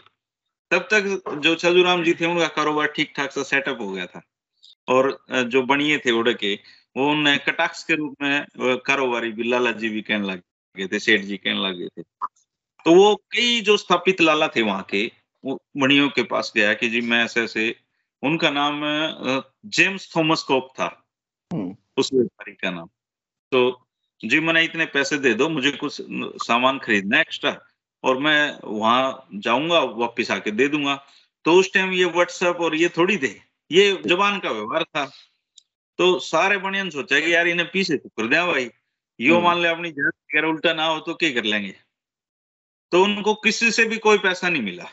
तब 0.72 0.88
तक 0.92 1.40
जो 1.44 1.56
छजुराम 1.56 2.04
जी 2.04 2.14
थे, 2.14 2.26
उनका 2.26 2.48
कारोबार 2.58 2.88
ठीक 2.96 3.14
ठाक 3.18 3.32
सा 3.32 3.44
सेटअप 3.44 3.82
हो 3.82 3.92
गया 3.92 4.06
था। 4.06 4.22
और 4.88 5.18
जो 5.32 5.62
बनिए 5.64 5.98
थे 6.06 6.12
उड़ 6.12 6.30
के, 6.34 6.54
वो 6.96 7.10
उन्हें 7.12 7.38
कटाक्ष 7.40 7.84
के 7.84 7.96
रूप 7.96 8.16
में 8.22 8.46
कारोबारी 8.86 9.32
भी, 9.32 9.44
लाला 9.44 9.72
जी 9.74 9.90
भी 9.90 10.02
कहने 10.02 10.28
लगे 10.28 10.88
थे, 10.88 11.00
सेठ 11.00 11.22
जी 11.22 11.38
कहने 11.38 11.68
लगे 11.68 11.88
थे। 11.88 12.02
तो 12.86 12.94
वो 12.96 13.16
कई 13.34 13.62
जो 13.62 13.78
स्थापित 13.78 14.22
लाला 14.22 14.48
थे 14.56 14.62
वहाँ 14.62 14.86
के, 14.90 15.06
वो 15.44 15.62
मणियों 15.78 16.10
के 16.10 16.24
पास 16.26 16.52
गया 16.56 16.74
कि 16.74 16.90
जी 16.90 17.02
मैं 17.04 17.24
ऐसे 17.26 17.44
ऐसे 17.44 17.76
उनका 18.24 18.50
नाम 18.52 18.82
जेम्स 19.68 20.12
थॉमस 20.16 20.44
कोप 20.44 20.70
था। 20.80 20.88
उस 21.98 22.10
व्यापारी 22.14 22.54
का 22.54 22.72
नाम। 22.72 22.90
तो 23.52 23.88
जी 24.26 24.40
मैंने 24.40 24.64
इतने 24.64 24.86
पैसे 24.86 25.18
दे 25.18 25.34
दो 25.34 25.50
मुझे 25.50 25.72
कुछ 25.72 26.02
सामान 26.48 26.80
खरीदना 26.80 27.16
है 27.18 27.22
एक्स्ट्रा 27.22 27.60
और 28.04 28.18
मैं 28.18 28.60
वहाँ 28.64 29.28
जाऊँगा 29.34 29.80
वापिस 29.80 30.32
आके 30.32 30.52
दे 30.52 30.68
दूँगा। 30.68 31.06
तो 31.46 31.54
उस 31.54 31.74
टाइम 31.74 31.92
ये 31.92 32.06
व्हाट्सएप 32.06 32.56
और 32.56 32.76
ये 32.76 32.90
थोड़ी 32.90 33.18
थे। 33.18 33.36
ये 33.72 34.02
जबान 34.06 34.40
का 34.40 34.52
व्यवहार 34.52 34.84
था। 34.84 35.12
तो 35.98 36.20
सारे 36.20 36.58
बनियन 36.58 36.90
सोचा 36.90 37.20
कि 37.20 37.34
यार 37.36 37.48
इन्हें 37.48 37.72
पीछे 37.72 37.98
तो 37.98 38.10
कर 38.10 38.28
दिया 38.28 38.46
भाई? 38.46 38.70
यो 39.22 39.36
हम्म। 39.36 39.44
मान 39.44 39.60
ले 39.60 39.68
अपनी 39.68 39.90
अगर 39.90 40.46
उल्टा 40.46 40.74
ना 40.74 40.86
हो 40.86 41.00
तो 41.00 41.14
क्या 41.14 41.32
कर 41.32 41.44
लेंगे? 41.44 41.76
तो 42.92 43.04
उनको 43.04 43.34
किसी 43.34 43.72
से 43.72 43.86
भी 43.86 43.98
कोई 43.98 44.18
पैसा 44.18 44.50
नहीं 44.50 44.62
मिला। 44.62 44.86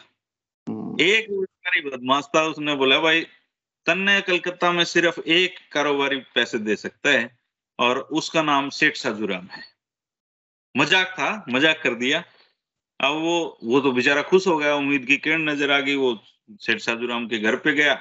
हम्म। 0.69 1.01
एक 1.01 1.47
बदमाश 1.87 2.25
था 2.37 2.43
उसने 2.43 2.75
बोला 2.75 2.99
भाई 2.99 3.27
तन्ने 3.89 4.21
कलकत्ता 4.21 4.73
में 4.73 4.85
सिर्फ़ 4.85 5.21
एक 5.21 5.59
कारोबारी 5.73 6.17
पैसे 6.35 6.59
दे 6.59 6.77
सकता 6.77 7.11
है 7.11 7.39
और 7.79 7.99
उसका 7.99 8.43
नाम 8.43 8.69
सेठ 8.71 8.97
साजूराम 8.97 9.47
है। 9.47 9.63
मज़ाक 10.75 11.07
था, 11.09 11.45
मज़ाक 11.49 11.81
कर 11.83 11.95
दिया। 11.95 12.19
अब 13.01 13.15
वो 13.15 13.59
वो 13.65 13.81
तो 13.81 13.93
बेचारा 13.93 14.23
खुश 14.23 14.47
हो 14.47 14.57
गया, 14.59 14.75
उम्मीद 14.75 15.05
की 15.05 15.17
किरण 15.17 15.49
नज़र 15.51 15.71
आ 15.71 15.81
गई, 15.81 15.95
वो 15.95 16.23
सेठ 16.61 16.79
साजूराम 16.79 17.27
के 17.29 17.39
घर 17.39 17.57
पे 17.57 17.73
गया। 17.73 17.95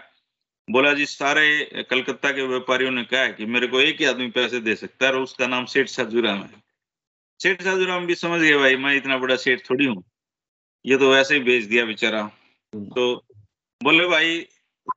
बोला, 0.67 0.93
जी, 0.93 1.05
सारे 1.05 1.85
कलकत्ता 1.89 2.31
के 2.31 2.47
व्यापारियों 2.47 2.91
ने 2.91 3.03
कहा 3.03 3.27
कि 3.27 3.45
मेरे 3.45 3.67
को 3.67 3.81
एक 3.81 3.99
ही 3.99 4.05
आदमी 4.05 4.29
पैसे 4.29 4.59
दे 4.59 4.75
सकता 4.75 5.05
है 5.05 5.13
और 5.13 5.19
उसका 5.19 5.47
नाम 5.47 5.65
सेठ 5.65 5.87
साजूराम 5.87 6.39
है। 6.39 6.63
सेठ 7.39 7.61
साजूराम 7.61 8.05
भी 8.05 8.15
समझ 8.15 8.41
गए, 8.41 8.57
भाई, 8.57 8.75
मैं 8.75 8.95
इतना 8.95 9.17
बड़ा 9.17 9.35
सेठ 9.35 9.69
थोड़ी 9.69 9.85
हूँ। 9.85 10.03
ये 10.85 10.97
तो 10.97 11.11
वैसे 11.11 11.33
ही 11.33 11.39
बेच 11.39 11.63
दिया 11.63 11.85
बेचारा। 11.85 12.23
तो 12.73 13.15
बोले, 13.83 14.07
भाई 14.07 14.47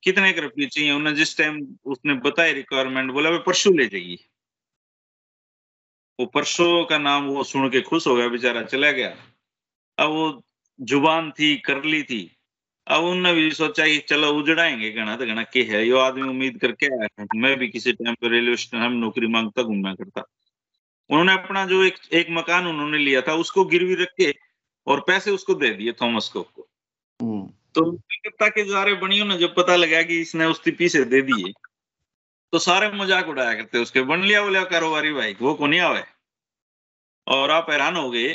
कितने 0.03 0.33
के 0.33 0.41
रुपये 0.41 0.67
चाहिए? 0.67 0.93
उन्हें 0.93 1.15
जिस 1.15 1.39
टाइम 1.39 1.77
उसने 1.85 2.15
बताया 2.15 2.53
रिक्वायरमेंट 2.53 3.11
बोला 3.11 3.31
भाई 3.31 3.39
परसों 3.39 3.77
ले 3.77 3.87
जाइए। 3.87 4.19
वो 6.21 6.27
परसों 6.27 6.85
का 6.85 6.99
नाम 6.99 7.25
वो 7.25 7.45
सुन 7.45 7.71
के 7.71 7.81
खुश 7.81 8.07
हो 8.07 8.17
गया, 8.17 8.29
बेचारा 8.29 8.63
चला 8.63 8.91
गया। 8.91 9.17
अब 9.99 10.11
वो 10.11 10.45
ज़ुबान 10.81 11.31
थी, 11.31 11.57
करली 11.57 12.03
थी। 12.03 12.37
अब 12.89 13.05
उनने 13.05 13.35
भी 13.35 13.51
सोचा 13.51 13.87
कि 13.87 13.99
चलो 13.99 14.31
उजड़ाएँगे 14.31 14.91
गणा 14.91 15.17
तो 15.17 15.27
गणा 15.27 15.43
के 15.43 15.63
है? 15.63 15.87
यो 15.87 15.97
आदमी 15.97 16.23
उम्मीद 16.23 16.61
करके 16.61 16.87
आया 16.87 17.09
है। 17.21 17.27
मैं 17.37 17.59
भी 17.59 17.69
किसी 17.69 17.93
टाइम 17.93 18.15
पे 18.15 18.29
रेलवे 18.29 18.57
स्टेशन 18.57 18.85
हम 18.85 18.93
नौकरी 18.93 19.27
माँगता 19.27 19.63
घूमना 19.63 19.95
करता। 19.95 20.25
उन्होंने 21.11 21.33
अपना 21.33 21.67
जो 21.67 21.85
एक 21.85 21.95
एक 22.13 22.27
मकान 22.31 22.67
उन्होंने 22.67 22.99
लिया 22.99 23.21
था, 23.21 23.35
उसको 23.35 23.65
गिरवी 23.65 23.95
रख 23.95 24.09
के 24.09 24.35
और 24.87 25.01
पैसे 25.01 25.31
उसको 25.31 25.55
दे 25.55 25.71
दिए 25.71 25.93
थॉमस 25.93 26.29
को। 26.29 26.41
हम्म। 27.23 27.51
तो 27.75 27.91
कलकत्ता 27.93 28.49
के 28.49 28.65
सारे 28.65 28.95
बनियों 28.97 29.27
ने 29.27 29.37
जब 29.39 29.55
पता 29.55 29.77
लगा 29.77 30.03
कि 30.03 30.21
इसने 30.21 30.45
उसकी 30.47 30.71
पीछे 30.71 31.05
दे 31.05 31.21
दिए 31.23 31.53
तो 32.53 32.59
सारे 32.59 32.91
मज़ाक 32.93 33.29
उड़ाया 33.29 33.55
करते 33.55 33.79
उसके। 33.79 34.03
बन 34.03 34.23
लिया 34.23 34.43
बोलिया 34.43 34.63
कारोबारी 34.65 35.13
भाई 35.13 35.37
वो 35.41 35.55
को 35.55 35.67
नहीं 35.67 35.81
आवे? 35.81 36.03
और 37.27 37.51
आप 37.51 37.71
हैरान 37.71 37.97
हो 37.97 38.11
गए 38.11 38.35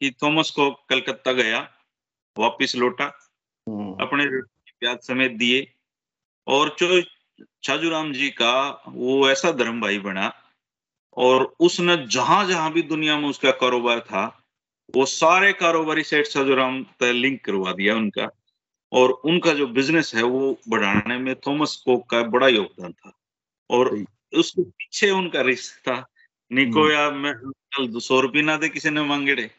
कि 0.00 0.10
थॉमस 0.22 0.50
को 0.50 0.70
कलकत्ता 0.88 1.32
गया 1.32 1.58
वापिस 2.36 2.76
लौटा 2.76 3.04
हम्म। 3.66 3.96
अपने 4.00 4.26
ब्याज 4.26 4.98
समेत 4.98 5.32
दिए। 5.32 5.66
और 6.46 6.74
जो 6.78 7.00
छाजूराम 7.64 8.12
जी 8.12 8.28
का 8.30 8.54
वो 8.88 9.28
ऐसा 9.30 9.50
धर्म 9.52 9.80
भाई 9.80 9.98
बना 9.98 10.32
और 11.16 11.44
उसने 11.60 11.96
जहाँ 12.06 12.44
जहाँ 12.46 12.72
भी 12.72 12.82
दुनिया 12.84 13.18
में 13.18 13.28
उसका 13.28 13.50
कारोबार 13.58 14.00
था 14.00 14.24
वो 14.94 15.04
सारे 15.06 15.52
कारोबारी 15.52 16.02
सेठ 16.04 16.26
छाजूराम 16.26 16.84
लिंक 17.02 17.44
करवा 17.44 17.72
दिया 17.72 17.94
उनका। 17.96 18.28
और 18.92 19.10
उनका 19.10 19.52
जो 19.52 19.66
बिज़नेस 19.66 20.14
है 20.14 20.22
वो 20.22 20.60
बढ़ाने 20.68 21.18
में 21.18 21.34
थॉमस 21.34 21.76
कोक 21.76 22.10
का 22.10 22.22
बड़ा 22.22 22.48
योगदान 22.48 22.92
था। 22.92 23.18
और 23.70 24.04
उसके 24.34 24.62
पीछे 24.62 25.10
उनका 25.10 25.40
रिस्क 25.40 25.78
था। 25.78 26.06
निको 26.52 26.96
हम्म। 26.96 27.16
मैं 27.18 27.34
कल 27.50 27.98
सौ 27.98 28.20
रुपये 28.20 28.42
ना 28.42 28.56
दे 28.56 28.68
किसी 28.68 28.90
ने 28.90 29.02
मांगे 29.02 29.50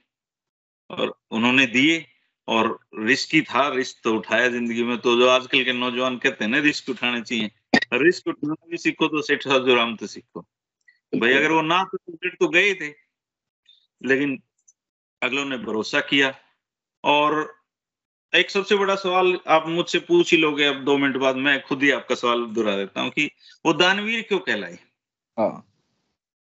और 0.90 1.20
उन्होंने 1.32 1.66
दिए 1.66 2.06
और 2.48 2.80
रिस्क 3.00 3.34
ही 3.34 3.42
था। 3.42 3.70
रिस्क 3.74 3.98
तो 4.04 4.16
उठाया 4.16 4.48
ज़िंदगी 4.48 4.84
में। 4.84 4.98
तो 4.98 5.16
जो 5.16 5.30
आजकल 5.30 5.64
के 5.64 5.74
नौजवान 5.74 6.18
कहते 6.18 6.46
हैं 6.46 6.52
ना 6.52 6.60
रिस्क 6.60 6.90
उठाने 6.90 7.22
चाहिए। 7.22 7.52
रिस्क 7.94 8.28
उठाना 8.28 8.56
भी 8.70 8.78
सीखो 8.78 9.08
तो 9.08 9.22
सेठ 9.22 9.48
राम 9.48 9.96
तो 9.96 10.08
सीखो। 10.08 10.42
भाई 11.16 11.34
अगर 11.34 11.52
वो 11.52 11.62
ना 11.62 11.84
तो 11.84 11.98
क्रिकेट 11.98 12.40
तो 12.40 12.48
गए 12.48 12.74
थे। 12.74 12.94
लेकिन 14.06 14.44
अगलों 15.24 15.46
ने 15.46 15.58
भरोसा 15.58 16.00
किया 16.02 16.36
और 17.04 17.57
एक 18.36 18.52
सबसे 18.52 18.76
बड़ा 18.76 18.96
सवाल 18.96 19.40
आप 19.48 19.68
मुझसे 19.68 20.00
पूछ 20.00 20.32
ही 20.32 20.38
लोगे 20.38 20.66
अब 20.66 20.84
दो 20.84 20.98
मिनट 20.98 21.18
बाद 21.18 21.36
मैं 21.36 21.62
खुद 21.62 21.84
ही 21.84 21.92
आपका 21.92 22.16
सवाल 22.16 22.46
दोहरा 22.46 22.78
देता 22.78 23.02
हूँ 23.02 23.10
कि 23.10 23.32
वो 23.66 23.74
दानवीर 23.74 24.22
क्यों 24.22 24.40
कहलाई 24.40 24.76
हाँ। 25.40 25.74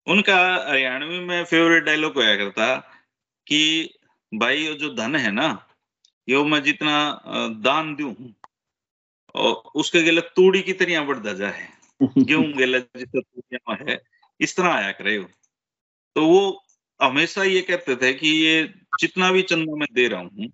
उनका 0.07 0.67
हरियाणवी 0.69 1.19
में 1.19 1.45
फेवरेट 1.45 1.83
डायलॉग 1.83 2.13
होया 2.15 2.35
करता 2.35 2.75
कि 3.47 3.89
भाई 4.33 4.57
ये 4.57 4.73
जो 4.73 4.93
धन 4.93 5.15
है 5.15 5.31
ना 5.31 5.67
यो 6.29 6.45
मैं 6.45 6.63
जितना 6.63 7.21
दान 7.49 7.95
दू 7.95 8.15
और 9.35 9.53
उसके 9.75 10.01
गलत 10.01 10.33
तूड़ी 10.35 10.61
की 10.61 10.73
तरह 10.73 11.01
बढ़ता 11.01 11.33
जाए 11.33 11.67
गेहूँ 12.17 12.53
गलत 12.53 12.89
जितना 12.97 13.77
है 13.89 14.01
इस 14.39 14.57
तरह 14.57 14.73
आया 14.73 14.91
करे 14.91 15.15
हो। 15.15 15.23
तो 16.15 16.27
वो 16.27 16.65
हमेशा 17.01 17.43
ये 17.43 17.61
कहते 17.61 17.95
थे 17.95 18.13
कि 18.13 18.27
ये 18.27 18.73
जितना 18.99 19.31
भी 19.31 19.41
चंदा 19.41 19.75
मैं 19.75 19.87
दे 19.93 20.07
रहा 20.07 20.21
हूँ 20.21 20.51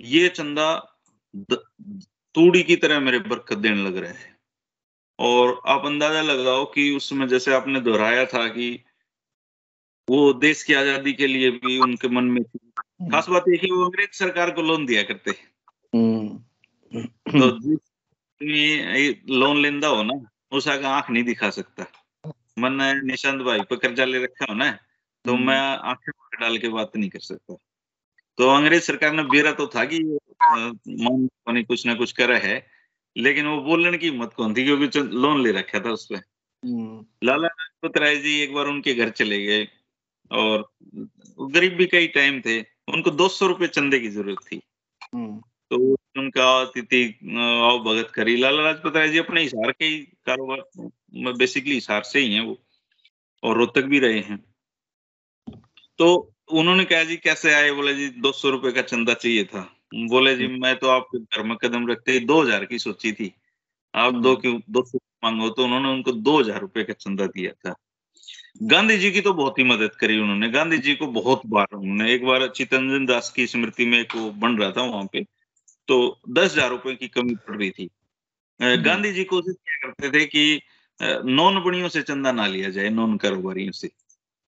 ये 0.00 0.28
चंदा 0.28 0.74
तूड़ी 2.34 2.62
की 2.62 2.76
तरह 2.76 3.00
मेरे 3.00 3.18
बरकत 3.18 3.58
देने 3.58 3.82
लग 3.84 3.96
रहे 3.96 4.10
हैं 4.10 4.36
और 5.18 5.60
आप 5.66 5.84
अंदाज़ा 5.86 6.20
लगाओ 6.22 6.64
कि 6.64 6.90
उसमें 6.96 7.26
जैसे 7.28 7.54
आपने 7.54 7.80
दोहराया 7.80 8.24
था 8.24 8.46
कि 8.48 8.68
वो 10.08 10.32
देश 10.32 10.62
की 10.62 10.74
आज़ादी 10.74 11.12
के 11.12 11.26
लिए 11.26 11.50
भी 11.50 11.78
उनके 11.78 12.08
मन 12.08 12.24
में 12.24 12.42
थी 12.42 12.58
हम्म। 12.78 13.10
खास 13.10 13.28
बात 13.28 13.44
यह 13.48 13.56
कि 13.56 13.70
वो 13.70 13.84
अंग्रेज़ 13.84 14.18
सरकार 14.18 14.50
को 14.50 14.62
लोन 14.62 14.86
दिया 14.86 15.02
करते 15.02 15.30
हम्म। 15.92 16.38
तो 17.30 17.50
लोन 19.34 19.62
लेंदा 19.62 19.88
हो 19.88 20.02
ना 20.02 20.14
उस 20.52 20.68
आगे 20.68 20.86
आँख 20.86 21.10
नहीं 21.10 21.24
दिखा 21.24 21.50
सकता 21.50 21.86
मन 22.58 22.78
निशांत 23.04 23.42
भाई 23.42 23.60
पे 23.60 23.76
कर्जा 23.76 24.04
ले 24.04 24.22
रखा 24.24 24.46
हो 24.48 24.54
ना 24.54 24.70
तो 25.24 25.34
हम्म। 25.34 25.46
मैं 25.46 25.58
आँखें 25.58 26.12
डाल 26.40 26.58
के 26.58 26.68
बात 26.68 26.96
नहीं 26.96 27.10
कर 27.10 27.20
सकता 27.20 27.54
तो 28.40 28.48
अंग्रेज़ 28.48 28.82
सरकार 28.82 29.12
ने 29.12 29.22
बेरा 29.22 29.52
तो 29.52 29.66
था 29.66 29.84
कि 29.84 29.98
मन 31.46 31.64
कुछ 31.68 31.86
ना 31.86 31.94
कुछ 31.94 32.12
करे 32.12 32.38
है 32.38 32.66
लेकिन 33.16 33.46
वो 33.46 33.60
बोलने 33.62 33.98
की 33.98 34.06
हिम्मत 34.06 34.32
कौन 34.36 34.54
थी? 34.54 34.64
क्योंकि 34.64 35.00
लोन 35.00 35.42
ले 35.42 35.52
रखा 35.52 35.80
था 35.80 35.90
उसपे। 35.90 36.16
लाला 37.26 37.48
लाजपत 37.48 37.98
राय 37.98 38.16
जी 38.16 38.40
एक 38.40 38.54
बार 38.54 38.66
उनके 38.66 38.94
घर 38.94 39.10
चले 39.10 39.46
गए 39.46 39.68
और 40.30 40.72
गरीब 41.40 41.72
भी 41.72 41.86
कई 41.86 42.06
टाइम 42.06 42.40
थे 42.40 42.60
उनको 42.62 43.10
दो 43.10 43.28
सौ 43.28 43.46
रुपये 43.46 43.68
चंदे 43.68 44.00
की 44.00 44.08
ज़रूरत 44.08 44.44
थी। 44.52 44.60
हम्म। 45.14 45.38
तो 45.70 45.96
उनका 46.18 46.60
अतिथि 46.60 47.02
आओ 47.38 47.78
भगत 47.84 48.10
करी। 48.14 48.36
लाला 48.36 48.62
लाजपत 48.62 48.96
राय 48.96 49.08
जी 49.08 49.18
अपने 49.18 49.42
हिसार 49.42 49.72
के 49.72 49.84
ही 49.84 49.98
कारोबार 50.26 51.32
बेसिकली 51.32 51.74
हिसार 51.74 52.02
से 52.02 52.20
ही 52.20 52.34
हैं 52.34 52.40
वो 52.40 52.58
और 53.42 53.56
रोहतक 53.58 53.82
भी 53.82 53.98
रहे 53.98 54.20
हैं। 54.20 54.44
तो 55.98 56.32
उन्होंने 56.52 56.84
कहा 56.84 57.02
जी 57.04 57.16
कैसे 57.18 57.52
आए? 57.54 57.70
बोले 57.72 57.94
जी 57.94 58.08
दो 58.20 58.32
सौ 58.32 58.50
रुपए 58.50 58.72
का 58.72 58.82
चंदा 58.84 59.14
चाहिए 59.14 59.44
था। 59.44 59.60
बोले 60.08 60.34
जी 60.36 60.46
मैं 60.58 60.74
तो 60.76 60.88
आपके 60.88 61.18
घर 61.18 61.42
में 61.42 61.56
कदम 61.56 61.86
रखते 61.88 62.12
ही 62.12 62.20
दो 62.20 62.40
हज़ार 62.42 62.64
की 62.64 62.78
सोची 62.78 63.12
थी। 63.12 63.32
आप 63.94 64.14
दो 64.14 64.30
हम्म। 64.30 64.40
क्यों 64.40 64.60
दो 64.70 64.82
सौ 64.82 64.98
मांगो? 65.24 65.48
तो 65.48 65.64
उन्होंने 65.64 65.88
उनको 65.88 66.12
दो 66.12 66.38
हज़ार 66.40 66.60
रुपए 66.60 66.82
का 66.84 66.92
चंदा 66.94 67.26
दिया 67.28 67.52
था। 67.52 67.74
गांधी 68.62 68.96
जी 68.98 69.10
की 69.10 69.20
तो 69.20 69.32
बहुत 69.34 69.58
ही 69.58 69.64
मदद 69.64 69.94
करी 69.94 70.18
उन्होंने। 70.18 70.48
गांधी 70.50 70.78
जी 70.78 70.94
को 70.94 71.06
बहुत 71.08 71.42
बार 71.46 71.66
उन्होंने 71.74 72.12
एक 72.14 72.24
बार 72.24 72.46
चितरंजन 72.48 73.06
दास 73.06 73.30
की 73.30 73.46
स्मृति 73.46 73.86
में 73.86 73.98
एक 73.98 74.16
बन 74.40 74.56
रहा 74.56 74.70
था 74.70 74.82
वहाँ 74.82 75.08
पे 75.12 75.24
तो 75.88 76.20
दस 76.28 76.52
हज़ार 76.52 76.68
रुपए 76.70 76.94
की 76.94 77.08
कमी 77.08 77.34
पड़ 77.36 77.56
रही 77.56 77.70
थी। 77.70 77.88
हम्म। 78.60 78.82
गांधी 78.82 79.12
जी 79.12 79.24
कोशिश 79.24 79.54
क्या 79.54 79.86
करते 79.86 80.10
थे 80.10 80.24
कि 80.26 80.60
नॉन 81.00 81.62
बणियों 81.64 81.88
से 81.88 82.02
चंदा 82.02 82.32
ना 82.32 82.46
लिया 82.46 82.70
जाए 82.70 82.88
नॉन 82.90 83.16
कारोबारियों 83.16 83.72
से। 83.72 83.90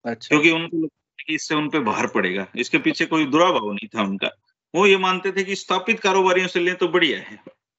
अच्छा। 0.05 0.27
क्योंकि 0.27 0.51
उनको 0.51 0.87
कि 1.19 1.35
इससे 1.35 1.55
उन 1.55 1.69
पे 1.69 1.79
भार 1.81 2.07
पड़ेगा। 2.07 2.45
इसके 2.57 2.77
पीछे 2.79 3.05
कोई 3.05 3.25
दुराभाव 3.27 3.71
नहीं 3.71 3.87
था 3.87 4.03
उनका। 4.03 4.29
वो 4.73 4.85
ये 4.87 4.97
मानते 4.99 5.31
थे 5.31 5.43
कि 5.43 5.55
स्थापित 5.55 5.99
कारोबारियों 5.99 6.47
से 6.47 6.59
लें 6.59 6.75
तो 6.75 6.87
बढ़िया 6.87 7.19
है। 7.19 7.35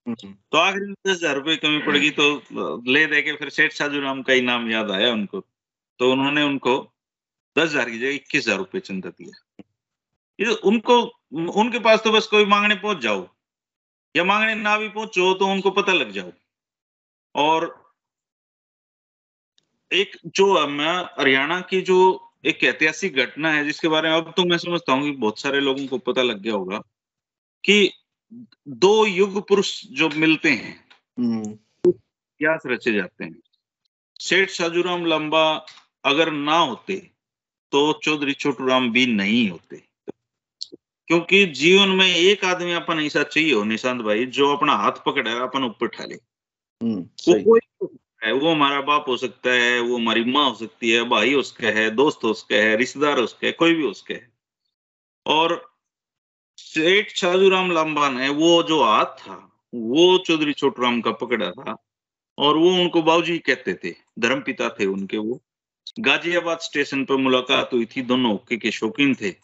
हम्म। 0.07 0.33
तो 0.53 0.59
आखिर 0.59 0.81
में 0.81 0.93
दस 0.93 1.11
हज़ार 1.11 1.35
रुपए 1.37 1.57
कमी 1.57 1.79
पड़ेगी 1.79 2.11
तो 2.11 2.83
ले 2.87 3.05
दे 3.07 3.23
के 3.23 3.33
फिर 3.33 3.49
सेठ 3.51 3.73
साजू 3.73 4.01
नाम 4.01 4.23
का 4.23 4.33
ही 4.33 4.43
नाम 4.43 4.71
याद 4.71 4.91
आया 4.91 5.13
उनको। 5.13 5.41
तो 6.01 6.11
उन्होंने 6.13 6.43
उनको 6.43 6.77
दस 7.57 7.69
हज़ार 7.69 7.91
की 7.91 7.99
जगह 7.99 8.15
इक्कीस 8.15 8.47
हज़ार 8.47 8.59
रुपये 8.59 8.81
चंदा 8.81 9.09
दिया। 9.11 9.65
ये 10.39 10.55
उनको 10.65 11.01
उनके 11.55 11.79
पास 11.79 12.03
तो 12.05 12.13
बस 12.13 12.27
कोई 12.27 12.45
मांगने 12.47 12.75
पहुँच 12.77 12.99
जाओ। 12.99 13.27
या 14.15 14.25
मांगने 14.25 14.55
ना 14.55 14.77
भी 14.79 14.89
पहुंचो 14.89 15.33
तो 15.35 15.47
उनको 15.47 15.71
पता 15.73 15.93
लग 15.93 16.11
जाओ। 16.13 16.33
और 17.35 17.69
एक 19.91 20.17
जो 20.29 20.53
हरियाणा 20.55 21.61
की 21.61 21.81
जो 21.83 21.99
एक 22.45 22.65
ऐतिहासिक 22.65 23.17
घटना 23.17 23.53
है 23.53 23.65
जिसके 23.65 23.89
बारे 23.89 24.11
में 24.11 24.17
अब 24.17 24.33
तो 24.37 24.45
मैं 24.45 24.59
समझता 24.59 24.93
हूँ 24.93 25.03
कि 25.03 25.11
बहुत 25.11 25.41
सारे 25.41 25.61
लोगों 25.61 25.87
को 25.87 25.99
पता 25.99 26.23
लग 26.23 26.41
गया 26.41 26.55
होगा 26.55 26.79
कि 27.65 27.93
दो 28.69 29.07
युग 29.07 29.49
पुरुष 29.49 29.87
जो 29.87 30.09
मिलते 30.09 30.51
हैं 30.51 30.85
हम्म। 31.19 31.59
इतिहास 31.91 32.63
रचे 32.67 32.93
जाते 32.93 33.25
हैं। 33.25 33.41
सेठ 34.21 34.51
साजूराम 34.51 35.05
लंबा 35.07 35.67
अगर 36.05 36.31
ना 36.31 36.59
होते 36.59 37.11
तो 37.73 37.93
चौधरी 37.93 38.33
छोटू 38.33 38.67
राम 38.67 38.93
भी 38.93 39.07
नहीं 39.07 39.51
होते। 39.51 39.83
क्योंकि 41.07 41.47
जीवन 41.47 41.89
में 41.89 42.07
एक 42.07 42.45
आदमी 42.45 42.73
अपन 42.73 43.01
ऐसा 43.01 43.23
चाहिए 43.23 43.53
हो 43.53 43.65
निशांत 43.65 44.03
भाई 44.03 44.27
जो 44.27 44.57
अपना 44.57 44.73
हाथ 44.73 44.93
पकड़े 45.07 45.31
अपन 45.33 45.65
ऊपर 45.65 45.87
उठा 45.87 46.05
ले 46.05 46.15
हम्म, 46.15 47.01
वो 47.01 47.35
कोई 47.45 47.61
है 48.23 48.33
वो 48.33 48.51
हमारा 48.51 48.81
बाप 48.81 49.05
हो 49.09 49.17
सकता 49.17 49.53
है 49.53 49.81
वो 49.81 49.97
हमारी 49.97 50.25
माँ 50.25 50.49
हो 50.51 50.55
सकती 50.55 50.91
है 50.91 51.03
भाई 51.03 51.35
उसका 51.35 51.69
है 51.69 51.91
दोस्त 51.91 52.25
उसका 52.25 52.57
है 52.57 52.77
रिश्तेदार 52.77 53.19
उसका 53.19 53.47
है 53.47 53.53
कोई 53.53 53.75
भी 53.75 53.85
उसका 53.85 54.15
है। 54.15 54.33
और 55.27 55.75
सेठ 56.59 57.13
छाजूराम 57.17 57.71
लांबा 57.71 58.09
ने 58.11 58.29
वो 58.29 58.63
जो 58.63 58.83
हाथ 58.83 59.07
था 59.19 59.37
वो 59.75 60.19
चौधरी 60.19 60.53
छोटू 60.53 60.83
राम 60.83 61.01
का 61.01 61.13
पकड़ा 61.13 61.51
था 61.51 61.77
और 62.39 62.57
वो 62.57 62.71
उनको 62.71 63.03
बाबूजी 63.03 63.39
कहते 63.39 63.75
थे 63.75 63.95
धर्म 64.19 64.41
पिता 64.41 64.69
थे 64.69 64.87
उनके 64.87 65.19
वो। 65.19 65.41
गाजियाबाद 66.01 66.59
स्टेशन 66.59 67.05
पर 67.05 67.17
मुलाकात 67.17 67.71
हुई 67.73 67.87
थी 67.87 68.03
दोनों 68.03 68.31
हॉकी 68.31 68.57
के 68.57 68.71
शौकीन 68.71 69.15
थे 69.15 69.35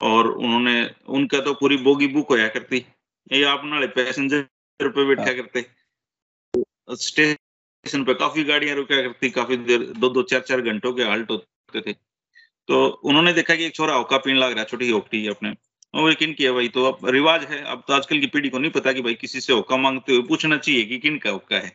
और 0.00 0.30
उन्होंने 0.30 0.90
उनका 1.08 1.40
तो 1.40 1.54
पूरी 1.54 1.76
बोगी 1.76 2.06
बुक 2.06 2.28
होया 2.30 2.48
करती 2.48 2.84
ये 3.32 3.42
आप 3.44 3.62
नाले 3.64 3.86
पैसेंजर 3.86 4.42
पे 4.82 5.06
बैठा 5.06 5.22
हाँ। 5.22 5.34
करते। 5.34 5.66
स्टेशन 6.96 7.45
पे 7.86 8.14
काफ़ी 8.14 8.44
गाड़ियाँ 8.44 8.76
रुका 8.76 8.96
करती 9.02 9.30
काफ़ी 9.30 9.56
देर 9.56 9.82
दो 9.94 10.08
दो 10.08 10.22
चार 10.22 10.40
चार 10.40 10.60
घंटों 10.62 10.92
के 10.92 11.02
हाल्ट 11.02 11.30
होते 11.30 11.80
थे। 11.80 11.92
तो 12.68 12.86
उन्होंने 13.04 13.32
देखा 13.32 13.54
कि 13.54 13.64
एक 13.64 13.74
छोरा 13.74 13.94
होका 13.94 14.18
पीने 14.18 14.38
लग 14.38 14.50
रहा 14.50 14.60
है, 14.60 14.64
छोटी 14.64 14.90
होकटी 14.90 15.26
अपने। 15.28 15.50
वो 15.94 16.10
यकीन 16.10 16.32
किया 16.34 16.52
भाई 16.52 16.68
तो 16.68 16.84
अब 16.84 17.08
रिवाज 17.08 17.44
है, 17.44 17.62
अब 17.64 17.84
तो 17.88 17.94
आजकल 17.94 18.20
की 18.20 18.26
पीढ़ी 18.26 18.48
को 18.48 18.58
नहीं 18.58 18.70
पता 18.70 18.92
कि 18.92 19.02
भाई 19.02 19.14
किसी 19.14 19.40
से 19.40 19.52
होका 19.52 19.76
मांगते 19.76 20.12
हुए 20.12 20.22
पूछना 20.28 20.56
चाहिए 20.58 20.84
कि 20.84 20.98
किन 20.98 21.18
का 21.18 21.30
होका 21.30 21.56
है। 21.56 21.68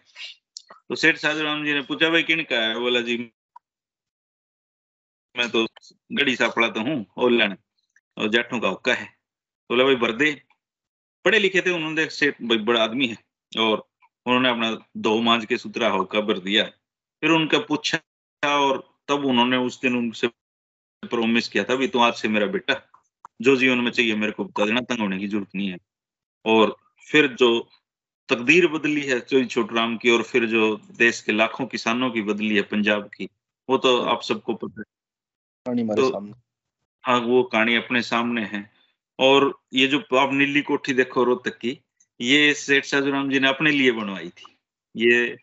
तो 0.89 0.95
सेठ 0.95 1.17
साधुराम 1.17 1.65
जी 1.65 1.73
ने 1.73 1.81
पूछा, 1.81 2.09
भाई 2.09 2.23
किन 2.23 2.43
का 2.43 2.55
है? 2.57 2.79
बोला, 2.79 3.01
जी, 3.01 3.17
मैं 5.35 5.49
तो 5.49 5.65
गड़ी 6.11 6.35
सा 6.35 6.47
पड़ा 6.49 6.67
तो 6.67 6.81
हूँ 6.81 7.05
और 7.17 7.31
लेने 7.31 7.55
और 8.17 8.29
जाटों 8.29 8.59
का 8.59 8.67
हुक्का 8.67 8.93
है। 8.93 9.05
बोला, 9.69 9.83
भाई 9.83 9.95
भर 9.95 10.11
दे 10.11 10.31
पढ़े 11.25 11.39
लिखे 11.39 11.61
थे 11.61 11.71
उन्होंने, 11.71 12.05
सेठ 12.09 12.41
भाई 12.41 12.57
बड़ा 12.57 12.83
आदमी 12.83 13.07
है, 13.07 13.17
और 13.51 13.90
उन्होंने 14.25 14.49
अपना 14.49 14.71
दो 14.97 15.19
मांझ 15.21 15.45
के 15.45 15.57
सुतरा 15.57 15.89
होकर 15.89 16.21
भर 16.21 16.39
दिया। 16.39 16.63
फिर 17.23 17.31
उनका 17.31 17.59
पूछा 17.59 17.99
और 18.43 18.83
तब 19.07 19.25
उन्होंने 19.25 19.57
उस 19.57 19.81
दिन 19.81 19.95
उनसे 19.95 20.27
प्रोमिस 21.03 21.47
किया 21.49 21.63
था 21.63 21.75
भी 21.75 21.87
तू 21.87 21.99
आज 21.99 22.13
से 22.13 22.27
मेरा 22.27 22.45
बेटा 22.47 22.75
जो 23.41 23.55
जीवन 23.55 23.77
में 23.77 23.91
चाहिए 23.91 24.15
मेरे 24.15 24.31
को 24.31 24.45
बता 24.45 24.65
देना 24.65 24.81
तंग 24.81 24.99
होने 24.99 25.19
की 25.19 25.27
ज़रूरत 25.27 25.55
नहीं 25.55 25.69
है। 25.69 25.77
और 26.45 26.75
फिर 27.07 27.27
जो 27.27 27.69
तकदीर 28.29 28.67
बदली 28.67 29.01
है 29.01 29.19
चोई 29.19 29.45
छोटराम 29.45 29.97
की 29.97 30.09
और 30.09 30.23
फिर 30.23 30.45
जो 30.45 30.75
देश 30.97 31.21
के 31.21 31.31
लाखों 31.31 31.65
किसानों 31.65 32.09
की 32.11 32.21
बदली 32.21 32.55
है 32.55 32.61
पंजाब 32.61 33.07
की 33.07 33.29
वो 33.69 33.77
तो 33.77 33.97
आप 34.01 34.21
सबको 34.21 34.53
पता 34.53 34.81
है। 34.81 35.87
तो 35.95 36.33
हाँ 37.03 37.19
वो 37.19 37.43
कहानी 37.43 37.75
अपने 37.75 38.01
सामने 38.01 38.45
है। 38.45 38.69
और 39.19 39.53
ये 39.73 39.87
जो 39.87 39.99
आप 40.17 40.33
नीली 40.33 40.61
कोठी 40.61 40.93
देखो 40.93 41.23
रोहतक 41.23 41.57
की 41.57 41.79
ये 42.21 42.53
सेठ 42.53 42.85
साजूराम 42.85 43.29
जी 43.29 43.39
ने 43.39 43.47
अपने 43.47 43.71
लिए 43.71 43.91
बनवाई 43.91 44.29
थी। 44.29 44.45
ये 44.95 45.37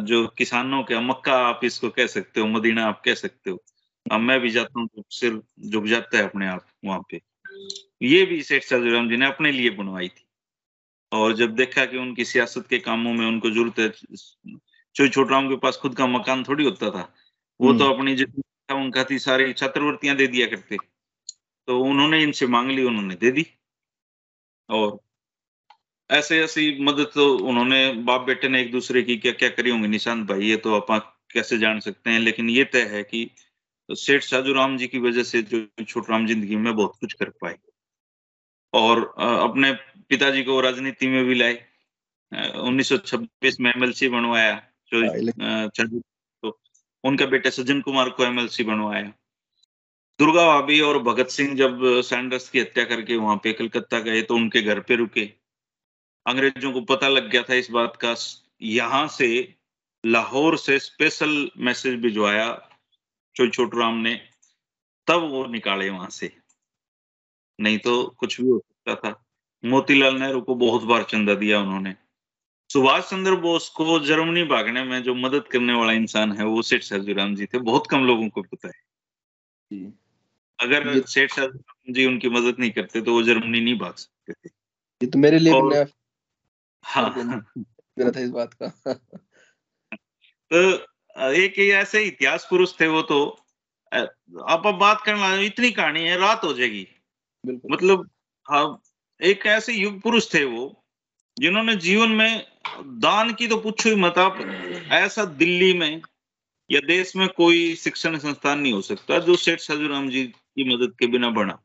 जो 0.00 0.26
किसानों 0.38 0.82
के 0.82 0.98
मक्का 1.00 1.36
आप 1.46 1.60
इसको 1.64 1.90
कह 1.90 2.06
सकते 2.06 2.40
हो 2.40 2.46
मदीना 2.46 2.84
आप 2.86 3.00
कह 3.04 3.14
सकते 3.14 3.50
हो। 3.50 3.62
अब 4.06 4.20
मैं 4.20 4.38
भी 4.40 4.50
जाता 4.50 4.80
हूँ 4.80 4.88
तो 4.88 5.02
सिर 5.10 5.40
झुक 5.60 5.84
जाता 5.84 6.18
है 6.18 6.24
अपने 6.24 6.46
आप 6.48 6.66
वहाँ 6.84 7.00
पे। 7.10 7.20
ये 8.02 8.24
भी 8.24 8.42
सेठ 8.42 8.64
साजूराम 8.64 9.08
जी 9.10 9.16
ने 9.16 9.26
अपने 9.26 9.52
लिए 9.52 9.70
बनवाई 9.70 10.08
थी। 10.08 10.26
और 11.12 11.34
जब 11.36 11.54
देखा 11.54 11.84
कि 11.86 11.98
उनकी 11.98 12.24
सियासत 12.24 12.66
के 12.70 12.78
कामों 12.78 13.12
में 13.12 13.26
उनको 13.26 13.50
ज़रूरत 13.50 13.78
है 13.78 13.88
चोई 14.96 15.08
छोटराम 15.08 15.48
के 15.48 15.56
पास 15.56 15.76
खुद 15.76 15.96
का 15.96 16.06
मकान 16.06 16.42
थोड़ी 16.44 16.64
होता 16.64 16.90
था। 16.90 17.02
वो 17.60 17.72
तो 17.72 17.84
हम्म। 17.84 17.94
अपनी 17.94 18.14
जितनी 18.16 18.74
उनका 18.74 19.04
थी 19.04 19.18
सारी 19.18 19.52
छात्रवृत्तियाँ 19.52 20.16
दे 20.16 20.26
दिया 20.26 20.46
करते। 20.46 20.76
तो 21.68 21.80
उन्होंने 21.80 22.22
इनसे 22.22 22.46
मांग 22.46 22.70
ली 22.70 22.84
उन्होंने 22.84 23.14
दे 23.14 23.30
दी। 23.30 23.46
और 24.68 24.98
ऐसे 26.10 26.38
ऐसी 26.44 26.62
मदद 26.84 27.10
तो 27.14 27.26
उन्होंने 27.48 27.78
बाप 28.04 28.20
बेटे 28.22 28.48
ने 28.48 28.60
एक 28.62 28.70
दूसरे 28.72 29.02
की 29.02 29.16
क्या 29.16 29.32
क्या 29.32 29.48
करी 29.50 29.70
होंगी? 29.70 29.88
निशांत 29.88 30.26
भाई 30.28 30.46
ये 30.46 30.56
तो 30.56 30.74
आप 30.74 31.10
कैसे 31.32 31.58
जान 31.58 31.80
सकते 31.80 32.10
हैं 32.10 32.18
लेकिन 32.20 32.50
ये 32.50 32.64
तय 32.64 32.82
है 32.90 33.02
कि 33.04 33.28
सेठ 33.88 34.22
साजू 34.22 34.52
राम 34.52 34.76
जी 34.76 34.86
की 34.88 34.98
वजह 34.98 35.22
से 35.22 35.42
जो 35.44 35.84
छोट 35.84 36.10
राम 36.10 36.26
ज़िंदगी 36.26 36.56
में 36.56 36.74
बहुत 36.74 36.92
कुछ 37.00 37.12
कर 37.12 37.28
पाए 37.40 37.56
और 38.72 39.02
अपने 39.18 39.72
पिताजी 40.10 40.42
को 40.44 40.60
राजनीति 40.60 41.06
में 41.08 41.24
भी 41.24 41.34
लाए। 41.34 41.58
1926 42.58 43.60
में 43.60 43.70
एमएलसी 43.70 44.08
बनवाया 44.08 44.54
जो 44.92 45.02
तो 46.42 46.58
उनका 47.04 47.26
बेटे 47.26 47.50
सज्जन 47.50 47.80
कुमार 47.80 48.10
को 48.10 48.24
एमएलसी 48.24 48.64
बनवाया। 48.64 49.12
दुर्गा 50.20 50.46
भाभी 50.46 50.80
और 50.80 50.98
भगत 51.02 51.28
सिंह 51.30 51.54
जब 51.56 51.80
सैंडर्स 52.04 52.48
की 52.50 52.60
हत्या 52.60 52.84
करके 52.84 53.16
वहाँ 53.16 53.36
पे 53.44 53.52
कलकत्ता 53.52 54.00
गए 54.00 54.22
तो 54.22 54.34
उनके 54.36 54.62
घर 54.62 54.80
पे 54.80 54.96
रुके। 54.96 55.24
अंग्रेज़ों 56.26 56.72
को 56.72 56.80
पता 56.86 57.08
लग 57.08 57.30
गया 57.30 57.42
था 57.42 57.54
इस 57.54 57.70
बात 57.70 57.96
का। 58.04 58.14
यहाँ 58.62 59.06
से 59.08 59.28
लाहौर 60.04 60.56
से 60.58 60.78
स्पेशल 60.78 61.50
मैसेज 61.58 62.00
भिजवाया 62.00 62.46
चो 63.36 63.48
छोटू 63.48 63.78
राम 63.78 63.94
ने। 63.98 64.14
तब 65.06 65.28
वो 65.30 65.44
निकाले 65.46 65.88
वहाँ 65.90 66.08
से। 66.10 66.30
नहीं 67.58 67.78
तो 67.78 68.02
कुछ 68.18 68.40
भी 68.40 68.48
हो 68.48 68.58
सकता 68.58 68.94
था। 69.00 69.24
मोतीलाल 69.64 70.14
नेहरू 70.14 70.40
को 70.40 70.54
बहुत 70.54 70.82
बार 70.82 71.02
चंदा 71.02 71.34
दिया 71.34 71.60
उन्होंने। 71.60 71.94
सुभाष 72.70 73.10
चंद्र 73.10 73.34
बोस 73.36 73.68
को 73.68 73.98
जर्मनी 74.00 74.42
भागने 74.44 74.82
में 74.84 75.02
जो 75.02 75.14
मदद 75.14 75.48
करने 75.48 75.72
वाला 75.72 75.92
इंसान 75.92 76.32
है 76.32 76.44
वो 76.44 76.62
सेठ 76.62 76.82
सर्जूराम 76.82 77.34
जी 77.36 77.46
थे। 77.46 77.58
बहुत 77.60 77.86
कम 77.86 78.04
लोगों 78.04 78.28
को 78.28 78.42
पता 78.42 78.68
है। 78.68 79.92
अगर 80.58 81.00
सेठ 81.02 81.32
सर्जूराम 81.32 81.92
जी 81.92 82.06
उनकी 82.06 82.28
मदद 82.28 82.56
नहीं 82.58 82.70
करते 82.70 83.00
तो 83.00 83.12
वो 83.12 83.22
जर्मनी 83.22 83.60
नहीं 83.60 83.78
भाग 83.78 83.94
सकते 83.94 84.32
थे। 84.32 84.50
ये 85.00 85.06
तो 85.06 85.18
मेरे 85.18 85.38
लिए 85.38 85.52
और, 85.52 85.74
हाँ। 86.84 87.10
था 87.98 88.20
इस 88.20 88.30
बात 88.30 88.54
का। 88.54 88.68
तो 90.50 91.32
एक 91.32 91.58
ऐसे 91.58 92.04
इतिहास 92.04 92.46
पुरुष 92.50 92.80
थे 92.80 92.86
वो 92.86 93.02
तो 93.02 93.36
आप 93.92 94.66
अब 94.66 94.74
बात 94.74 95.02
करना 95.02 95.34
इतनी 95.34 95.70
कहानी 95.70 96.04
है 96.04 96.16
रात 96.16 96.44
हो 96.44 96.52
जाएगी। 96.52 96.86
मतलब 97.70 98.10
हाँ 98.48 98.82
एक 99.20 99.46
ऐसे 99.46 99.72
युग 99.72 100.00
पुरुष 100.00 100.34
थे 100.34 100.44
वो 100.44 100.84
जिन्होंने 101.38 101.76
जीवन 101.76 102.10
में 102.10 102.46
दान 102.86 103.32
की 103.34 103.46
तो 103.46 103.56
पूछो 103.56 103.88
ही 103.88 103.96
मत 103.96 104.18
आप 104.18 104.38
ऐसा 104.92 105.24
दिल्ली 105.24 105.72
में 105.74 106.02
या 106.70 106.80
देश 106.80 107.16
में 107.16 107.28
कोई 107.28 107.74
शिक्षण 107.74 108.18
संस्थान 108.18 108.58
नहीं 108.58 108.72
हो 108.72 108.80
सकता 108.80 109.18
जो 109.18 109.36
सेठ 109.36 109.60
साजूराम 109.60 110.08
जी 110.08 110.24
की 110.26 110.74
मदद 110.74 110.94
के 110.98 111.06
बिना 111.06 111.30
बना। 111.30 111.58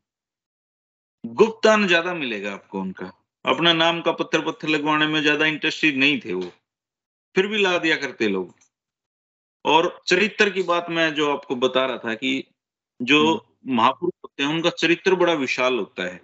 गुप्त 1.24 1.66
दान 1.66 1.86
ज़्यादा 1.86 2.14
मिलेगा 2.14 2.52
आपको 2.52 2.80
उनका। 2.80 3.19
अपना 3.44 3.72
नाम 3.72 4.00
का 4.00 4.12
पत्थर 4.12 4.40
पत्थर 4.40 4.68
लगवाने 4.68 5.06
में 5.06 5.20
ज़्यादा 5.22 5.46
इंटरेस्टेड 5.46 5.96
नहीं 5.96 6.18
थे 6.20 6.32
वो। 6.32 6.50
फिर 7.36 7.46
भी 7.46 7.58
ला 7.58 7.76
दिया 7.78 7.96
करते 7.96 8.28
लोग। 8.28 8.54
और 9.64 10.02
चरित्र 10.06 10.50
की 10.50 10.62
बात 10.62 10.86
मैं 10.90 11.12
जो 11.14 11.30
आपको 11.32 11.56
बता 11.56 11.84
रहा 11.86 11.98
था 11.98 12.14
कि 12.14 12.32
जो 13.00 13.20
हम्म। 13.26 13.74
महापुरुष 13.74 14.12
होते 14.24 14.42
हैं 14.42 14.50
उनका 14.50 14.70
चरित्र 14.70 15.14
बड़ा 15.14 15.32
विशाल 15.32 15.78
होता 15.78 16.04
है। 16.04 16.20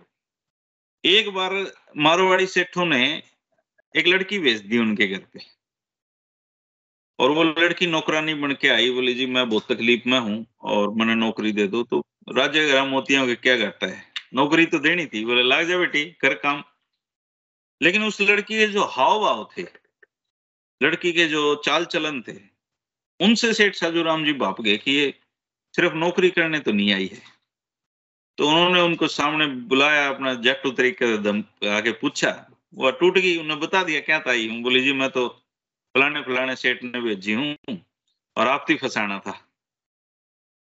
एक 1.05 1.29
बार 1.31 1.53
मारवाड़ी 1.97 2.47
सेठों 2.47 2.87
ने 2.87 3.03
एक 3.95 4.07
लड़की 4.07 4.39
भेज 4.39 4.61
दी 4.61 4.79
उनके 4.79 5.07
घर 5.07 5.27
पे। 5.35 5.41
और 7.19 7.31
वो 7.31 7.43
लड़की 7.45 7.87
नौकरानी 7.87 8.35
बन 8.35 8.53
के 8.53 8.69
आई 8.69 8.91
बोली 8.91 9.15
जी 9.15 9.27
मैं 9.27 9.49
बहुत 9.51 9.73
तकलीफ़ 9.73 10.09
में 10.09 10.19
हूँ 10.19 10.45
और 10.63 10.91
मैंने 10.91 11.15
नौकरी 11.15 11.53
दे 11.53 11.67
दो 11.67 11.83
तो 11.83 12.01
राजा 12.37 12.67
ग्राम 12.67 12.89
मोतियों 12.89 13.27
के 13.27 13.35
क्या 13.35 13.57
करता 13.59 13.87
है? 13.87 14.03
नौकरी 14.35 14.67
तो 14.67 14.79
देनी 14.79 15.07
थी। 15.07 15.25
बोले 15.25 15.43
लाग 15.43 15.67
जा 15.67 15.79
बेटी 15.79 16.05
कर 16.21 16.35
काम। 16.35 16.63
लेकिन 17.83 18.05
उस 18.05 18.21
लड़की 18.21 18.59
के 18.59 18.67
जो 18.67 18.85
हाव 18.85 19.21
भाव 19.21 19.49
थे 19.59 19.63
लड़की 20.83 21.13
के 21.13 21.27
जो 21.27 21.55
चाल 21.57 21.85
चलन 21.85 22.23
थे 22.23 22.57
उनसे 23.21 23.55
सेठ 23.55 23.75
साजूराम 23.75 24.25
जी 24.25 24.33
भाप 24.33 24.61
गए 24.61 24.77
कि 24.77 24.93
ये 24.93 25.15
सिर्फ़ 25.77 25.95
नौकरी 25.95 26.31
करने 26.31 26.61
तो 26.61 26.73
नहीं 26.73 26.93
आई 26.95 27.07
है। 27.07 27.23
तो 28.39 28.49
उन्होंने 28.49 28.81
उनको 28.81 29.09
सामने 29.09 29.47
बुलाया 29.47 30.09
अपना 30.09 30.35
जट्टू 30.35 30.71
तरीके 30.71 31.17
दम 31.19 31.41
आके 31.69 31.93
पूछा 31.93 32.51
वो 32.75 32.91
टूट 32.91 33.19
गई 33.19 33.37
उन्होंने 33.37 33.67
बता 33.67 33.85
दिया 33.85 34.01
क्या 34.01 34.21
था 34.21 34.33
हूँ? 34.33 34.63
बोली 34.63 34.81
जी 34.81 34.93
मैं 34.93 35.11
तो 35.11 35.29
फलाने 35.95 36.23
फलाने 36.23 36.57
सेठ 36.57 36.83
ने 36.83 37.01
भेजी 37.01 37.33
हूँ 37.33 37.57
और 38.37 38.49
आप 38.49 38.67
थी 38.69 38.77
फंसाना 38.77 39.19
था। 39.19 39.49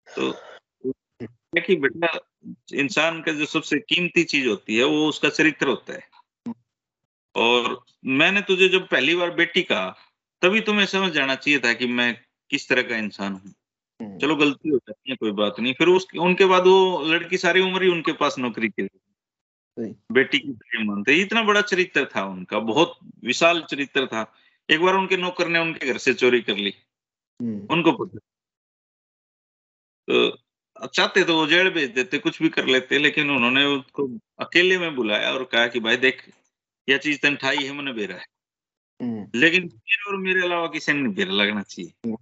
तो 0.08 0.32
बेटा 1.82 2.20
इंसान 2.74 3.22
का 3.22 3.32
जो 3.32 3.46
सबसे 3.46 3.80
कीमती 3.80 4.24
चीज़ 4.24 4.48
होती 4.48 4.78
है 4.78 4.84
वो 4.84 5.08
उसका 5.10 5.30
चरित्र 5.30 5.68
होता 5.68 5.94
है। 5.94 6.13
और 7.36 7.86
मैंने 8.06 8.42
तुझे 8.42 8.68
जब 8.68 8.88
पहली 8.88 9.16
बार 9.16 9.32
बेटी 9.32 9.64
कहा 9.64 9.98
तभी 10.42 10.62
तुम्हें 10.62 10.86
समझ 10.86 11.12
जाना 11.12 11.36
चाहिए 11.36 11.60
था 11.60 11.74
कि 11.74 11.88
मैं 11.88 12.22
किस 12.50 12.70
तरह 12.70 12.82
का 12.82 12.98
इंसान 12.98 13.34
हूँ। 13.34 13.54
हम्म। 14.02 14.18
चलो 14.18 14.36
गलती 14.36 14.70
हो 14.70 14.78
जाती 14.78 15.12
है 15.12 15.16
कोई 15.16 15.32
बात 15.32 15.56
नहीं। 15.60 15.74
फिर 15.74 15.88
उस 15.88 16.08
उनके 16.20 16.46
बाद 16.46 16.64
वो 16.64 17.04
लड़की 17.06 17.38
सारी 17.38 17.62
उम्र 17.62 17.84
ही 17.84 17.90
उनके 17.90 18.14
पास 18.14 18.40
नौकरी 18.40 18.70
की 18.70 18.88
बेटी 20.12 20.40
की 20.40 20.52
प्रेम 20.52 20.88
मानते। 20.88 21.14
इतना 21.14 21.44
बड़ा 21.44 21.62
चरित्र 21.62 22.06
था 22.06 22.26
उनका 22.26 22.60
बहुत 22.60 23.00
विशाल 23.24 23.62
चरित्र 23.62 24.08
था। 24.08 24.34
एक 24.70 24.82
बार 24.82 24.96
उनके 24.96 25.18
नौकर 25.18 25.48
ने 25.48 25.60
उनके 25.60 25.88
घर 25.88 25.98
से 25.98 26.14
चोरी 26.14 26.42
कर 26.42 26.58
ली। 26.58 26.74
हम्म। 27.42 27.68
उनको 27.72 27.92
पता 27.92 28.20
तो 30.10 30.88
चाहते 30.88 31.24
तो 31.24 31.36
वो 31.36 31.48
जेल 31.48 31.70
भेज 31.70 31.90
देते 31.90 32.18
कुछ 32.18 32.42
भी 32.42 32.50
कर 32.50 32.66
लेते 32.66 33.00
लेकिन 33.00 33.32
उन्होंने 33.32 33.66
उसको 33.66 34.20
अकेले 34.40 34.78
में 34.78 34.96
बुलाया 34.96 35.34
और 35.34 35.44
कहा 35.44 35.68
कि 35.68 35.80
भाई 35.80 35.98
देख 35.98 36.34
यह 36.88 36.98
चीज़ 36.98 37.20
तन 37.22 37.36
ठाई 37.36 37.58
है 37.58 37.72
मैंने 37.72 37.94
बेरा 37.94 38.16
है। 38.16 38.26
हम्म। 39.00 39.40
लेकिन 39.40 39.64
मेरे 39.64 40.10
और 40.12 40.18
मेरे 40.18 40.42
अलावा 40.44 40.68
किसी 40.68 40.94
ने 40.94 41.10
बेरा 41.10 41.34
लगना 41.34 41.62
चाहिए। 41.62 41.92
हम्म। 42.06 42.18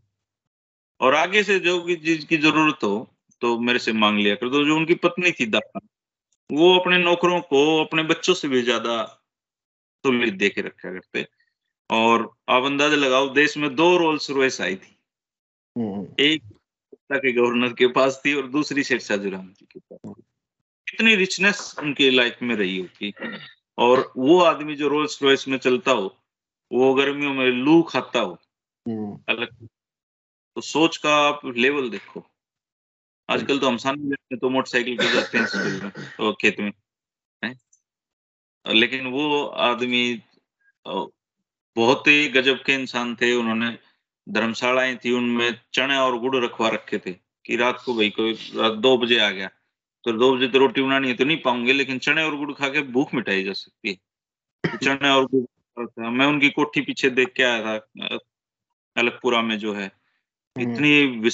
और 0.99 1.16
आगे 1.16 1.43
से 1.43 1.59
जो 1.59 1.82
भी 1.82 1.95
चीज़ 1.95 2.26
की 2.26 2.38
ज़रूरत 2.38 2.84
हो 2.84 2.95
तो 3.41 3.57
मेरे 3.59 3.80
से 3.80 3.93
मांग 3.93 4.18
लिया 4.20 4.36
कर 4.36 4.49
दो। 4.49 4.64
जो 4.66 4.76
उनकी 4.78 4.95
पत्नी 4.95 5.32
थी 5.32 5.45
दाता 5.45 5.80
वो 6.49 6.74
अपने 6.80 6.97
नौकरों 6.97 7.39
को 7.41 7.62
अपने 7.86 8.03
बच्चों 8.03 8.34
से 8.34 8.47
भी 8.47 8.62
ज़्यादा 8.62 9.03
सुविधा 10.05 10.36
दे 10.38 10.49
के 10.49 10.62
रखा 10.62 10.91
करते। 10.91 11.28
और 11.89 12.32
आप 12.49 12.64
अंदाज़ा 12.64 12.95
लगाओ 12.95 13.30
देश 13.30 13.57
में 13.57 13.76
दो 13.76 13.95
रोल्स 13.97 14.30
रॉयस 14.30 14.62
आई 14.62 14.76
थी। 14.76 14.97
हम्म। 15.76 16.07
एक 16.20 16.43
के 17.14 17.32
गवर्नर 17.32 17.74
के 17.74 17.88
पास 17.88 18.22
थी 18.26 18.34
और 18.34 18.47
दूसरी 18.47 18.84
शेर 18.84 18.99
शाहजूराम 18.99 19.47
जी 19.49 19.66
के 19.72 19.80
पास 19.80 20.14
इतनी 20.93 21.16
रिचनेस 21.16 21.76
उनकी 21.80 22.09
लाइफ 22.09 22.38
में 22.41 22.55
रही 22.55 22.78
होगी 22.80 23.12
और 23.82 24.13
वो 24.17 24.41
आदमी 24.41 24.75
जो 24.75 24.88
रोल्स 24.88 25.23
रॉयस 25.23 25.47
में 25.47 25.57
चलता 25.57 25.91
हो 25.91 26.17
वो 26.71 26.93
गर्मियों 26.93 27.34
में 27.34 27.45
लू 27.45 27.82
खाता 27.84 28.19
हो। 28.19 28.38
हम्म। 28.88 29.19
अलग। 29.29 29.67
तो 30.55 30.61
सोच 30.61 30.97
का 30.97 31.15
आप 31.15 31.41
लेवल 31.45 31.89
देखो। 31.89 32.23
आजकल 33.29 33.59
तो 33.59 33.67
हम 33.67 33.77
सामने 33.77 34.38
तो 34.38 34.49
मोटरसाइकिल 34.49 34.97
पे 34.97 35.13
जाते 35.13 35.38
हैं 35.38 35.45
स्कूल 35.45 35.82
में 35.84 35.89
तो 35.89 36.34
खेत 36.34 36.59
में 36.59 36.71
है? 37.45 37.55
लेकिन 38.67 39.07
वो 39.07 39.45
आदमी 39.45 40.21
बहुत 41.75 42.07
ही 42.07 42.27
गजब 42.27 42.63
के 42.63 42.73
इंसान 42.73 43.15
थे। 43.15 43.34
उन्होंने 43.34 43.77
धर्मशालाएँ 44.29 44.95
थी 44.95 45.11
उनमें 45.11 45.61
चने 45.73 45.97
और 45.97 46.19
गुड़ 46.19 46.36
रखवा 46.38 46.69
रखे 46.69 46.97
थे 46.97 47.13
कि 47.45 47.55
रात 47.55 47.84
को 47.86 47.93
भाई 47.93 48.09
कोई 48.09 48.34
रात 48.34 48.73
दो 48.73 48.97
बजे 48.97 49.19
आ 49.19 49.29
गया। 49.29 49.49
तो 50.04 50.12
दो 50.12 50.38
बजे 50.38 50.47
तो 50.47 50.60
रोटी 50.60 50.82
बनानी 50.82 51.08
है 51.08 51.14
तो 51.14 51.26
नहीं 51.26 51.38
पाऊँगे 51.38 51.74
लेकिन 51.74 51.99
चने 51.99 52.24
और 52.24 52.38
गुड़ 52.38 52.54
खा 52.54 52.70
के 52.70 52.82
भूख 52.82 53.14
मिटाई 53.14 53.43
जा 53.43 53.54
सकती 53.54 53.89
है। 53.89 53.95
तो 54.72 54.78
चने 54.78 55.10
और 55.10 55.26
गुड़ 55.26 56.10
मैं 56.10 56.26
उनकी 56.26 56.49
कोठी 56.49 56.82
पीछे 56.82 57.10
देख 57.10 57.34
के 57.34 57.43
आया 57.43 57.80
था 57.80 58.18
अलगपुरा 58.97 59.41
में 59.41 59.60
जो 59.60 59.74
है। 59.74 59.91
हम्म। 60.58 60.72
इतनी 60.72 61.30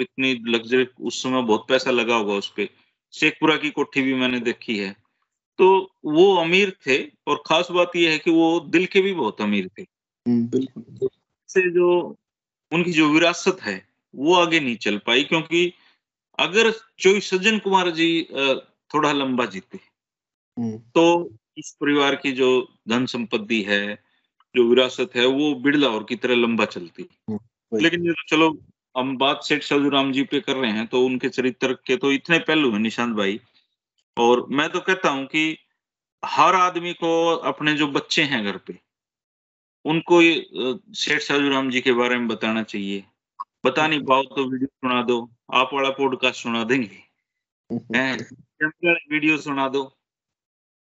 इतनी 0.00 0.34
लग्जरी 0.34 0.86
उस 1.00 1.22
समय 1.22 1.42
बहुत 1.42 1.66
पैसा 1.68 1.90
लगा 1.90 2.16
होगा 2.16 2.34
उस 2.34 2.48
पर 2.48 2.68
शेखपुरा 3.12 3.56
की 3.56 3.70
कोठी 3.70 4.02
भी 4.02 4.14
मैंने 4.14 4.40
देखी 4.40 4.78
है। 4.78 4.96
तो 5.58 5.94
वो 6.04 6.36
अमीर 6.36 6.76
थे 6.86 7.10
और 7.26 7.42
खास 7.46 7.68
बात 7.70 7.96
यह 7.96 8.10
है 8.10 8.18
कि 8.18 8.30
वो 8.30 8.60
दिल 8.60 8.86
के 8.86 9.00
भी 9.00 9.12
बहुत 9.12 9.40
अमीर 9.40 9.68
थे। 9.68 9.82
हम्म, 10.28 10.48
बिल्कुल। 10.48 11.08
से 11.48 11.70
जो 11.70 12.16
उनकी 12.72 12.92
जो 12.92 13.08
विरासत 13.08 13.56
है 13.62 13.88
वो 14.14 14.34
आगे 14.34 14.60
नहीं 14.60 14.76
चल 14.76 14.98
पाई 14.98 15.22
क्योंकि 15.22 15.72
अगर 16.42 16.70
चोई 16.98 17.20
सज्जन 17.22 17.58
कुमार 17.58 17.90
जी 17.90 18.10
थोड़ा 18.94 19.12
लंबा 19.12 19.44
जीते 19.46 19.78
हम्म। 20.56 20.78
तो 20.94 21.04
इस 21.58 21.70
परिवार 21.80 22.14
की 22.16 22.32
जो 22.32 22.48
धन 22.88 23.06
संपत्ति 23.06 23.62
है 23.62 23.84
जो 24.54 24.64
विरासत 24.68 25.16
है 25.16 25.26
वो 25.28 25.54
बिड़ला 25.62 25.88
और 25.88 26.04
की 26.04 26.16
तरह 26.16 26.34
लंबा 26.36 26.64
चलती 26.66 27.08
हम्म, 27.30 27.78
लेकिन 27.78 28.06
ये 28.06 28.12
तो 28.12 28.28
चलो 28.28 28.48
हम 28.94 29.16
बात 29.18 29.42
सेठ 29.44 29.62
साजूराम 29.62 30.12
जी 30.12 30.22
पे 30.24 30.40
कर 30.40 30.56
रहे 30.56 30.70
हैं 30.70 30.86
तो 30.86 31.04
उनके 31.06 31.28
चरित्र 31.28 31.72
के 31.86 31.96
तो 31.96 32.12
इतने 32.12 32.38
पहलू 32.40 32.70
हैं 32.72 32.78
निशांत 32.78 33.16
भाई। 33.16 33.40
और 34.16 34.46
मैं 34.50 34.68
तो 34.70 34.80
कहता 34.80 35.10
हूँ 35.10 35.24
कि 35.26 35.44
हर 36.22 36.54
आदमी 36.54 36.92
को 36.94 37.12
अपने 37.50 37.74
जो 37.74 37.86
बच्चे 37.88 38.22
हैं 38.32 38.44
घर 38.44 38.56
पे 38.66 38.78
उनको 39.84 40.20
सेठ 40.94 41.20
साजूराम 41.22 41.70
जी 41.70 41.80
के 41.80 41.92
बारे 41.92 42.16
में 42.16 42.26
बताना 42.28 42.62
चाहिए। 42.64 43.04
बता 43.64 43.86
नहीं 43.86 44.04
पाओ 44.04 44.22
तो 44.26 44.44
वीडियो 44.44 44.68
सुना 44.68 45.02
दो। 45.02 45.18
आप 45.52 45.70
वाला 45.72 45.90
पॉडकास्ट 45.90 46.42
सुना 46.42 46.64
देंगे। 46.64 47.02
वीडियो 49.12 49.38
सुना 49.38 49.68
दो। 49.68 49.96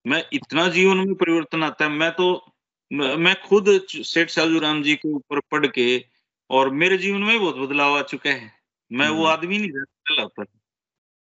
मैं 0.07 0.25
इतना 0.33 0.68
जीवन 0.68 0.97
में 0.97 1.14
परिवर्तन 1.14 1.62
आता 1.62 1.85
है 1.85 1.91
मैं 1.91 2.11
तो 2.12 2.53
मैं 2.93 3.35
खुद 3.43 3.64
सेठ 3.89 4.31
साजूराम 4.31 4.83
जी 4.83 4.95
के 4.95 5.09
ऊपर 5.09 5.41
पढ़ 5.41 5.66
के 5.66 6.05
और 6.51 6.71
मेरे 6.71 6.99
जीवन 6.99 7.21
में 7.21 7.41
बहुत 7.41 7.57
बदलाव 7.57 7.99
आ 7.99 8.03
चुका 8.03 8.31
है। 8.31 8.53
मैं 8.93 9.09
वो 9.09 9.25
हम्म। 9.25 9.27
आदमी 9.27 9.59
नहीं 9.59 9.71
रह 9.71 10.27
पर 10.27 10.45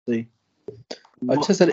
सही। 0.08 0.26
अच्छा 1.30 1.54
सर 1.54 1.72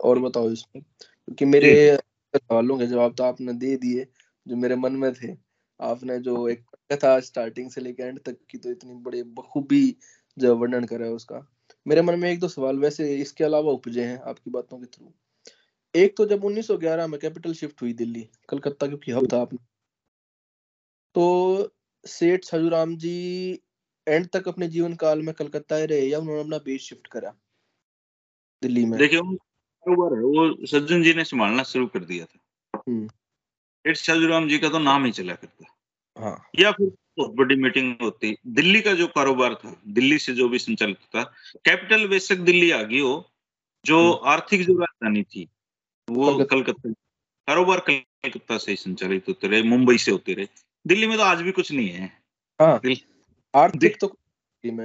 और 0.00 0.18
बताओ 0.18 0.50
इसमें 0.50 0.82
क्योंकि 0.82 1.44
मेरे 1.44 1.98
सवालों 2.36 2.78
के 2.78 2.86
जवाब 2.86 3.14
तो 3.14 3.24
आपने 3.24 3.52
दे 3.52 3.76
दिए 3.76 4.06
जो 4.48 4.56
मेरे 4.56 4.76
मन 4.76 4.92
में 4.92 5.14
थे। 5.14 5.48
आपने 5.80 6.18
जो 6.18 6.48
एक 6.48 6.64
था 6.92 7.20
स्टार्टिंग 7.20 7.70
से 7.70 7.80
लेकर 7.80 8.04
एंड 8.04 8.20
तक 8.20 8.36
की 8.50 8.58
तो 8.58 8.70
इतनी 8.70 8.94
बड़ी 8.94 9.22
बखूबी 9.22 9.96
वर्णन 10.44 10.84
करा 10.84 11.06
है 11.06 11.12
उसका। 11.12 11.52
मेरे 11.86 12.02
मन 12.02 12.18
में 12.18 12.30
एक 12.30 12.40
दो 12.40 12.48
सवाल 12.48 12.76
वैसे 12.76 13.16
इसके 13.16 13.44
अलावा 13.44 13.72
उपजे 13.72 14.04
हैं 14.04 14.18
आपकी 14.18 14.50
बातों 14.50 14.78
के 14.78 14.86
थ्रू। 14.86 15.12
एक 15.94 16.16
तो 16.16 16.26
जब 16.26 16.44
1911 16.44 17.06
में 17.06 17.20
कैपिटल 17.20 17.52
शिफ्ट 17.52 17.82
हुई 17.82 17.92
दिल्ली 17.92 18.28
कलकत्ता 18.48 18.86
क्योंकि 18.86 19.12
हब 19.12 19.32
था 19.32 19.40
आपने 19.40 19.58
तो 21.14 21.74
सेठ 22.06 22.44
छजूराम 22.44 22.96
जी 22.96 23.52
एंड 24.08 24.28
तक 24.28 24.48
अपने 24.48 24.68
जीवन 24.68 24.94
काल 24.94 25.22
में 25.22 25.34
कलकत्ता 25.34 25.76
ही 25.76 25.86
रहे 25.86 26.06
या 26.06 26.18
उन्होंने 26.18 26.40
अपना 26.40 26.58
बेस 26.58 26.80
शिफ्ट 26.80 27.06
करा 27.06 27.34
दिल्ली 28.62 28.86
में? 28.86 28.98
देखिए 28.98 29.20
वो 29.20 30.66
सज्जन 30.66 31.02
जी 31.02 31.14
ने 31.14 31.24
संभालना 31.24 31.62
शुरू 31.62 31.86
कर 31.86 32.04
दिया 32.04 32.24
था। 32.24 32.38
हम्म। 32.78 33.08
सेठ 33.08 33.96
छजूराम 33.96 34.48
जी 34.48 34.58
का 34.58 34.68
तो 34.68 34.78
नाम 34.78 35.04
ही 35.04 35.12
चला 35.12 35.34
करता। 35.34 35.77
हाँ। 36.18 36.48
या 36.58 36.72
फिर 36.72 36.92
बहुत 37.18 37.30
बड़ी 37.30 37.56
मीटिंग 37.56 37.94
होती। 38.02 38.36
दिल्ली 38.46 38.80
का 38.80 38.92
जो 38.92 39.06
कारोबार 39.06 39.54
था 39.54 39.80
दिल्ली 39.88 40.18
से 40.18 40.34
जो 40.34 40.48
भी 40.48 40.58
संचालित 40.58 40.96
था 40.96 41.22
कैपिटल 41.64 42.08
बेशक 42.08 42.36
दिल्ली 42.36 42.70
आ 42.70 42.82
गई 42.82 43.00
हो 43.00 43.30
जो 43.84 44.12
हम्म। 44.12 44.28
आर्थिक 44.28 44.66
जो 44.66 44.78
राजधानी 44.78 45.22
थी 45.22 45.48
वो 46.10 46.44
कलकत्ता। 46.44 46.92
कारोबार 47.46 47.80
कलकत्ता 47.80 48.58
से 48.58 48.76
संचालित 48.76 49.28
होते 49.28 49.48
रहे 49.48 49.62
मुंबई 49.62 49.98
से 49.98 50.10
होते 50.10 50.34
रहे। 50.34 50.46
दिल्ली 50.86 51.06
में 51.06 51.16
तो 51.16 51.22
आज 51.22 51.42
भी 51.42 51.52
कुछ 51.52 51.72
नहीं 51.72 51.88
है। 51.88 52.06
हाँ, 52.60 52.80
आर्थिक 53.54 54.00
तो 54.00 54.18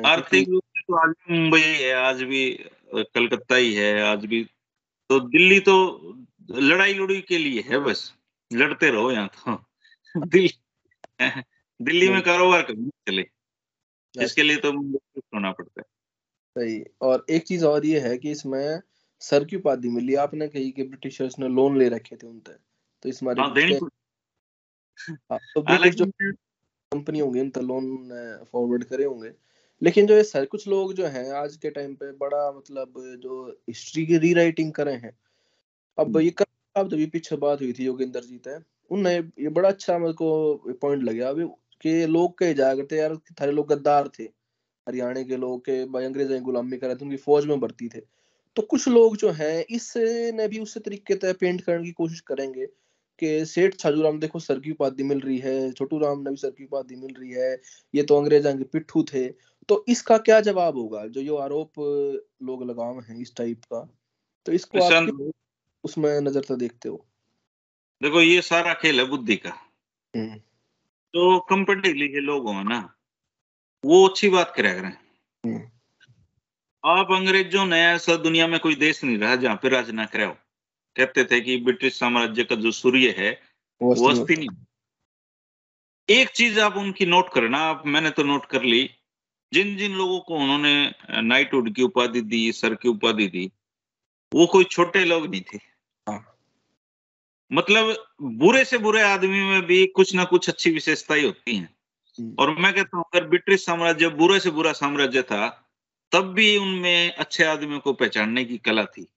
आर्थिक 0.06 0.50
रूप 0.50 0.64
से 0.64 0.82
तो 0.82 0.96
आज 0.96 1.10
भी 1.10 1.40
मुंबई 1.40 1.60
है 1.60 1.94
आज 1.94 2.24
भी 2.24 2.60
कलकत्ता 2.94 3.56
ही 3.56 3.74
है 3.74 4.02
आज 4.02 4.26
भी। 4.26 4.44
तो 5.10 5.20
दिल्ली 5.20 5.60
तो 5.60 5.76
लड़ाई 6.52 6.94
लड़ाई 6.94 7.22
के 7.22 7.38
लिए 7.38 7.62
है 7.62 7.80
बस 7.80 8.14
लड़ते 8.54 8.90
रहो 8.90 9.12
यहाँ 9.12 9.28
तो। 9.28 9.64
दिल्ली 10.28 10.63
दिल्ली 11.82 12.10
में 12.10 12.22
कारोबार 12.22 12.62
कभी 12.62 12.90
चले 12.90 13.26
इसके 14.24 14.44
लिए 14.44 14.58
तो 14.58 14.98
होना 15.20 15.52
पड़ता 15.52 15.82
है। 15.82 15.86
सही। 16.58 16.84
और 17.02 17.26
एक 17.30 17.44
चीज़ 17.44 17.66
और 17.66 17.86
ये 17.86 18.00
है 18.00 18.18
कि 18.18 18.32
इसमें 18.32 18.82
सर 19.20 19.46
की 19.46 19.56
उपाधि 19.56 19.90
मिली। 19.90 20.16
आपने 20.16 20.48
कही 20.48 20.72
कि 20.72 20.84
ब्रिटिशर्स 20.84 21.40
ने 21.40 21.48
लोन 21.48 21.80
ले 21.80 21.90
रखे 21.90 22.16
थे 22.16 22.28
उनसे 22.28 22.54
तो 23.02 23.10
इस 23.10 23.24
मारे 23.24 23.42
हाँ, 23.42 23.50
हाँ, 25.10 25.40
तो 25.56 25.62
ब्रिटिश 25.62 25.96
जो 25.96 26.06
कंपनी 26.06 27.20
होंगी 27.20 27.40
उन 27.40 27.48
लोन 27.48 28.10
फॉरवर्ड 28.52 28.84
करे 28.84 29.04
होंगे। 29.04 29.32
लेकिन 29.82 30.08
जो 30.08 30.16
ये 30.16 30.24
सर 30.24 30.46
कुछ 30.46 30.68
लोग 30.68 30.94
जो 30.94 31.06
हैं 31.06 31.32
आज 31.32 31.58
के 31.58 31.70
टाइम 31.70 31.96
पे 31.96 32.12
बड़ा 32.12 32.52
मतलब 32.52 32.94
जो 32.98 33.52
हिस्ट्री 33.52 34.06
की 34.06 34.18
रीराइटिंग 34.18 34.74
करे 34.74 34.94
हैं। 34.94 35.18
अब 36.00 36.08
हम्म। 36.08 36.20
ये 36.20 36.32
अब 36.76 36.88
जब 36.90 37.10
पीछे 37.12 37.36
बात 37.38 37.62
हुई 37.62 37.74
थी 37.74 37.86
योगेंद्र 37.86 38.20
जी 38.22 38.38
तय 38.38 38.62
उनने 38.92 39.16
ये 39.16 39.50
बड़ा 39.50 39.70
अच्छा 39.70 39.98
मेरे 40.00 40.14
को 40.14 40.74
पॉइंट 40.82 41.04
लगा 41.04 41.30
अभी 41.30 41.46
कि 41.82 42.06
लोग 42.08 42.38
कहे 42.38 42.54
जाया 42.54 42.76
करते 42.76 42.98
यार 42.98 43.16
थारे 43.42 43.52
लोग 43.52 43.68
गद्दार 43.70 44.08
थे। 44.20 44.24
हरियाणा 44.88 45.22
के 45.24 45.38
लोग 45.38 45.60
के 45.66 45.84
भाई 45.86 46.06
अंग्रेज़ों 46.06 46.38
की 46.38 46.44
गुलामी 46.44 46.78
कर 46.78 46.88
रहे 46.88 46.96
थे 46.96 47.06
उनकी 47.06 47.18
फौज 47.18 47.46
में 47.46 47.60
भर्ती 47.60 47.88
थे। 47.90 48.00
तो 48.56 48.62
कुछ 48.64 48.88
लोग 48.88 49.16
जो 49.18 49.30
हैं 49.32 49.64
इसने 49.70 50.48
भी 50.48 50.60
उसी 50.60 50.80
तरीके 50.80 51.16
से 51.16 51.34
पेंट 51.34 51.62
करने 51.62 51.84
की 51.86 51.92
कोशिश 51.92 52.20
करेंगे 52.22 52.66
कि 53.22 53.46
सेठ 53.46 53.76
छाजूराम 53.76 54.20
देखो 54.20 54.40
सर 54.40 54.60
की 54.60 54.72
उपाधि 54.72 55.04
मिल 55.04 55.20
रही 55.20 55.38
है 55.38 55.72
छोटू 55.72 56.00
राम 56.00 56.22
ने 56.22 56.30
भी 56.30 56.38
सर 56.38 56.52
की 56.52 56.64
उपाधि 56.64 56.96
मिल 56.96 57.14
रही 57.20 57.32
है 57.32 57.52
ये 57.94 58.04
तो 58.04 58.18
अंग्रेज़ों 58.18 58.58
के 58.58 58.64
पिट्ठू 58.64 59.04
थे। 59.04 59.28
तो 59.70 59.84
इसका 59.90 60.18
क्या 60.20 60.40
जवाब 60.42 60.78
होगा? 60.78 61.06
जो 61.08 61.22
ये 61.22 61.38
आरोप 61.42 61.80
लोग 62.44 62.64
लगाव 62.70 63.00
हैं 63.02 63.20
इस 63.22 63.36
टाइप 63.38 63.64
का 63.74 63.88
तो 64.46 64.52
इसको 64.52 64.84
आप 64.84 65.32
उसमें 65.84 66.10
नज़र 66.22 66.42
से 66.42 66.56
देखते 66.56 66.90
हो? 66.90 67.06
देखो 68.02 68.22
ये 68.22 68.42
सारा 68.42 68.74
खेल 68.74 69.00
है 69.00 69.06
बुद्धि 69.06 69.36
का। 69.36 69.50
हम्म। 70.14 70.38
तो 71.14 71.40
कंपेटिवली 71.40 72.08
के 72.08 72.20
लोग 72.20 72.48
हो 72.48 72.62
ना 72.64 72.80
वो 73.84 74.08
अच्छी 74.08 74.30
बात 74.30 74.54
करा 74.58 74.74
करें 74.74 74.90
हम्म। 74.90 75.62
आप 76.84 77.12
अंग्रेज़ों 77.12 77.66
ने 77.66 77.82
ऐसा 77.84 78.16
दुनिया 78.16 78.48
में 78.48 78.60
कोई 78.60 78.76
देश 78.76 79.04
नहीं 79.04 79.18
रहा 79.18 79.36
जहाँ 79.36 79.56
पे 79.56 79.70
राज 79.70 79.90
ना 79.92 80.06
करे 80.06 80.28
कहते 80.96 81.24
थे 81.24 81.40
कि 81.42 81.58
ब्रिटिश 81.58 82.00
साम्राज्य 82.00 82.44
का 82.44 82.56
जो 82.56 82.72
सूर्य 82.72 83.16
है 83.18 83.32
वो 83.82 84.10
अस्थि 84.10 84.36
नहीं 84.36 84.50
एक 86.10 86.30
चीज़ 86.30 86.60
आप 86.60 86.76
उनकी 86.78 87.06
नोट 87.06 87.34
करना 87.34 87.58
आप 87.58 87.84
मैंने 87.86 88.10
तो 88.10 88.24
नोट 88.24 88.46
कर 88.46 88.64
ली 88.64 88.90
जिन 89.52 89.76
जिन 89.78 89.96
लोगों 89.96 90.20
को 90.20 90.36
उन्होंने 90.36 90.74
नाइटहुड 91.22 91.74
की 91.76 91.84
उपाधि 91.84 92.22
दी 92.22 92.52
सर 92.52 92.76
की 92.76 92.90
उपाधि 92.90 93.28
दी 93.28 93.52
वो 94.32 94.46
कोई 94.46 94.64
छोटे 94.64 95.06
लोग 95.06 95.26
नहीं 95.28 95.42
थे। 95.42 95.73
मतलब 97.54 97.96
बुरे 98.22 98.66
से 98.66 98.78
बुरे 98.78 99.02
आदमी 99.02 99.42
में 99.42 99.62
भी 99.62 99.86
कुछ 99.88 100.14
ना 100.16 100.24
कुछ 100.24 100.50
अच्छी 100.50 100.72
विशेषताएँ 100.72 101.24
होती 101.24 101.56
हैं। 101.56 102.36
और 102.40 102.56
मैं 102.60 102.74
कहता 102.74 102.98
हूँ 102.98 103.06
अगर 103.14 103.28
ब्रिटिश 103.28 103.66
साम्राज्य 103.66 104.08
बुरे 104.08 104.40
से 104.40 104.50
बुरा 104.52 104.72
साम्राज्य 104.74 105.22
था 105.22 105.48
तब 106.12 106.34
भी 106.34 106.58
उनमें 106.58 107.16
अच्छे 107.16 107.44
आदमियों 107.44 107.80
को 107.80 107.94
पहचानने 107.94 108.46
की 108.46 108.58
कला 108.58 108.86
थी 108.86 109.08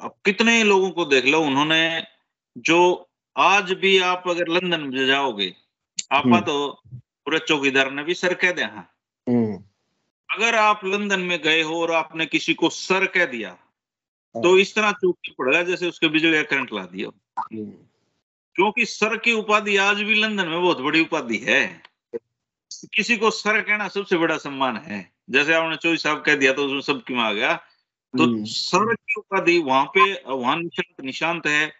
अब 0.00 0.14
कितने 0.24 0.62
लोगों 0.64 0.90
को 0.90 1.04
देख 1.04 1.24
लो 1.24 1.40
उन्होंने 1.40 2.06
जो 2.56 2.78
आज 3.36 3.72
भी 3.72 3.98
आप 3.98 4.24
अगर 4.28 4.48
लंदन 4.48 4.80
में 4.80 5.06
जाओगे 5.06 5.54
आप 6.12 6.26
हम्म। 6.26 6.40
तो 6.40 6.82
पूरे 6.88 7.38
चौकीदार 7.38 7.90
ने 7.90 8.02
भी 8.04 8.14
सर 8.14 8.34
कह 8.34 8.52
दिया 8.52 8.66
हाँ 8.66 8.88
हम्म। 9.26 9.56
अगर 10.28 10.54
आप 10.54 10.80
लंदन 10.84 11.20
में 11.20 11.38
गए 11.42 11.62
हो 11.62 11.80
और 11.82 11.92
आपने 11.92 12.26
किसी 12.26 12.54
को 12.54 12.68
सर 12.70 13.06
कह 13.06 13.24
दिया 13.26 13.56
तो 14.34 14.58
इस 14.58 14.74
तरह 14.74 14.92
चौकी 14.92 15.34
पड़ेगा 15.38 15.62
जैसे 15.62 15.88
उसके 15.88 16.08
बिजली 16.08 16.32
का 16.32 16.42
करंट 16.42 16.72
ला 16.72 16.82
दिया। 16.82 17.10
क्योंकि 18.54 18.84
सर 18.84 19.16
की 19.16 19.32
उपाधि 19.32 19.76
आज 19.76 19.96
भी 19.96 20.14
लंदन 20.14 20.48
में 20.48 20.62
बहुत 20.62 20.78
बड़ी 20.78 21.00
उपाधि 21.00 21.38
है। 21.38 21.82
किसी 22.94 23.16
को 23.16 23.30
सर 23.30 23.60
कहना 23.62 23.88
सबसे 23.88 24.16
बड़ा 24.16 24.36
सम्मान 24.38 24.76
है। 24.76 25.12
जैसे 25.30 25.54
आपने 25.54 25.76
चौधरी 25.76 25.96
साहब 25.96 26.22
कह 26.22 26.34
दिया 26.34 26.52
तो 26.52 26.66
उसमें 26.66 26.80
सब 26.80 27.04
क्यों 27.04 27.20
आ 27.20 27.32
गया। 27.32 27.54
तो। 28.14 28.44
सर 28.44 28.94
की 28.94 29.14
उपाधि 29.18 29.58
वहाँ 29.58 29.84
पे 29.84 30.22
वहाँ 30.26 30.56
निशांत 30.56 31.04
निशांत 31.04 31.46
है 31.46 31.72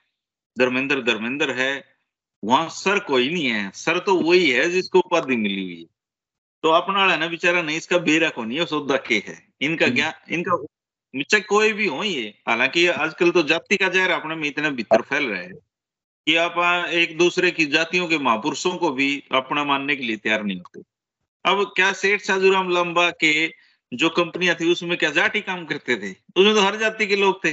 धर्मेंद्र 0.58 1.02
धर्मेंद्र 1.02 1.50
है। 1.50 1.84
वहाँ 2.44 2.68
सर 2.68 2.98
कोई 2.98 3.30
नहीं 3.30 3.46
है। 3.46 3.70
सर 3.70 3.98
तो 3.98 4.16
वही 4.16 4.50
है 4.50 4.70
जिसको 4.70 4.98
उपाधि 4.98 5.36
मिली 5.36 5.62
हुई 5.62 5.80
है। 5.80 5.86
तो 6.62 6.68
अपना 6.68 7.16
ना 7.16 7.26
बेचारा 7.26 7.62
नहीं 7.62 7.76
इसका 7.76 7.98
बेरा 7.98 8.28
को 8.28 8.44
नहीं 8.44 8.58
है 8.58 8.66
सौदा 8.66 8.96
के 8.96 9.24
है। 9.26 9.48
इनका। 9.60 9.88
क्या 9.88 10.20
इनका 10.30 10.56
चाहे 11.14 11.40
कोई 11.40 11.72
भी 11.72 11.86
हो 11.86 12.02
ये। 12.04 12.34
हालाँकि 12.48 12.86
आजकल 12.86 13.30
तो 13.30 13.42
जाति 13.42 13.76
का 13.76 13.88
जहर 13.88 14.10
अपने 14.10 14.34
में 14.34 14.48
इतने 14.48 14.70
भीतर 14.70 15.02
फैल 15.02 15.24
रहे 15.24 15.44
है 15.44 15.52
कि 16.26 16.34
आप 16.36 16.86
एक 16.88 17.18
दूसरे 17.18 17.50
की 17.50 17.66
जातियों 17.66 18.08
के 18.08 18.18
महापुरुषों 18.18 18.76
को 18.76 18.90
भी 18.90 19.24
अपना 19.32 19.64
मानने 19.64 19.96
के 19.96 20.04
लिए 20.04 20.16
तैयार 20.16 20.44
नहीं 20.44 20.58
होते। 20.58 20.80
अब 21.50 21.72
क्या 21.76 21.92
सेठ 21.92 22.20
साजूराम 22.20 22.70
लंबा 22.70 23.10
के 23.10 23.54
जो 23.92 24.08
कंपनियाँ 24.08 24.56
थी 24.60 24.72
उसमें 24.72 24.98
क्या 24.98 25.10
जाटी 25.10 25.40
काम 25.40 25.64
करते 25.64 25.96
थे? 25.96 26.12
उसमें 26.12 26.54
तो 26.54 26.60
हर 26.60 26.76
जाति 26.76 27.06
के 27.06 27.16
लोग 27.16 27.44
थे। 27.44 27.52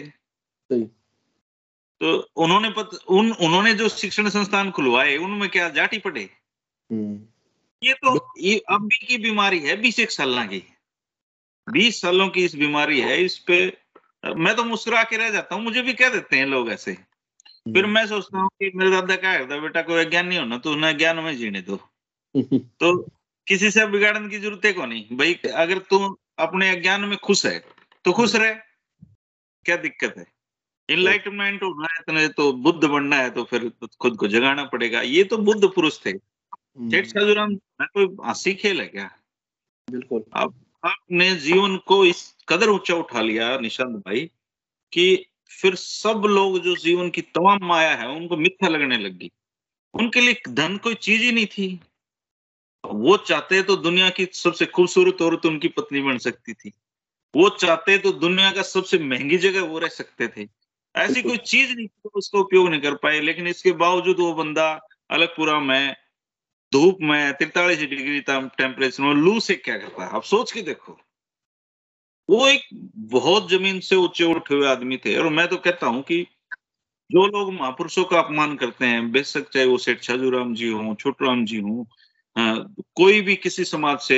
तो 2.02 2.18
उन्होंने 2.36 2.70
पत, 2.70 2.90
उन 3.08 3.32
उन्होंने 3.32 3.74
जो 3.74 3.90
शिक्षण 3.90 4.30
संस्थान 4.30 4.72
खुलवाए 4.72 5.18
उनमें 5.18 5.50
क्या 5.50 5.70
जाटी 5.70 5.98
पढ़े 5.98 6.30
हम्म। 6.92 7.22
ये 7.84 7.94
तो 7.94 8.34
ये 8.40 8.62
अभी 8.70 9.06
की 9.06 9.18
बीमारी 9.18 9.60
है 9.60 9.78
बीस 9.78 10.00
एक 10.00 10.12
साल 10.12 10.48
की 10.48 10.75
बीस 11.70 12.02
सालों 12.02 12.30
की 12.30 12.46
इस 12.46 12.56
बीमारी 12.56 13.00
है 13.02 13.24
इस 13.24 13.38
पे 13.40 13.78
मैं 14.36 14.56
तो 14.56 14.64
मुस्कुरा 14.64 15.04
के 15.04 15.18
रह 15.18 15.30
जाता 15.30 15.56
हूँ 15.56 15.64
मुझे 15.64 15.82
भी 15.82 15.94
कह 15.94 16.10
देते 16.10 16.38
हैं 16.38 16.46
लोग 16.46 16.70
ऐसे। 16.70 16.94
फिर 16.94 17.84
हम्म। 17.84 17.94
मैं 17.94 18.08
सोचता 18.08 18.40
हूँ 18.40 18.50
कि 18.50 18.72
मेरे 18.76 18.92
दादा 18.92 19.16
क्या 19.16 19.38
कहता 19.38 19.58
बेटा 19.58 19.82
कोई 19.82 20.06
ज्ञान 20.06 20.28
नहीं 20.28 20.40
होना 20.40 20.58
तो 20.58 20.72
उन्हें 20.72 20.98
ज्ञान 20.98 21.20
में 21.20 21.38
जीने 21.38 21.62
दो। 21.62 21.80
तो 22.58 23.12
किसी 23.48 23.72
से 23.72 23.86
बिगाड़ने 23.88 24.30
की 24.30 24.40
ज़रूरत 24.40 24.66
है 24.66 24.74
को 24.74 24.86
नहीं। 24.86 25.18
भाई 25.18 25.34
अगर 25.34 25.78
तू 25.78 26.18
अपने 26.40 26.70
अज्ञान 26.70 27.02
में 27.02 27.18
खुश 27.18 27.46
है 27.46 27.60
तो 28.06 28.12
खुश 28.12 28.36
रहे। 28.36 28.54
क्या 29.66 29.76
दिक्कत 29.78 30.16
है? 30.18 30.26
इनलाइटमेंट 30.90 31.64
होना 31.64 31.88
है 31.92 31.98
इतने 32.00 32.28
तो 32.28 32.54
बुद्ध 32.54 32.88
बनना 32.88 33.16
है 33.16 33.30
तो 33.30 33.44
फिर 33.44 33.72
खुद 34.00 34.18
को 34.18 34.28
जगाना 34.28 34.64
पड़ेगा। 34.64 35.02
ये 35.02 35.24
तो 35.24 35.38
बुद्ध 35.38 35.68
पुरुष 35.68 36.06
थे। 36.06 36.14
जेठ 36.80 37.06
साधुराम 37.06 37.56
कोई 37.82 38.08
हँसी 38.26 38.54
खेल 38.54 38.82
है 38.82 38.88
क्या? 38.88 39.12
बिल्कुल। 39.92 40.24
आप 40.34 40.65
आपने 40.86 41.36
जीवन 41.36 41.78
को 41.88 42.06
इस 42.06 42.22
कदर 42.50 42.70
ऊँचा 42.70 42.96
उठा 42.96 43.22
लिया 43.22 43.58
निशांत 43.60 43.96
भाई 43.98 44.22
कि 44.94 45.06
फिर 45.52 45.76
सब 45.76 46.24
लोग 46.28 46.60
जो 46.60 46.76
जीवन 46.76 47.10
की 47.10 47.22
तमाम 47.22 47.66
माया 47.68 47.96
है 47.96 48.08
उनको 48.10 48.38
मिथ्या 48.38 48.70
लगने 48.70 48.98
लगी 48.98 49.32
उनके 49.94 50.22
लिए 50.22 50.42
धन 50.50 50.78
कोई 50.78 50.96
चीज़ 50.96 51.22
ही 51.24 51.32
नहीं 51.32 51.46
थी। 51.48 51.68
वो 52.84 53.18
चाहते 53.18 53.62
तो 53.64 53.76
दुनिया 53.76 54.10
की 54.10 54.26
सबसे 54.34 54.66
खूबसूरत 54.68 55.22
औरत 55.22 55.46
उनकी 55.46 55.68
पत्नी 55.68 56.02
बन 56.02 56.18
सकती 56.18 56.54
थी। 56.54 56.72
वो 57.34 57.50
चाहते 57.50 57.98
तो 57.98 58.12
दुनिया 58.14 58.52
का 58.52 58.62
सबसे 58.64 59.00
महँगी 59.00 59.38
जगह 59.38 59.62
वो 59.64 59.80
रह 59.80 59.88
सकते 59.90 60.28
थे। 60.28 60.48
ऐसी 60.96 61.22
कोई 61.22 61.38
चीज़ 61.38 61.74
नहीं 61.74 61.88
थी 61.88 62.00
तो 62.04 62.12
उसका 62.16 62.40
उपयोग 62.40 62.70
नहीं 62.70 62.82
कर 62.82 62.96
पाए 62.96 63.20
लेकिन 63.22 63.48
इसके 63.48 63.72
बावजूद 63.80 64.20
वो 64.20 64.34
बंदा 64.34 64.70
अलगपुरा 65.12 65.60
में 65.60 65.96
धूप 66.72 66.98
में 67.02 67.34
तिरतालीस 67.34 67.80
डिग्री 67.80 68.20
तक 68.22 68.50
टेम्परेचर 68.58 69.04
में 69.04 69.14
लू 69.16 69.40
से 69.40 69.56
क्या 69.56 69.78
करता 69.78 70.04
है? 70.04 70.10
आप 70.10 70.24
सोच 70.24 70.52
के 70.52 70.62
देखो। 70.62 70.98
वो 72.30 72.48
एक 72.48 72.62
बहुत 73.12 73.50
ज़मीन 73.50 73.80
से 73.80 73.96
ऊँचे 73.96 74.24
उठे 74.26 74.56
हुए 74.56 74.68
आदमी 74.68 74.98
थे 74.98 75.18
और 75.18 75.30
मैं 75.30 75.48
तो 75.48 75.58
कहता 75.58 75.88
हूँ 75.88 76.02
कि 76.04 76.22
जो 77.10 77.26
लोग 77.28 77.52
महापुरुषों 77.54 78.04
का 78.06 78.20
अपमान 78.20 78.56
करते 78.58 78.86
हैं, 78.86 79.12
बेशक 79.12 79.50
चाहे 79.50 79.66
वो 79.66 79.78
सेठ 79.78 80.02
छाजूराम 80.02 80.54
जी 80.56 80.70
हों, 80.70 80.96
छोटूराम 80.96 81.46
जी 81.46 81.60
हों 81.60 81.84
कोई 82.96 83.22
भी 83.22 83.36
किसी 83.36 83.64
समाज 83.66 84.00
से 84.00 84.18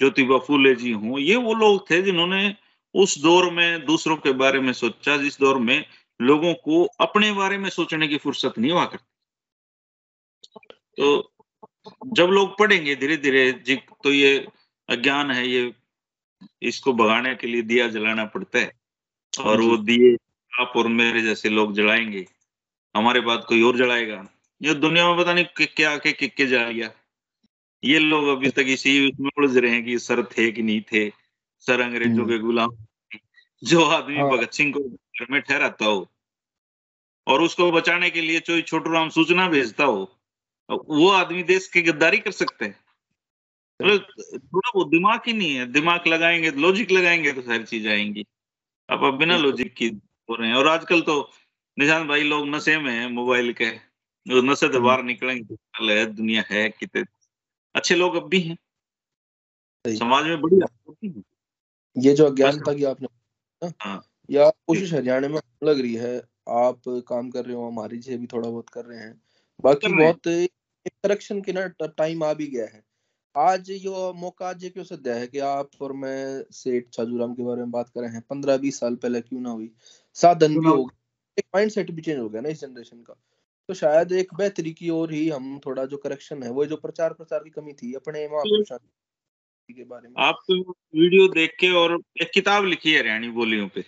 ज्योतिबा 0.00 0.38
फूले 0.38 0.74
जी 0.74 0.92
हों, 0.92 1.18
ये 1.18 1.36
वो 1.36 1.54
लोग 1.54 1.90
थे 1.90 2.00
जिन्होंने 2.02 2.54
उस 2.94 3.18
दौर 3.18 3.50
में 3.52 3.84
दूसरों 3.86 4.16
के 4.16 4.32
बारे 4.34 4.60
में 4.60 4.72
सोचा, 4.72 5.16
जिस 5.16 5.38
दौर 5.40 5.58
में 5.58 5.84
लोगों 6.20 6.54
को 6.54 6.84
अपने 7.00 7.32
बारे 7.32 7.58
में 7.58 7.68
सोचने 7.70 8.08
की 8.08 8.18
फुर्सत 8.18 8.58
नहीं 8.58 8.70
हुआ 8.72 8.84
करती। 8.84 9.04
तो 10.96 11.37
जब 12.06 12.26
लोग 12.26 12.58
पढ़ेंगे 12.58 12.94
धीरे 12.96 13.16
धीरे 13.16 13.52
जी 13.52 13.76
तो 13.76 14.12
ये 14.12 14.46
अज्ञान 14.88 15.30
है 15.30 15.48
ये 15.48 15.72
इसको 16.62 16.92
भगाने 16.92 17.34
के 17.34 17.46
लिए 17.46 17.62
दिया 17.62 17.88
जलाना 17.88 18.24
पड़ता 18.24 18.58
है। 18.58 18.72
और 19.40 19.60
वो 19.60 19.76
दिए 19.76 20.16
आप 20.60 20.72
और 20.76 20.88
मेरे 20.88 21.22
जैसे 21.22 21.48
लोग 21.48 21.74
जलाएँगे 21.74 22.26
हमारे 22.96 23.20
बाद 23.20 23.44
कोई 23.48 23.62
और 23.62 23.76
जलाएगा। 23.76 24.28
ये 24.62 24.74
दुनिया 24.74 25.08
में 25.08 25.18
पता 25.18 25.34
नहीं 25.34 25.66
क्या 25.66 25.96
के 25.98 26.12
किक्के 26.12 26.46
जा 26.46 26.70
गया। 26.70 26.90
ये 27.84 27.98
लोग 27.98 28.28
अभी 28.28 28.50
तक 28.50 28.64
इसी 28.66 29.10
उसमें 29.10 29.30
उलझ 29.38 29.56
रहे 29.56 29.70
हैं 29.70 29.84
कि 29.84 29.98
सर 29.98 30.24
थे 30.24 30.52
कि 30.52 30.62
नहीं 30.62 30.80
थे 30.80 31.12
सर 31.60 31.80
अंग्रेज़ों 31.80 32.16
हम्म। 32.16 32.28
के 32.28 32.38
गुलाम 32.38 32.70
जो 33.64 33.84
आदमी 33.84 34.18
हाँ। 34.18 34.30
भगत 34.30 34.52
सिंह 34.52 34.72
को 34.72 34.80
घर 34.80 35.26
में 35.30 35.40
ठहराता 35.42 35.84
हो 35.84 36.08
और 37.26 37.42
उसको 37.42 37.72
बचाने 37.72 38.10
के 38.10 38.20
लिए 38.20 38.40
चोई 38.40 38.62
छोटू 38.62 38.90
राम 38.90 39.08
सूचना 39.08 39.48
भेजता 39.48 39.84
हो। 39.84 40.17
वो 40.70 41.08
आदमी 41.08 41.42
देश 41.42 41.68
की 41.68 41.82
गद्दारी 41.82 42.18
कर 42.18 42.30
सकते 42.30 42.64
हैं। 42.64 42.76
थोड़ा 44.38 44.70
वो 44.76 44.84
दिमाग 44.84 45.20
ही 45.26 45.32
नहीं 45.32 45.54
है। 45.54 45.66
दिमाग 45.66 46.06
लगाएँगे 46.06 46.50
लॉजिक 46.50 46.90
लगाएँगे 46.90 47.32
तो 47.32 47.42
सारी 47.42 47.64
चीज़ 47.64 47.88
आएँगी। 47.88 48.24
अब 48.90 49.04
अब 49.04 49.18
बिना 49.18 49.36
लॉजिक 49.36 49.74
की 49.74 49.88
हो 50.30 50.34
रहे 50.34 50.48
हैं। 50.48 50.56
और 50.56 50.68
आजकल 50.68 51.00
तो 51.00 51.30
निशान 51.78 52.08
भाई 52.08 52.22
लोग 52.22 52.48
नशे 52.48 52.78
में 52.78 52.92
है 52.92 53.08
मोबाइल 53.08 53.52
के। 53.52 53.70
जो 54.26 54.42
नशे 54.42 54.66
से 54.66 54.72
तो 54.72 54.80
बाहर 54.80 55.02
निकलेंगे। 55.02 56.06
दुनिया 56.06 56.44
है 56.50 56.68
कितने। 56.70 57.04
अच्छे 57.74 57.94
लोग 57.94 58.14
अब 58.14 58.28
भी 58.28 58.40
हैं। 58.40 58.56
समाज 59.88 60.24
में 60.24 60.40
बड़ी 60.40 60.56
है। 60.56 61.22
ये 61.98 62.14
जो 62.14 62.24
अज्ञानता 62.26 62.74
की 62.74 62.84
आपने 62.84 63.08
हाँ। 63.82 64.02
या 64.30 64.50
कोशिश 64.50 64.92
हरियाणा 64.92 65.28
में 65.28 65.40
लग 65.64 65.80
रही 65.80 65.94
है 65.94 66.18
आप 66.48 66.80
काम 66.88 67.30
कर 67.30 67.44
रहे 67.44 67.54
हो 67.54 67.68
हमारी 67.68 68.02
से 68.02 68.16
भी 68.16 68.26
थोड़ा 68.26 68.50
बहुत 68.50 68.68
कर 68.68 68.84
रहे 68.84 68.98
हैं। 68.98 69.22
बाकी 69.64 69.92
बहुत 69.92 70.20
करेक्शन 70.86 71.40
के 71.40 71.52
ना 71.52 71.66
टाइम 71.80 72.24
आ 72.24 72.32
भी 72.34 72.46
गया 72.46 72.66
है। 72.66 72.82
आज 73.36 73.70
यो 73.70 74.12
मौका 74.12 74.48
आज 74.48 74.70
क्यों 74.74 74.84
सद्या 74.84 75.14
है 75.14 75.26
कि 75.26 75.38
आप 75.38 75.70
और 75.80 75.92
मैं 75.92 76.44
सेठ 76.50 76.90
छाजूराम 76.92 77.34
के 77.34 77.42
बारे 77.42 77.60
में 77.60 77.70
बात 77.70 77.88
कर 77.88 78.00
रहे 78.00 78.10
हैं। 78.10 78.22
पंद्रह 78.30 78.56
बीस 78.56 78.80
साल 78.80 78.94
पहले 78.96 79.20
क्यों 79.20 79.40
ना 79.40 79.50
हुई? 79.50 79.70
साधन 80.14 80.58
भी 80.60 80.66
हो 80.66 80.84
गया। 80.84 80.96
एक 81.38 81.44
माइंड 81.54 81.70
सेट 81.70 81.90
भी 81.90 82.02
चेंज 82.02 82.18
हो 82.18 82.28
गया 82.28 82.40
ना 82.40 82.48
इस 82.48 82.60
जनरेशन 82.60 83.02
का। 83.02 83.14
तो 83.68 83.74
शायद 83.74 84.12
एक 84.12 84.34
बेहतरी 84.34 84.72
की 84.72 84.90
ओर 84.90 85.12
ही 85.12 85.28
हम 85.28 85.58
थोड़ा 85.58 85.84
जो 85.84 85.96
करेक्शन 85.96 86.42
है 86.42 86.50
वो 86.50 86.66
जो 86.66 86.76
प्रचार 86.76 87.12
प्रसार 87.12 87.44
की 87.44 87.50
कमी 87.50 87.72
थी 87.72 87.92
अपने 87.94 88.28
के 88.28 89.84
बारे 89.84 90.08
में। 90.08 90.14
आप 90.18 90.42
तो 90.48 90.54
वीडियो 90.70 91.28
देख 91.28 91.56
के 91.60 91.70
और 91.70 92.00
एक 92.22 92.30
किताब 92.34 92.64
लिखी 92.64 92.92
है 92.92 92.98
हरियाणी 92.98 93.28
बोलियों 93.28 93.68
पे। 93.68 93.84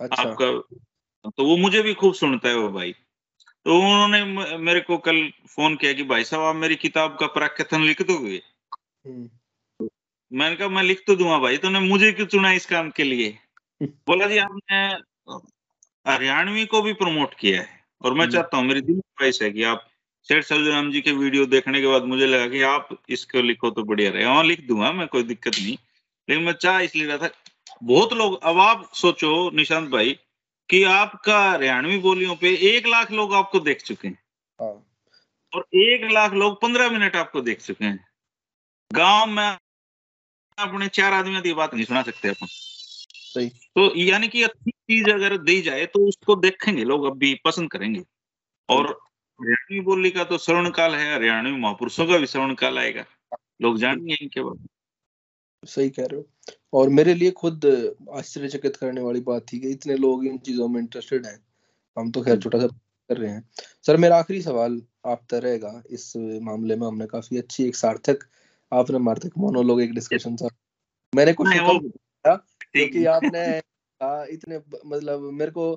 अच्छा। 0.00 0.22
आपका 0.22 1.30
तो 1.30 1.44
वो 1.44 1.56
मुझे 1.56 1.82
भी 1.82 1.94
खूब 1.94 2.14
सुनता 2.14 2.48
है 2.48 2.56
वो 2.56 2.68
भाई। 2.68 2.94
तो 3.66 3.76
उन्होंने 3.76 4.58
मेरे 4.58 4.80
को 4.80 4.96
कल 4.98 5.16
फ़ोन 5.48 5.74
किया 5.76 5.92
कि 5.92 6.02
भाई 6.02 6.24
साहब 6.24 6.42
आप 6.42 6.56
मेरी 6.56 6.76
किताब 6.76 7.16
का 7.20 7.26
प्रकथन 7.32 7.82
लिख 7.82 8.02
दोगे 8.02 8.40
हम्म। 9.04 9.88
मैंने 10.32 10.56
कहा 10.56 10.68
मैं 10.68 10.82
लिख 10.82 11.02
तो 11.06 11.16
दूँगा 11.16 11.38
भाई 11.38 11.56
तो 11.56 11.70
मुझे 11.70 12.10
क्यों 12.12 12.26
चुना 12.26 12.52
इस 12.52 12.66
काम 12.66 12.90
के 12.90 13.04
लिए 13.04 13.38
बोला 13.82 14.26
जी 14.26 14.38
आपने 14.38 14.76
हरियाणवी 16.06 16.64
को 16.66 16.82
भी 16.82 16.92
प्रमोट 16.92 17.34
किया 17.34 17.60
है 17.60 17.68
और 18.02 18.14
मैं 18.14 18.20
हम्म। 18.20 18.32
चाहता 18.32 18.56
हूँ 18.56 18.66
मेरी 18.66 18.80
दिल 18.82 19.00
ख्वाहिश 19.00 19.42
है 19.42 19.50
कि 19.50 19.62
आप 19.62 19.88
सेठ 20.28 20.44
सलजराम 20.44 20.90
जी 20.92 21.00
के 21.00 21.12
वीडियो 21.14 21.46
देखने 21.46 21.80
के 21.80 21.86
बाद 21.86 22.04
मुझे 22.04 22.26
लगा 22.26 22.46
कि 22.48 22.62
आप 22.68 22.96
इसको 23.08 23.42
लिखो 23.42 23.70
तो 23.70 23.82
बढ़िया 23.84 24.10
रहे 24.10 24.24
हाँ 24.24 24.44
लिख 24.44 24.66
दूँगा 24.68 24.92
मैं 24.92 25.06
कोई 25.08 25.22
दिक्कत 25.24 25.58
नहीं 25.58 25.76
लेकिन 26.28 26.44
मैं 26.44 26.52
चाह 26.60 26.78
इसलिए 26.80 27.06
रहा 27.06 27.18
था 27.18 27.30
बहुत 27.82 28.12
लोग 28.12 28.40
अब 28.44 28.58
आप 28.60 28.88
सोचो 28.94 29.34
निशांत 29.54 29.88
भाई 29.88 30.18
कि 30.68 30.82
आपका 30.84 31.50
हरियाणवी 31.50 31.98
बोलियों 31.98 32.36
पे 32.36 32.56
एक 32.56 32.86
लाख 32.86 33.12
लोग 33.12 33.34
आपको 33.34 33.60
देख 33.60 33.82
चुके 33.82 34.08
हैं। 34.08 34.18
हाँ। 34.60 34.92
और 35.54 35.66
एक 35.74 36.12
लाख 36.12 36.32
लोग 36.32 36.62
पंद्रह 36.62 36.90
मिनट 36.90 37.16
आपको 37.16 37.40
देख 37.40 37.60
चुके 37.60 37.84
हैं। 37.84 38.08
गाँव 38.92 39.26
में 39.26 39.58
अपने 40.58 40.88
चार 40.88 41.12
आदमियों 41.12 41.42
की 41.42 41.52
बात 41.52 41.74
नहीं 41.74 41.84
सुना 41.84 42.02
सकते 42.02 42.28
अपन। 42.28 42.46
सही। 42.50 43.48
तो 43.48 43.96
यानी 43.96 44.28
कि 44.28 44.42
अच्छी 44.42 44.70
चीज़ 44.70 45.10
अगर 45.10 45.38
दी 45.38 45.62
जाए 45.62 45.86
तो 45.86 46.08
उसको 46.08 46.36
देखेंगे 46.36 46.84
लोग 46.84 47.04
अब 47.04 47.18
भी 47.18 47.40
पसंद 47.44 47.70
करेंगे। 47.70 48.02
और 48.68 48.86
हरियाणवी 48.86 49.80
बोली 49.80 50.10
का 50.10 50.24
तो 50.24 50.38
श्रवण 50.38 50.70
काल 50.70 50.94
है 50.94 51.14
हरियाणवी 51.14 51.52
महापुरुषों 51.52 52.06
का 52.06 52.18
भी 52.18 52.26
श्रवण 52.26 52.54
काल 52.54 52.78
आएगा। 52.78 53.04
लोग 53.62 53.78
जानेंगे 53.78 54.14
इनके 54.14 54.42
बारे 54.42 54.75
सही 55.62 55.90
कह 55.90 56.06
रहे 56.06 56.20
हो। 56.20 56.26
और 56.72 56.88
मेरे 56.88 57.14
लिए 57.14 57.30
खुद 57.32 57.64
आश्चर्यचकित 58.14 58.76
करने 58.76 59.00
वाली 59.00 59.20
बात 59.20 59.46
थी 59.52 59.58
कि 59.60 59.70
इतने 59.70 59.96
लोग 59.96 60.24
इन 60.26 60.38
चीज़ों 60.38 60.68
में 60.68 60.80
इंटरेस्टेड 60.80 61.26
हैं। 61.26 61.38
हम 61.96 62.10
तो 62.10 62.22
खैर 62.22 62.38
छोटा 62.40 62.58
सा 62.58 62.66
कर 62.66 63.16
रहे 63.16 63.30
हैं। 63.30 63.48
सर 63.86 63.96
मेरा 63.96 64.16
आखिरी 64.18 64.40
सवाल 64.42 64.80
आप 65.06 65.22
तक 65.30 65.40
रहेगा। 65.44 65.82
इस 65.90 66.12
मामले 66.42 66.76
में 66.76 66.86
हमने 66.86 67.06
काफ़ी 67.06 67.38
अच्छी 67.38 67.64
एक 67.64 67.76
सार्थक 67.76 68.24
आपने 68.72 68.98
मार्थिक 68.98 69.38
मोनोलॉग 69.38 69.80
एक 69.82 69.94
डिस्कशन 69.94 70.36
था। 70.36 70.48
मैंने 71.12 71.32
कुछ 71.32 71.48
क्योंकि 72.26 73.04
आपने 73.06 73.46
इतने 74.32 74.58
मतलब 74.86 75.20
मेरे 75.32 75.50
को 75.50 75.70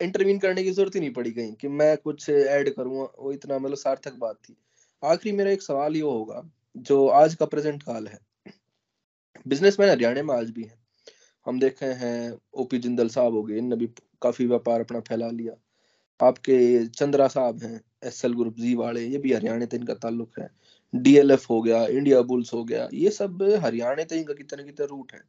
इंटरवीन 0.00 0.38
करने 0.38 0.62
की 0.64 0.70
ज़रूरत 0.70 0.94
ही 0.94 1.00
नहीं 1.00 1.12
पड़ी 1.12 1.30
कहीं 1.32 1.52
कि 1.54 1.68
मैं 1.70 1.96
कुछ 1.96 2.28
ऐड 2.30 2.74
करूँ 2.74 3.06
वो 3.18 3.32
इतना 3.32 3.58
मतलब 3.58 3.76
सार्थक 3.76 4.14
बात 4.18 4.36
थी। 4.38 4.56
आखिरी 5.02 5.36
मेरा 5.36 5.50
एक 5.50 5.62
सवाल 5.62 5.96
ये 5.96 6.02
होगा 6.02 6.42
जो 6.76 7.06
आज 7.08 7.34
का 7.34 7.46
प्रेजेंट 7.46 7.82
काल 7.82 8.06
है। 8.08 8.18
बिजनेसमैन 9.48 9.90
हरियाणा 9.90 10.22
में 10.22 10.34
आज 10.34 10.50
भी 10.50 10.62
है 10.62 10.78
हम 11.46 11.60
देख 11.60 11.82
हैं 11.82 12.38
ओपी 12.54 12.78
जिंदल 12.78 13.08
साहब 13.08 13.32
हो 13.32 13.42
गए, 13.42 13.58
इनने 13.58 13.76
भी 13.76 13.86
काफ़ी 14.22 14.46
व्यापार 14.46 14.80
अपना 14.80 15.00
फैला 15.00 15.28
लिया। 15.28 15.52
आपके 16.20 16.86
चंद्रा 16.86 17.28
साहब 17.28 17.62
हैं 17.62 17.80
एस 18.04 18.24
एल 18.24 18.32
ग्रुप 18.32 18.56
जी 18.58 18.74
वाले, 18.74 19.04
ये 19.06 19.18
भी 19.18 19.32
हरियाणा 19.32 19.66
से 19.66 19.76
इनका 19.76 19.94
ताल्लुक 19.94 20.38
है। 20.40 20.48
डीएलएफ 20.94 21.50
हो 21.50 21.60
गया 21.62 21.86
इंडिया 21.86 22.22
बुल्स 22.22 22.52
हो 22.54 22.64
गया, 22.64 22.88
ये 22.94 23.10
सब 23.10 23.42
हरियाणा 23.62 24.04
से 24.04 24.18
इनका 24.18 24.34
कितने 24.34 24.64
कितने 24.64 24.86
रूट 24.86 25.12
है। 25.12 25.20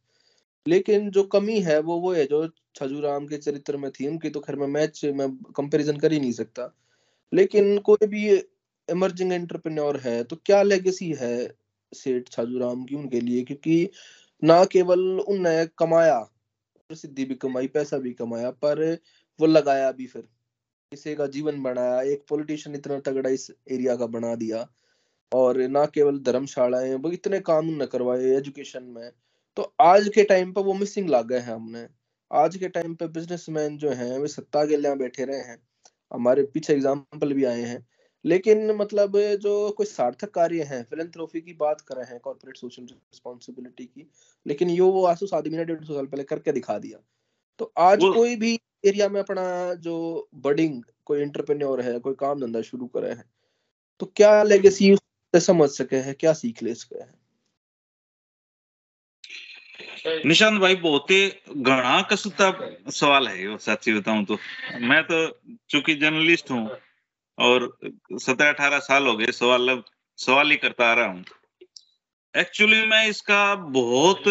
लेकिन 0.67 1.09
जो 1.11 1.23
कमी 1.23 1.59
है, 1.59 1.79
वो 1.81 1.99
वो 1.99 2.13
है, 2.13 2.25
जो 2.25 2.47
छजूराम 2.75 3.27
के 3.27 3.37
चरित्र 3.37 3.77
में 3.77 3.91
थी, 3.91 4.07
उनकी 4.07 4.29
तो 4.29 4.39
खैर 4.39 4.55
मैं 4.55 4.67
मैच 4.67 5.05
में 5.05 5.37
कंपैरिजन 5.57 5.97
कर 5.97 6.11
ही 6.13 6.19
नहीं 6.19 6.31
सकता। 6.31 6.73
लेकिन 7.33 7.77
कोई 7.79 8.07
भी 8.07 8.29
इमर्जिंग 8.87 9.33
एंटरप्रेन्योर 9.33 9.97
है 9.99 10.23
तो 10.23 10.35
क्या 10.45 10.61
लेगेसी 10.63 11.11
है? 11.19 11.53
सेठ 11.91 12.29
छाजूराम 12.29 12.83
की, 12.83 12.95
उनके 12.95 13.21
लिए, 13.21 13.43
क्योंकि 13.43 13.89
ना 14.43 14.63
केवल 14.65 14.99
उनने 15.19 15.65
कमाया 15.77 16.19
प्रसिद्धि 16.89 17.25
भी 17.25 17.35
कमाई, 17.35 17.67
पैसा 17.67 17.97
भी 17.97 18.13
कमाया, 18.13 18.51
पर 18.51 18.97
वो 19.39 19.47
लगाया 19.47 19.91
भी 19.91 20.05
फिर। 20.07 20.21
किसी 20.91 21.15
का 21.15 21.27
जीवन 21.27 21.61
बनाया, 21.63 22.01
एक 22.01 22.25
पॉलिटिशियन 22.29 22.75
इतना 22.75 22.99
तगड़ा 22.99 23.29
इस 23.29 23.51
एरिया 23.71 23.95
का 23.95 24.05
बना 24.07 24.35
दिया, 24.35 24.67
और 25.31 25.57
ना 25.61 25.85
केवल 25.85 26.19
धर्मशालाएँ 26.19 26.93
वो 26.95 27.11
इतने 27.11 27.39
कानून 27.41 27.81
न 27.81 27.85
करवाए 27.85 28.25
एजुकेशन 28.37 28.83
में। 28.83 29.11
तो 29.57 29.73
आज 29.81 30.09
के 30.09 30.23
टाइम 30.23 30.53
पर 30.53 30.61
वो 30.61 30.73
मिसिंग 30.73 31.09
ला 31.09 31.21
गए 31.21 31.39
हैं 31.39 31.53
हमने। 31.53 31.87
आज 32.31 32.57
के 32.57 32.67
टाइम 32.69 32.95
पे 32.95 33.07
बिजनेसमैन 33.07 33.77
जो 33.77 33.91
हैं, 33.91 34.17
वे 34.19 34.27
सत्ता 34.27 34.65
के 34.65 34.77
लिए 34.77 34.95
बैठे 34.95 35.25
रहे 35.25 35.39
हैं। 35.39 35.59
हमारे 36.13 36.43
पीछे 36.43 36.73
एग्ज़ाम्पल 36.73 37.33
भी 37.33 37.43
आए 37.45 37.61
हैं। 37.61 37.85
लेकिन 38.25 38.71
मतलब 38.71 39.17
जो 39.41 39.71
कोई 39.71 39.85
सार्थक 39.85 40.31
कार्य 40.31 40.63
है 40.63 40.81
फिलेंथ्रोफी 40.83 41.41
की 41.41 41.53
बात 41.53 41.81
कर 41.81 41.95
रहे 41.95 42.05
हैं 42.05 42.19
कॉर्पोरेट 42.19 42.57
सोशल 42.57 42.83
रिस्पॉन्सिबिलिटी 42.83 43.85
की 43.85 44.07
लेकिन 44.45 44.69
यो 44.69 44.87
वो 44.87 45.05
आसुस 45.05 45.33
आदमी 45.33 45.57
ने 45.57 45.65
डेढ़ 45.65 45.83
सौ 45.83 45.93
साल 45.93 46.05
पहले 46.05 46.23
करके 46.23 46.51
दिखा 46.51 46.77
दिया। 46.77 46.99
तो 47.59 47.71
आज 47.77 47.99
कोई 48.03 48.35
भी 48.35 48.59
एरिया 48.85 49.09
में 49.09 49.19
अपना 49.21 49.73
जो 49.73 49.95
बडिंग 50.35 50.81
कोई 51.05 51.21
इंटरप्रेन्योर 51.21 51.81
है 51.81 51.99
कोई 51.99 52.13
काम 52.13 52.39
धंधा 52.41 52.61
शुरू 52.61 52.87
करे 52.87 53.09
है 53.09 53.23
तो 53.99 54.05
क्या 54.15 54.41
लेगेसी 54.43 54.95
समझ 55.33 55.69
सके 55.69 55.97
हैं 55.97 56.15
क्या 56.15 56.33
सीख 56.33 56.63
ले 56.63 56.73
सके 56.75 56.99
हैं? 56.99 57.13
निशांत 60.25 60.59
भाई 60.61 60.75
बहुत 60.75 61.11
ही 61.11 61.27
घना 61.57 62.01
कसुता 62.01 62.51
सवाल 62.91 63.27
है 63.27 63.41
ये 63.41 63.57
सच्ची 63.57 63.93
बताऊँ 63.93 64.25
तो। 64.25 64.37
मैं 64.81 65.01
तो 65.03 65.27
चूँकि 65.69 65.95
जर्नलिस्ट 65.95 66.51
हूँ 66.51 66.69
और 67.37 67.77
सत्रह 68.13 68.49
अठारह 68.49 68.79
साल 68.81 69.07
हो 69.07 69.15
गए, 69.17 69.31
सवाल 69.33 69.81
सवाल 70.19 70.51
ही 70.51 70.57
करता 70.57 70.89
आ 70.91 70.93
रहा 70.93 71.07
हूँ। 71.07 71.23
एक्चुअली 72.35 72.85
मैं 72.87 73.05
इसका 73.07 73.55
बहुत 73.55 74.27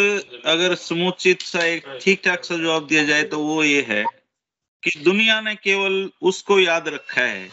अगर 0.46 0.74
समुचित 0.76 1.42
सा 1.42 1.64
एक 1.64 1.86
ठीक 2.02 2.20
ठाक 2.24 2.44
सा 2.44 2.56
जवाब 2.56 2.86
दिया 2.86 3.04
जाए 3.04 3.22
तो 3.24 3.38
वो 3.38 3.62
ये 3.64 3.84
है 3.88 4.04
कि 4.82 4.90
दुनिया 5.00 5.40
ने 5.40 5.54
केवल 5.54 6.10
उसको 6.22 6.58
याद 6.60 6.88
रखा 6.88 7.20
है 7.20 7.48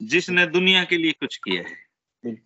जिसने 0.00 0.46
दुनिया 0.48 0.84
के 0.84 0.96
लिए 0.96 1.12
कुछ 1.12 1.36
किया 1.38 1.62
है। 1.62 2.36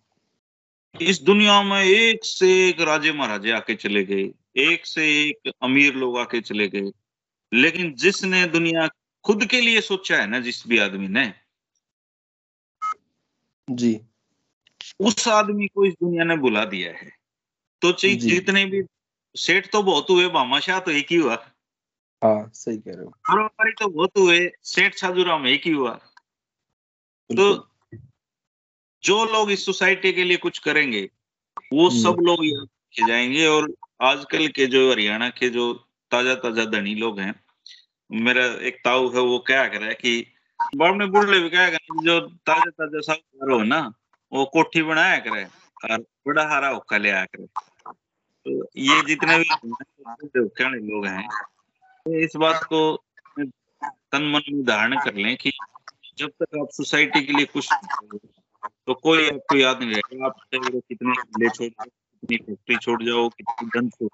इस 0.95 1.21
दुनिया 1.21 1.61
में 1.63 1.81
एक 1.81 2.25
से 2.25 2.47
एक 2.67 2.81
राजे 2.81 3.11
महाराजे 3.11 3.51
आके 3.51 3.75
चले 3.75 4.03
गए, 4.03 4.29
एक 4.57 4.85
से 4.85 5.07
एक 5.21 5.51
अमीर 5.63 5.95
लोग 5.95 6.17
आके 6.19 6.41
चले 6.41 6.67
गए, 6.67 6.91
लेकिन 7.51 7.93
जिसने 7.95 8.45
दुनिया 8.47 8.87
खुद 9.25 9.45
के 9.45 9.61
लिए 9.61 9.81
सोचा 9.83 10.17
है 10.17 10.27
ना, 10.27 10.39
जिस 10.39 10.67
भी 10.67 10.77
आदमी 10.77 11.07
ने 11.09 11.25
जी। 13.67 13.99
उस 14.99 15.27
आदमी 15.27 15.67
को 15.67 15.85
इस 15.85 15.93
दुनिया 15.93 16.23
ने 16.23 16.37
बुला 16.37 16.65
दिया 16.65 16.91
है। 16.91 17.11
तो 17.81 17.91
जितने 17.91 18.65
भी 18.65 18.81
सेठ 19.35 19.71
तो 19.71 19.83
बहुत 19.83 20.09
हुए 20.09 20.27
बामाशाह 20.27 20.79
तो 20.79 20.91
एक 20.91 21.07
ही 21.11 21.15
हुआ। 21.15 21.35
हाँ 22.21 22.51
सही 22.53 22.77
कह 22.77 22.91
रहे 22.91 23.03
हो। 23.03 23.09
कारोबारी 23.09 23.71
तो 23.71 23.87
बहुत 23.87 24.11
हुए 24.17 24.51
सेठ 24.63 24.95
साधुराम 24.95 25.47
एक 25.47 25.65
ही 25.65 25.71
हुआ। 25.71 25.93
तो 27.29 27.71
जो 29.03 29.25
लोग 29.25 29.51
इस 29.51 29.65
सोसाइटी 29.65 30.11
के 30.13 30.23
लिए 30.23 30.37
कुछ 30.37 30.59
करेंगे 30.59 31.09
वो 31.73 31.89
हम्म। 31.89 32.01
सब 32.03 32.19
लोग 32.21 32.45
याद 32.45 33.07
जाएँगे 33.07 33.47
और 33.47 33.73
आजकल 34.01 34.47
के 34.47 34.65
जो 34.65 34.91
हरियाणा 34.91 35.29
के 35.29 35.49
जो 35.49 35.73
ताज़ा 36.11 36.35
ताज़ा 36.35 36.65
धनी 36.65 36.95
लोग 36.95 37.19
हैं 37.19 37.33
मेरा 38.11 38.45
एक 38.45 38.81
ताऊ 38.83 39.09
है 39.13 39.21
वो 39.21 39.39
क्या 39.39 39.67
कर 39.67 39.79
रहा 39.79 39.89
है 39.89 39.95
कि 39.95 40.34
बाप 40.77 41.09
बुढ़ले 41.09 41.39
भी 41.39 41.49
क्या 41.49 41.67
जो 41.69 42.19
ताज़ा 42.19 42.69
ताज़ा 42.69 42.99
साहूकार 43.01 43.51
हो 43.51 43.61
ना, 43.63 43.79
वो 44.31 44.45
कोठी 44.53 44.81
बनाया 44.83 45.17
करे 45.19 45.43
और 45.83 46.01
बड़ा 46.27 46.47
हारा 46.49 46.69
होका 46.69 46.97
ले 46.97 47.09
आया 47.09 47.25
करे। 47.25 47.45
तो 47.45 48.67
ये 48.77 49.01
जितने 49.01 49.37
भी 49.37 49.43
लोग 50.81 51.05
हैं 51.05 51.27
तो 52.05 52.19
इस 52.19 52.35
बात 52.35 52.63
को 52.63 52.81
तन 53.37 54.23
मन 54.31 54.41
में 54.49 54.63
धारण 54.65 54.97
कर 54.99 55.15
लें 55.15 55.35
कि 55.37 55.51
जब 56.17 56.29
तक 56.41 56.57
आप 56.61 56.69
सोसाइटी 56.71 57.21
के 57.25 57.33
लिए 57.33 57.45
कुछ 57.45 57.69
तो 58.87 58.93
कोई 58.93 59.27
आपको 59.29 59.55
याद 59.55 59.79
नहीं 59.79 59.93
रहेगा, 59.93 60.25
आप 60.25 60.35
कितने 60.51 61.13
ले 61.39 61.49
छोड़ 61.49 61.69
कितनी 61.69 62.37
फैक्ट्री 62.37 62.77
छोड़ 62.77 63.01
जाओ, 63.03 63.27
कितनी 63.29 63.67
धन 63.69 63.89
छोड़ 63.89 64.09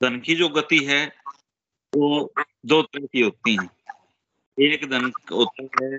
धन 0.00 0.20
की 0.20 0.34
जो 0.34 0.48
गति 0.48 0.78
है, 0.84 1.06
वो 1.92 2.32
दो 2.66 2.82
तरह 2.82 3.06
की 3.06 3.20
होती 3.20 3.54
है। 3.54 3.77
एक 4.60 4.90
धन 4.90 5.12
होता 5.32 5.84
है 5.84 5.98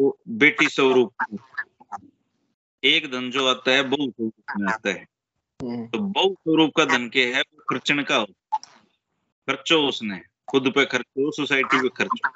वो 0.00 0.18
बेटी 0.28 0.68
स्वरूप 0.68 1.12
एक 2.84 3.10
धन 3.12 3.30
जो 3.30 3.46
आता 3.46 3.70
है 3.70 3.82
बहु 3.82 4.10
स्वरूप 4.10 4.34
में 4.58 4.72
आता 4.72 4.90
है। 4.90 5.06
हम्म। 5.62 5.86
तो 5.86 5.98
बहु 5.98 6.34
स्वरूप 6.34 6.72
का 6.76 6.84
धन 6.84 7.08
के 7.08 7.26
है? 7.26 7.40
वो 7.40 7.64
खर्चन 7.70 8.02
का 8.02 8.24
खर्चो 9.48 9.88
उसने। 9.88 10.20
खुद 10.48 10.72
पे 10.74 10.84
खर्चो 10.86 11.30
सोसाइटी 11.30 11.82
पे 11.82 11.88
खर्चो। 11.88 12.28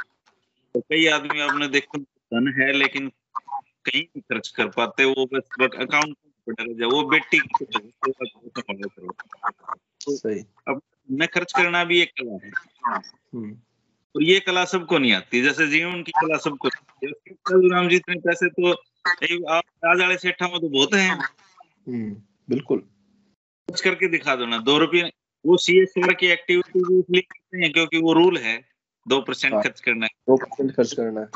तो 0.75 0.81
कई 0.81 1.07
आदमी 1.07 1.41
आपने 1.41 1.69
देखो 1.69 1.99
धन 1.99 2.63
है 2.63 2.73
लेकिन 2.73 3.09
कहीं 3.85 4.03
भी 4.03 4.21
खर्च 4.21 4.49
कर 4.49 4.69
पाते 4.69 5.05
वो 5.05 5.27
बस 5.27 5.49
अकाउंट 5.63 6.17
वो 6.83 7.03
बेटी 7.03 7.41
तो 10.05 10.29
अब 10.73 10.83
मैं 11.11 11.29
खर्च 11.29 11.53
करना 11.53 11.85
भी 11.85 12.01
एक 12.01 12.13
कला 12.21 12.47
है। 12.47 12.51
और 14.17 14.23
ये 14.23 14.41
कला 14.41 14.65
सबको 14.65 14.99
नहीं 14.99 15.13
आती 15.13 15.43
जैसे 15.43 15.67
जीवन 15.67 16.03
की 16.03 16.13
कला 16.13 16.37
सबको 16.37 16.69
राम 17.75 17.89
जी 17.89 17.97
इतने 17.97 18.17
पैसे 18.17 18.49
तो 18.49 18.73
आप 19.49 19.63
सेठा 20.21 20.49
में 20.49 20.61
तो 20.61 20.69
बहुत 20.69 20.95
हैं। 20.95 21.15
हम्म, 21.89 22.23
बिल्कुल। 22.51 22.79
कुछ 23.69 23.81
करके 23.81 24.09
दिखा 24.09 24.37
दो 24.37 24.47
ना 24.47 24.59
दो 24.59 24.79
रुपये 24.79 25.13
वो 25.47 25.57
सी 25.57 25.83
एस 25.83 25.95
आर 26.05 26.15
की 26.15 26.27
एक्टिविटी 26.27 26.79
भी 26.79 26.99
इसलिए 26.99 27.21
करते 27.21 27.59
हैं 27.59 27.73
क्योंकि 27.73 27.99
वो 27.99 28.13
रूल 28.13 28.39
है 28.39 28.69
दो 29.09 29.21
परसेंट 29.21 29.55
हाँ। 29.55 29.63
खर्च 29.63 29.81
करना 29.81 30.07
है। 30.07 30.11
दो 30.29 30.37
परसेंट 30.37 30.77
खर्च 30.77 30.93
करना 30.93 31.21
है। 31.21 31.27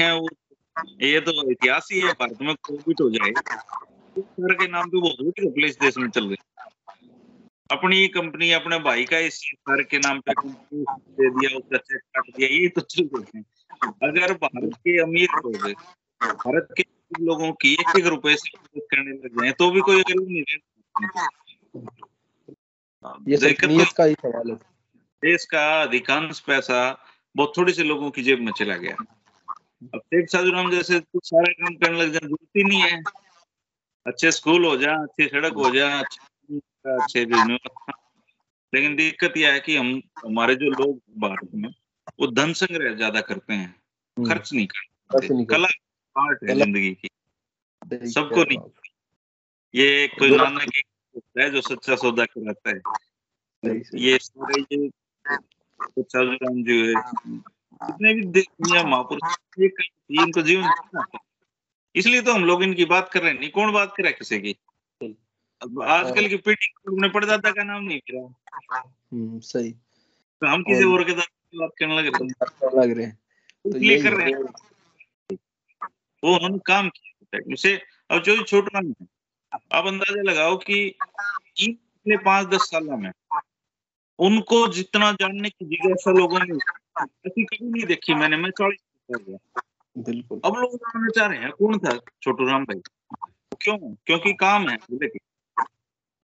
है 0.00 0.18
वो 0.18 0.28
ये 1.02 1.20
तो 1.20 1.50
इतिहास 1.50 1.88
ही 1.92 2.00
है 2.00 2.12
भारत 2.12 2.42
में 2.42 2.54
कोविड 2.54 2.96
हो 3.02 3.10
जाए। 3.10 3.32
के 4.54 4.68
नाम 4.68 4.88
पे 4.88 5.00
बहुत 5.00 5.16
प्लेस 5.54 5.78
देश 5.80 5.96
में 5.98 6.10
चल 6.10 6.24
रही 6.24 6.36
अपनी 7.70 8.06
कंपनी 8.08 8.50
अपने 8.52 8.78
भाई 8.78 9.04
का 9.04 9.18
इस 9.18 9.38
सर 9.40 9.82
के 9.82 9.98
नाम 9.98 10.20
पे 10.20 10.32
दे 10.34 11.30
दिया 11.30 11.56
उसका 11.58 11.78
चेक 11.78 12.00
काट 12.14 12.28
दिया 12.36 12.48
ये 12.50 12.68
तो 12.68 12.80
चल 12.82 13.08
रहे 13.14 13.38
हैं। 13.38 13.44
अगर 14.02 14.32
भारत 14.34 14.74
के 14.76 14.98
अमीर 15.00 15.28
लोग 15.36 15.56
भारत 16.20 16.68
के 16.76 16.84
लोगों 17.20 17.50
की 17.52 17.72
एक 17.72 17.98
एक 17.98 18.06
रुपए 18.06 18.34
से 18.36 18.80
करने 18.80 19.12
लग 19.12 19.40
जाए 19.40 19.52
तो 19.52 19.70
भी 19.70 19.80
कोई 19.80 20.02
गरीब 20.02 20.28
नहीं 20.28 20.42
ये 23.28 23.36
तो 23.36 23.92
का 23.96 24.04
ही 24.04 24.14
सवाल 24.14 24.50
है। 24.50 24.56
देश 25.22 25.44
का 25.44 25.66
अधिकांश 25.82 26.40
पैसा 26.40 26.80
बहुत 27.34 27.52
थोड़ी 27.56 27.72
से 27.72 27.84
लोगों 27.84 28.10
की 28.10 28.22
जेब 28.22 28.40
में 28.40 28.52
चला 28.52 28.76
गया। 28.76 28.94
अब 29.94 30.00
शेख 30.00 30.28
साधुराम 30.30 30.70
जैसे 30.70 30.98
कुछ 31.00 31.26
सारे 31.26 31.52
काम 31.52 31.74
करने 31.74 31.98
लग 31.98 32.12
जाए 32.12 32.20
ज़रूरत 32.20 32.56
ही 32.56 32.64
नहीं 32.64 32.80
है। 32.80 33.02
अच्छे 34.06 34.30
स्कूल 34.32 34.64
हो 34.66 34.76
जाए 34.76 34.94
अच्छी 34.94 35.28
सड़क 35.28 35.52
हो 35.54 35.70
जाए 35.70 36.00
अच्छे 36.00 36.18
लेकिन 38.72 38.94
दिक्कत 38.96 39.36
यह 39.36 39.52
है 39.52 39.60
कि 39.60 39.76
हम 39.76 40.00
हमारे 40.24 40.54
जो 40.54 40.70
लोग 40.70 40.98
भारत 41.20 41.50
में 41.54 41.68
वो 42.20 42.26
धन 42.26 42.52
संग्रह 42.52 42.94
ज़्यादा 42.94 43.20
करते 43.20 43.52
हैं। 43.52 43.68
हम्म। 44.16 44.28
खर्च 44.28 44.52
नहीं 44.52 44.66
करते। 44.66 45.44
कला 45.44 45.68
पार्ट 46.16 46.42
है 46.50 46.56
ज़िंदगी 46.56 46.92
की। 46.94 47.08
सबको 48.10 48.42
नहीं 48.44 48.58
ये 49.74 50.06
कोई 50.08 50.36
मानना 50.36 50.64
की 50.64 50.82
है 51.38 51.50
जो 51.50 51.60
सच्चा 51.60 51.96
सौदा 51.96 52.24
कराता 52.24 52.70
है। 52.70 52.80
ये 53.96 54.18
सारे 54.18 54.60
ये 54.62 54.90
साधुराम 56.02 56.62
जो 56.64 56.74
है 56.74 56.92
जितने 57.80 58.14
भी 58.14 58.22
दुनिया 58.24 58.82
महापुरुष 58.84 59.36
ये 59.58 59.68
कहीं 59.68 60.22
इनको 60.22 60.42
जीवन 60.42 61.02
इसलिए 61.94 62.22
तो 62.22 62.32
हम 62.32 62.44
लोग 62.44 62.62
इनकी 62.62 62.84
बात 62.84 63.08
कर 63.12 63.22
रहे 63.22 63.32
हैं। 63.32 63.38
नहीं 63.40 63.50
कौन 63.50 63.72
बात 63.72 63.94
कर 63.96 64.02
रहा 64.02 64.10
है 64.10 64.16
किसी 64.18 64.38
की? 64.40 64.56
आजकल 65.82 66.28
की 66.28 66.36
पीढ़ी 66.36 66.74
ने 66.88 67.08
पड़दादा 67.08 67.50
का 67.50 67.62
नाम 67.62 67.84
नहीं 67.84 67.98
गिरा 67.98 68.34
हम्म 69.12 69.40
सही। 69.40 69.72
तो 70.40 70.46
हम 70.46 70.62
किसी 70.62 70.84
और 70.84 71.04
के 71.04 71.12
साथ 71.12 71.58
बात 71.58 71.70
करने 71.78 71.96
लग 71.96 72.04
रहे 72.04 72.26
हैं? 72.26 72.80
लग 72.80 72.96
रहे 72.96 73.06
हैं। 73.06 73.18
तो 73.66 73.70
कर 74.02 74.16
रहे 74.16 74.30
हैं। 74.30 74.42
वो 76.24 76.34
उन्होंने 76.34 76.58
काम 76.58 76.88
किया 76.88 77.52
उसे 77.52 77.82
अब 78.10 78.22
जो 78.22 78.42
छोटा 78.42 78.78
है 78.78 78.92
आप 79.72 79.86
अंदाज़ा 79.86 80.22
लगाओ 80.22 80.56
कि 80.56 80.94
पिछले 81.18 82.16
पाँच 82.16 82.46
दस 82.46 82.60
साल 82.60 82.84
में 82.84 83.10
उनको 84.18 84.68
जितना 84.68 85.12
जानने 85.12 85.50
की 85.50 85.64
जिज्ञासा 85.64 86.10
लोगों 86.10 86.38
ने 86.40 86.54
ऐसी 87.04 87.44
कभी 87.44 87.70
नहीं 87.70 87.84
देखी 87.84 88.14
मैंने। 88.14 88.36
मैं 88.36 88.50
चालीस 88.50 89.36
बिल्कुल। 89.98 90.40
अब 90.44 90.54
लोग 90.56 90.76
जानना 90.76 91.08
चाह 91.08 91.26
रहे 91.26 91.38
हैं 91.38 91.50
कौन 91.50 91.78
था 91.78 91.98
छोटू 92.22 92.46
राम 92.46 92.64
भाई? 92.64 92.80
क्यों? 93.60 93.78
क्योंकि 93.78 94.32
काम 94.32 94.68
है 94.68 94.78
की 94.92 95.18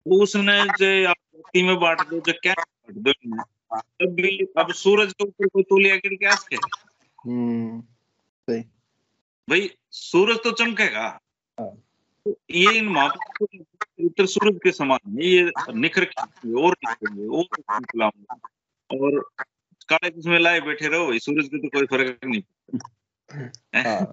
उसने 0.06 0.64
जो 0.80 1.14
में 1.64 1.80
बांट 1.80 2.02
दो 2.10 2.20
जो 2.20 2.34
क्या 2.34 2.54
बांट 2.54 2.98
दो 2.98 3.12
तब 3.74 4.14
भी 4.16 4.38
अब 4.58 4.72
सूरज 4.74 5.14
के 5.14 5.24
ऊपर 5.24 5.48
कोई 5.48 5.64
तोलिया 5.64 5.96
गिर 5.96 6.14
के 6.14 6.26
आस 6.28 6.44
के? 6.44 6.56
हम्म 6.56 7.82
सही। 8.48 8.62
भाई 9.48 9.70
सूरज 9.92 10.38
तो 10.44 10.52
चमकेगा। 10.54 11.08
हाँ। 11.58 11.70
तो 12.26 12.36
ये 12.52 12.74
इन 12.78 12.88
महापुरुषों 12.88 13.64
चरित्र 13.64 14.26
सूरज 14.26 14.60
के 14.64 14.72
समान 14.72 15.00
है। 15.08 15.26
ये 15.26 15.52
निखर 15.74 16.06
के 16.06 16.54
और 16.62 16.78
निखरेंगे 16.86 17.28
और 17.28 17.46
और 18.90 19.20
काले 19.90 20.10
जिसमें 20.10 20.40
लाए 20.40 20.60
बैठे 20.62 20.88
रहो 20.88 21.18
सूरज 21.20 21.48
के 21.48 21.58
तो 21.60 21.70
कोई 21.70 21.86
फ़र्क 21.88 22.20
नहीं 22.26 22.42
पड़ता। 22.42 22.88
हाँ, 23.80 24.06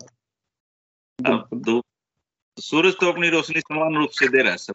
तो 1.19 1.83
सूरज 2.59 2.95
तो 3.01 3.13
अपनी 3.13 3.29
रोशनी 3.31 3.61
समान 3.61 3.97
रूप 3.97 4.11
से 4.11 4.29
दे 4.29 4.43
रहा 4.43 4.53
है 4.53 4.59
सब। 4.59 4.75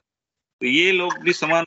तो 0.62 0.66
ये 0.66 0.92
लोग 0.92 1.18
भी 1.20 1.34
समान 1.34 1.66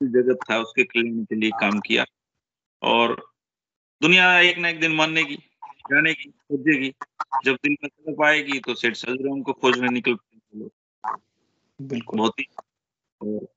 जगत 0.00 0.38
था 0.50 0.58
उसके 0.58 0.84
कल्याण 0.84 1.24
के 1.24 1.34
लिए 1.34 1.50
काम 1.50 1.78
किया 1.80 2.04
और 2.82 3.14
दुनिया 4.02 4.38
एक 4.40 4.58
ना 4.58 4.68
एक 4.68 4.80
दिन 4.80 4.92
मानने 4.92 5.24
की 5.24 5.34
जाने 5.90 6.12
की 6.14 6.28
खोजेगी। 6.30 6.92
जब 7.44 7.54
दिन 7.54 7.76
में 7.82 7.88
तड़प 7.88 8.22
आएगी 8.24 8.58
तो 8.60 8.74
सेठ 8.74 8.96
सजराम 8.96 9.42
को 9.42 9.52
खोजने 9.52 9.88
निकल 9.88 10.16
बिल्कुल। 11.80 12.18
बहुत 12.18 12.40
ही 12.40 12.46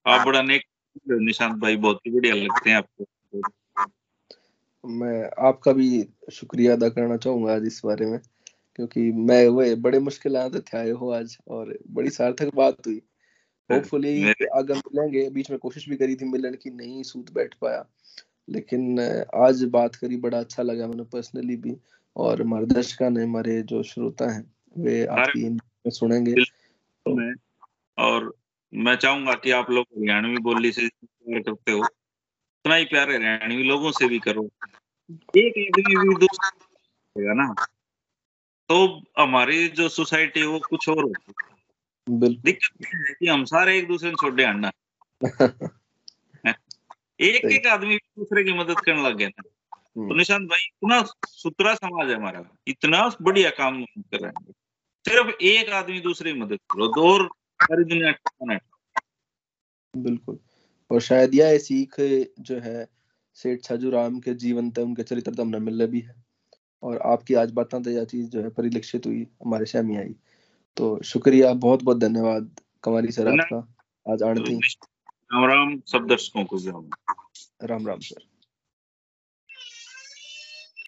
आप 0.07 0.25
बड़ा 0.25 0.41
नेक 0.41 0.63
निशांत 1.09 1.55
भाई 1.61 1.75
बहुत 1.77 1.99
ही 2.07 2.11
बढ़िया 2.11 2.35
लगते 2.35 2.69
हैं 2.69 2.77
आपको। 2.77 3.05
मैं 4.83 5.29
आपका 5.47 5.71
भी 5.73 5.87
शुक्रिया 6.31 6.73
अदा 6.73 6.89
करना 6.89 7.17
चाहूँगा 7.17 7.53
आज 7.55 7.65
इस 7.67 7.81
बारे 7.85 8.05
में 8.05 8.19
क्योंकि 8.75 9.01
मैं 9.11 9.47
वो 9.47 9.75
बड़े 9.81 9.99
मुश्किल 9.99 10.37
आते 10.37 10.59
थे 10.59 10.77
आए 10.77 10.91
हो 10.91 11.11
आज 11.11 11.37
और 11.47 11.77
बड़ी 11.91 12.09
सार्थक 12.09 12.55
बात 12.55 12.87
हुई। 12.87 13.01
होपफुली 13.79 14.29
आगे 14.29 14.73
मिलेंगे। 14.73 15.29
बीच 15.29 15.49
में 15.49 15.59
कोशिश 15.59 15.89
भी 15.89 15.95
करी 15.95 16.15
थी 16.15 16.25
मिलने 16.25 16.57
की 16.57 16.69
नहीं 16.69 17.03
सूत 17.03 17.31
बैठ 17.31 17.53
पाया। 17.53 17.85
लेकिन 18.49 18.99
आज 19.35 19.63
बात 19.63 19.95
करी 19.95 20.17
बड़ा 20.17 20.39
अच्छा 20.39 20.63
लगा 20.63 20.87
मैंने 20.87 21.03
पर्सनली 21.03 21.55
भी। 21.55 21.77
और 22.15 22.41
हमारे 22.41 22.65
दर्शक 22.65 23.01
ने 23.01 23.23
हमारे 23.23 23.61
जो 23.61 23.83
श्रोता 23.83 24.33
हैं 24.33 24.55
वे 24.77 25.05
आपकी 25.05 25.57
सुनेंगे। 25.89 26.35
और 27.97 28.35
मैं 28.73 28.95
चाहूँगा 28.95 29.33
कि 29.33 29.51
आप 29.51 29.69
लोग 29.69 29.85
हरियाणवी 29.97 30.37
बोली 30.37 30.71
से 30.71 30.89
करते 30.89 31.71
हो। 31.71 31.79
उतना 31.79 32.75
ही 32.75 32.85
प्यार 32.85 33.09
हरियाणवी 33.11 33.63
लोगों 33.63 33.91
से 33.91 34.07
भी 34.07 34.19
करो। 34.19 34.49
एक 35.37 35.71
आदमी 35.79 36.09
भी 36.09 36.15
दोस्त 36.15 36.51
ना? 37.17 37.65
तो 38.69 39.03
हमारी 39.17 39.67
जो 39.67 39.89
सोसाइटी 39.89 40.39
है 40.39 40.45
वो 40.45 40.59
कुछ 40.59 40.89
और 40.89 41.03
होती 41.03 41.33
दिक्कत 42.19 42.85
है 42.85 43.13
कि 43.19 43.27
हम 43.27 43.45
सारे 43.45 43.77
एक 43.77 43.87
दूसरे 43.87 44.11
को 44.11 44.15
छोड़े 44.15 44.43
आना 44.43 44.71
एक 47.21 47.45
एक 47.45 47.67
आदमी 47.67 47.97
दूसरे 47.97 48.43
की 48.43 48.53
मदद 48.53 48.79
करने 48.79 49.03
लग 49.09 49.17
गया 49.17 49.29
था 49.29 49.43
तो 49.95 50.01
हम्म। 50.01 50.17
निशांत 50.17 50.49
भाई 50.49 50.59
इतना 50.59 51.05
सुतरा 51.27 51.75
समाज 51.75 52.09
है 52.09 52.15
हमारा। 52.15 52.57
इतना 52.67 53.15
बढ़िया 53.21 53.49
काम 53.49 53.85
कर 53.85 54.19
रहे 54.19 54.29
हैं। 54.29 54.51
सिर्फ़ 55.07 55.43
एक 55.43 55.69
आदमी 55.69 55.99
दूसरे 55.99 56.33
की 56.33 56.39
मदद 56.39 56.57
करो। 56.57 56.87
दो 56.87 57.27
सारी 57.37 57.83
दुनिया 57.83 58.59
बिल्कुल। 59.97 60.39
और 60.91 61.01
शायद 61.01 61.35
यह 61.35 61.57
सीख 61.57 61.95
जो 62.39 62.59
है 62.59 62.87
सेठ 63.33 63.61
छाजू 63.63 63.89
राम 63.89 64.19
के 64.19 64.33
जीवन 64.33 64.71
तक 64.71 64.79
उनके 64.79 65.03
चरित्र 65.03 65.33
तक 65.33 65.39
मिल 65.39 65.87
भी 65.87 65.99
है। 65.99 66.15
और 66.83 66.97
आपकी 66.97 67.33
आज 67.33 67.51
बात 67.51 67.75
तो 67.75 67.89
यह 67.89 68.05
चीज़ 68.05 68.29
जो 68.29 68.41
है 68.41 68.49
परिलक्षित 68.49 69.05
हुई 69.05 69.27
हमारे 69.45 69.65
सामने 69.65 69.97
आई। 69.97 70.15
तो 70.77 71.03
शुक्रिया 71.03 71.53
बहुत 71.53 71.83
बहुत 71.83 71.97
धन्यवाद 71.97 72.49
कमारी 72.83 73.11
सर 73.11 73.27
आपका। 73.27 73.57
आज 74.13 74.23
आड़ती 74.23 74.55
राम 74.55 75.45
राम 75.45 75.81
सब 75.87 76.07
दर्शकों 76.07 76.45
को 76.45 76.57
राम 77.63 77.87
राम 77.87 77.99
सर। 77.99 78.30